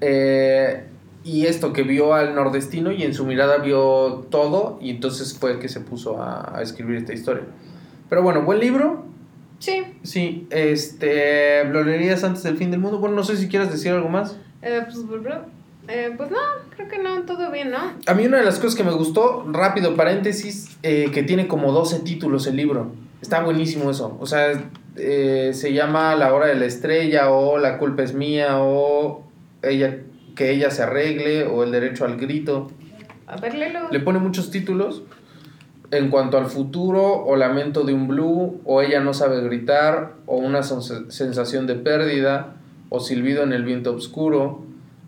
Eh, 0.00 0.84
y 1.24 1.46
esto, 1.46 1.72
que 1.72 1.82
vio 1.82 2.14
al 2.14 2.34
nordestino 2.34 2.92
y 2.92 3.02
en 3.02 3.14
su 3.14 3.24
mirada 3.26 3.58
vio 3.58 4.26
todo. 4.30 4.78
Y 4.80 4.90
entonces 4.90 5.36
fue 5.38 5.58
que 5.58 5.68
se 5.68 5.80
puso 5.80 6.20
a, 6.22 6.56
a 6.56 6.62
escribir 6.62 6.96
esta 6.96 7.12
historia. 7.12 7.44
Pero 8.08 8.22
bueno, 8.22 8.42
buen 8.42 8.60
libro. 8.60 9.04
Sí, 9.58 9.82
Sí, 10.02 10.46
este. 10.50 11.64
¿Lo 11.64 11.84
leerías 11.84 12.24
antes 12.24 12.42
del 12.42 12.56
fin 12.56 12.70
del 12.70 12.80
mundo? 12.80 12.98
Bueno, 12.98 13.14
no 13.16 13.24
sé 13.24 13.36
si 13.36 13.48
quieras 13.48 13.70
decir 13.70 13.92
algo 13.92 14.08
más. 14.08 14.36
eh, 14.62 14.82
pues, 14.84 14.98
eh, 15.88 16.14
pues 16.16 16.30
no, 16.30 16.38
creo 16.76 16.88
que 16.88 16.98
no, 16.98 17.22
todo 17.22 17.50
bien, 17.50 17.70
¿no? 17.70 17.78
A 18.06 18.14
mí 18.14 18.24
una 18.26 18.38
de 18.38 18.44
las 18.44 18.58
cosas 18.58 18.76
que 18.76 18.84
me 18.84 18.92
gustó, 18.92 19.44
rápido 19.50 19.96
paréntesis, 19.96 20.78
eh, 20.82 21.10
que 21.12 21.22
tiene 21.24 21.48
como 21.48 21.72
12 21.72 22.00
títulos 22.00 22.46
el 22.46 22.56
libro. 22.56 22.92
Está 23.20 23.42
buenísimo 23.42 23.90
eso. 23.90 24.16
O 24.20 24.26
sea, 24.26 24.52
eh, 24.96 25.50
se 25.52 25.72
llama 25.72 26.14
La 26.14 26.32
hora 26.32 26.46
de 26.46 26.54
la 26.54 26.66
estrella 26.66 27.30
o 27.30 27.58
La 27.58 27.78
culpa 27.78 28.02
es 28.02 28.14
mía 28.14 28.58
o 28.60 29.24
ella 29.62 29.98
que 30.40 30.50
ella 30.50 30.70
se 30.70 30.82
arregle 30.82 31.44
o 31.44 31.64
El 31.64 31.70
derecho 31.70 32.06
al 32.06 32.16
grito. 32.16 32.70
A 33.26 33.36
ver, 33.36 33.54
léelo. 33.54 33.90
Le 33.90 34.00
pone 34.00 34.18
muchos 34.20 34.50
títulos 34.50 35.02
en 35.90 36.08
cuanto 36.08 36.38
al 36.38 36.46
futuro 36.46 37.02
o 37.26 37.36
Lamento 37.36 37.84
de 37.84 37.92
un 37.92 38.08
blue 38.08 38.58
o 38.64 38.80
Ella 38.80 39.00
no 39.00 39.12
sabe 39.12 39.42
gritar 39.42 40.14
o 40.24 40.38
Una 40.38 40.60
sens- 40.60 41.10
sensación 41.10 41.66
de 41.66 41.74
pérdida 41.74 42.54
o 42.88 43.00
Silbido 43.00 43.42
en 43.42 43.52
el 43.52 43.64
viento 43.64 43.94
oscuro 43.94 44.62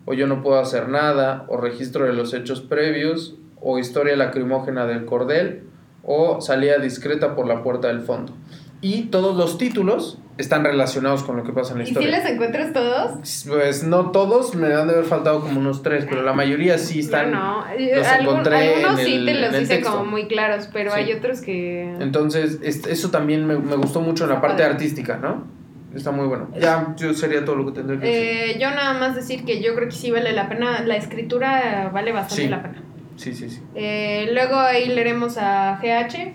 o 0.05 0.13
Yo 0.13 0.27
no 0.27 0.43
puedo 0.43 0.59
hacer 0.59 0.87
nada 0.87 1.45
o 1.47 1.57
Registro 1.57 2.05
de 2.05 2.13
los 2.13 2.31
hechos 2.35 2.61
previos 2.61 3.33
o 3.59 3.79
Historia 3.79 4.15
lacrimógena 4.15 4.85
del 4.85 5.05
cordel 5.05 5.63
o 6.03 6.41
Salida 6.41 6.77
discreta 6.77 7.35
por 7.35 7.47
la 7.47 7.63
puerta 7.63 7.87
del 7.87 8.01
fondo. 8.01 8.33
Y 8.81 9.05
todos 9.05 9.35
los 9.35 9.57
títulos 9.57 10.19
están 10.37 10.63
relacionados 10.63 11.23
con 11.23 11.37
lo 11.37 11.43
que 11.43 11.51
pasa 11.53 11.73
en 11.73 11.77
la 11.79 11.83
¿Y 11.83 11.87
si 11.87 11.91
historia. 11.93 12.17
les 12.17 12.25
encuentras 12.29 12.73
todos? 12.73 13.45
Pues 13.47 13.83
no 13.83 14.11
todos, 14.11 14.55
me 14.55 14.73
han 14.73 14.87
de 14.87 14.93
haber 14.93 15.05
faltado 15.05 15.41
como 15.41 15.59
unos 15.59 15.83
tres, 15.83 16.05
pero 16.09 16.23
la 16.23 16.33
mayoría 16.33 16.77
sí 16.77 17.01
están. 17.01 17.31
Yo 17.31 17.35
no. 17.35 17.65
los 17.97 18.07
Algún- 18.07 18.29
encontré 18.29 18.73
algunos 18.75 18.99
en 19.01 19.05
sí 19.05 19.13
el- 19.15 19.25
te 19.25 19.31
en 19.31 19.41
los 19.41 19.61
hice 19.61 19.81
como 19.81 20.05
muy 20.05 20.27
claros, 20.27 20.69
pero 20.73 20.91
Sí. 20.91 20.99
hay 20.99 21.13
otros 21.13 21.41
que... 21.41 21.83
Entonces, 21.99 22.59
es- 22.63 22.85
eso 22.87 23.11
también 23.11 23.45
me, 23.45 23.57
me 23.59 23.75
gustó 23.75 24.01
mucho 24.01 24.23
en 24.23 24.31
la 24.31 24.41
parte 24.41 24.63
artística, 24.63 25.17
¿no? 25.17 25.43
Está 25.95 26.09
muy 26.09 26.25
bueno. 26.25 26.49
Ya, 26.59 26.95
yo 26.97 27.13
sería 27.13 27.45
todo 27.45 27.55
lo 27.55 27.67
que 27.67 27.73
tendría 27.73 27.99
que 27.99 28.05
decir. 28.07 28.55
Eh, 28.55 28.59
yo 28.59 28.71
nada 28.71 28.93
más 28.95 29.15
decir 29.15 29.45
que 29.45 29.61
yo 29.61 29.75
creo 29.75 29.87
que 29.89 29.95
sí 29.95 30.09
vale 30.09 30.31
la 30.33 30.49
pena, 30.49 30.81
la 30.83 30.95
escritura 30.95 31.91
vale 31.93 32.11
bastante 32.11 32.43
Sí. 32.45 32.49
la 32.49 32.63
pena. 32.63 32.81
Sí, 33.15 33.33
sí, 33.35 33.47
sí. 33.51 33.61
Eh, 33.75 34.27
luego 34.33 34.55
ahí 34.55 34.87
leeremos 34.87 35.37
a 35.37 35.77
GH. 35.79 36.33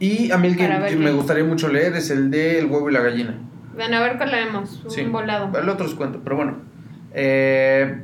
Y 0.00 0.30
a 0.32 0.38
mí 0.38 0.48
el 0.48 0.56
que, 0.56 0.96
me 0.96 1.12
gustaría 1.12 1.44
mucho 1.44 1.68
leer 1.68 1.94
es 1.94 2.10
el 2.10 2.30
de 2.30 2.58
El 2.58 2.66
huevo 2.66 2.90
y 2.90 2.92
la 2.92 3.00
gallina. 3.00 3.34
Ven 3.76 3.94
a 3.94 4.00
ver 4.00 4.16
cuál 4.16 4.30
leemos. 4.32 4.82
Un 4.84 4.90
Sí. 4.90 5.02
volado. 5.04 5.56
El 5.58 5.68
otro 5.68 5.86
os 5.86 5.94
cuento, 5.94 6.20
pero 6.22 6.36
bueno. 6.36 6.56
Eh, 7.12 8.02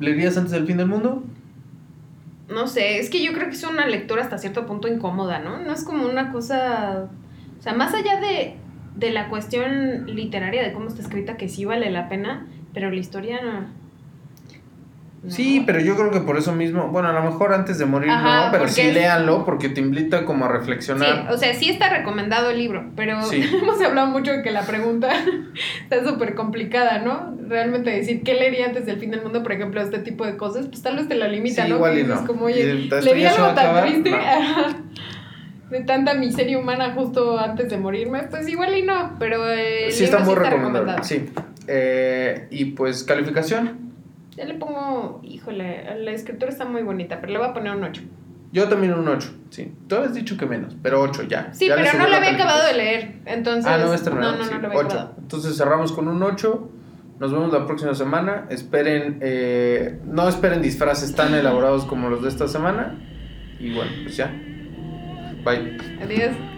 ¿Leerías 0.00 0.36
antes 0.36 0.52
del 0.52 0.66
fin 0.66 0.76
del 0.76 0.86
mundo? 0.86 1.22
no 2.48 2.68
sé, 2.68 3.00
es 3.00 3.10
que 3.10 3.24
yo 3.24 3.32
creo 3.32 3.48
que 3.48 3.54
es 3.56 3.64
una 3.64 3.86
lectura 3.88 4.22
hasta 4.22 4.38
cierto 4.38 4.66
punto 4.66 4.86
incómoda, 4.86 5.40
¿no? 5.40 5.58
No 5.58 5.72
es 5.72 5.82
como 5.82 6.06
una 6.06 6.30
cosa, 6.30 7.08
o 7.58 7.62
sea, 7.62 7.74
más 7.74 7.92
allá 7.92 8.20
de, 8.20 8.54
de 8.94 9.10
la 9.10 9.28
cuestión 9.28 10.06
literaria, 10.06 10.62
de 10.62 10.72
cómo 10.72 10.86
está 10.86 11.02
escrita, 11.02 11.36
que 11.36 11.48
sí 11.48 11.64
vale 11.64 11.90
la 11.90 12.08
pena, 12.08 12.46
pero 12.72 12.88
la 12.90 12.96
historia 12.96 13.40
no. 13.42 13.66
Sí, 15.28 15.62
pero 15.66 15.80
yo 15.80 15.96
creo 15.96 16.10
que 16.10 16.20
por 16.20 16.36
eso 16.36 16.52
mismo, 16.52 16.88
bueno, 16.88 17.08
a 17.08 17.12
lo 17.12 17.22
mejor 17.22 17.52
antes 17.52 17.78
de 17.78 17.86
morir 17.86 18.10
Ajá, 18.10 18.46
no, 18.46 18.52
pero 18.52 18.68
sí 18.68 18.82
es- 18.82 18.94
léanlo 18.94 19.44
porque 19.44 19.68
te 19.68 19.80
invita 19.80 20.24
como 20.24 20.44
a 20.44 20.48
Sí, 20.48 20.54
reflexionar. 20.58 21.32
o 21.32 21.36
sea, 21.36 21.52
sí 21.54 21.68
está 21.70 21.88
recomendado 21.88 22.50
el 22.50 22.58
libro, 22.58 22.90
pero 22.94 23.20
Sí. 23.30 23.42
hemos 23.60 23.80
hablado 23.80 24.06
mucho 24.08 24.32
de 24.32 24.42
que 24.42 24.50
la 24.50 24.62
pregunta 24.62 25.08
está 25.82 26.04
súper 26.04 26.34
complicada, 26.34 26.98
¿no? 26.98 27.34
Realmente 27.48 27.90
decir 27.90 28.22
qué 28.22 28.34
leería 28.34 28.66
antes 28.66 28.86
del 28.86 28.98
fin 28.98 29.10
del 29.10 29.22
mundo, 29.22 29.42
por 29.42 29.52
ejemplo, 29.52 29.80
este 29.80 29.98
tipo 29.98 30.24
de 30.26 30.36
cosas, 30.36 30.66
pues 30.68 30.82
tal 30.82 30.96
vez 30.96 31.08
te 31.08 31.14
la 31.16 31.28
limita, 31.28 31.64
Sí, 31.64 31.68
¿no? 31.70 31.76
igual 31.76 31.98
y 31.98 32.04
no. 32.04 32.24
como, 32.26 32.44
oye, 32.46 32.88
va 32.90 32.98
algo 32.98 33.54
tan 33.54 33.82
triste, 33.86 34.10
no. 34.10 34.86
de 35.70 35.80
tanta 35.80 36.14
miseria 36.14 36.58
humana 36.58 36.92
justo 36.94 37.38
antes 37.40 37.68
de 37.70 37.76
morirme, 37.78 38.22
pues 38.30 38.48
igual 38.48 38.76
y 38.76 38.82
no, 38.82 39.16
pero 39.18 39.48
eh, 39.50 39.88
sí, 39.90 40.04
está 40.04 40.20
muy 40.20 40.36
recomendado. 40.36 41.02
Sí. 41.02 41.28
Eh, 41.66 42.46
y 42.50 42.66
pues 42.66 43.02
calificación. 43.02 43.85
Ya 44.36 44.44
le 44.44 44.54
pongo, 44.54 45.20
híjole, 45.22 45.98
la 45.98 46.10
escritura 46.10 46.50
está 46.50 46.64
muy 46.64 46.82
bonita, 46.82 47.20
pero 47.20 47.32
le 47.32 47.38
voy 47.38 47.48
a 47.48 47.54
poner 47.54 47.74
un 47.74 47.84
8. 47.84 48.02
Yo 48.52 48.68
también 48.68 48.94
un 48.94 49.08
8, 49.08 49.28
sí. 49.50 49.72
Tú 49.88 49.96
habías 49.96 50.14
dicho 50.14 50.36
que 50.36 50.46
menos, 50.46 50.76
pero 50.82 51.00
8 51.00 51.24
ya. 51.24 51.52
Sí, 51.52 51.68
Ya 51.68 51.76
pero 51.76 51.98
no 51.98 52.08
lo 52.08 52.16
había 52.16 52.32
acabado 52.32 52.66
de 52.66 52.74
leer, 52.74 53.14
entonces... 53.24 53.66
Ah, 53.66 53.78
no, 53.78 53.92
este 53.92 54.10
no, 54.10 54.16
no, 54.16 54.36
no, 54.36 54.44
sí, 54.44 54.50
no 54.52 54.60
lo 54.60 54.66
había 54.68 54.78
8. 54.78 54.86
acabado. 54.88 55.14
Entonces 55.18 55.56
cerramos 55.56 55.92
con 55.92 56.08
un 56.08 56.22
8. 56.22 56.70
Nos 57.18 57.32
vemos 57.32 57.50
la 57.52 57.66
próxima 57.66 57.94
semana. 57.94 58.46
Esperen, 58.50 59.18
eh, 59.22 59.98
no 60.04 60.28
esperen 60.28 60.60
disfraces 60.60 61.14
tan 61.14 61.34
elaborados 61.34 61.86
como 61.86 62.10
los 62.10 62.22
de 62.22 62.28
esta 62.28 62.46
semana. 62.46 62.94
Y 63.58 63.74
bueno, 63.74 63.90
pues 64.04 64.16
ya. 64.16 64.30
Bye. 65.44 65.78
Adiós. 66.02 66.55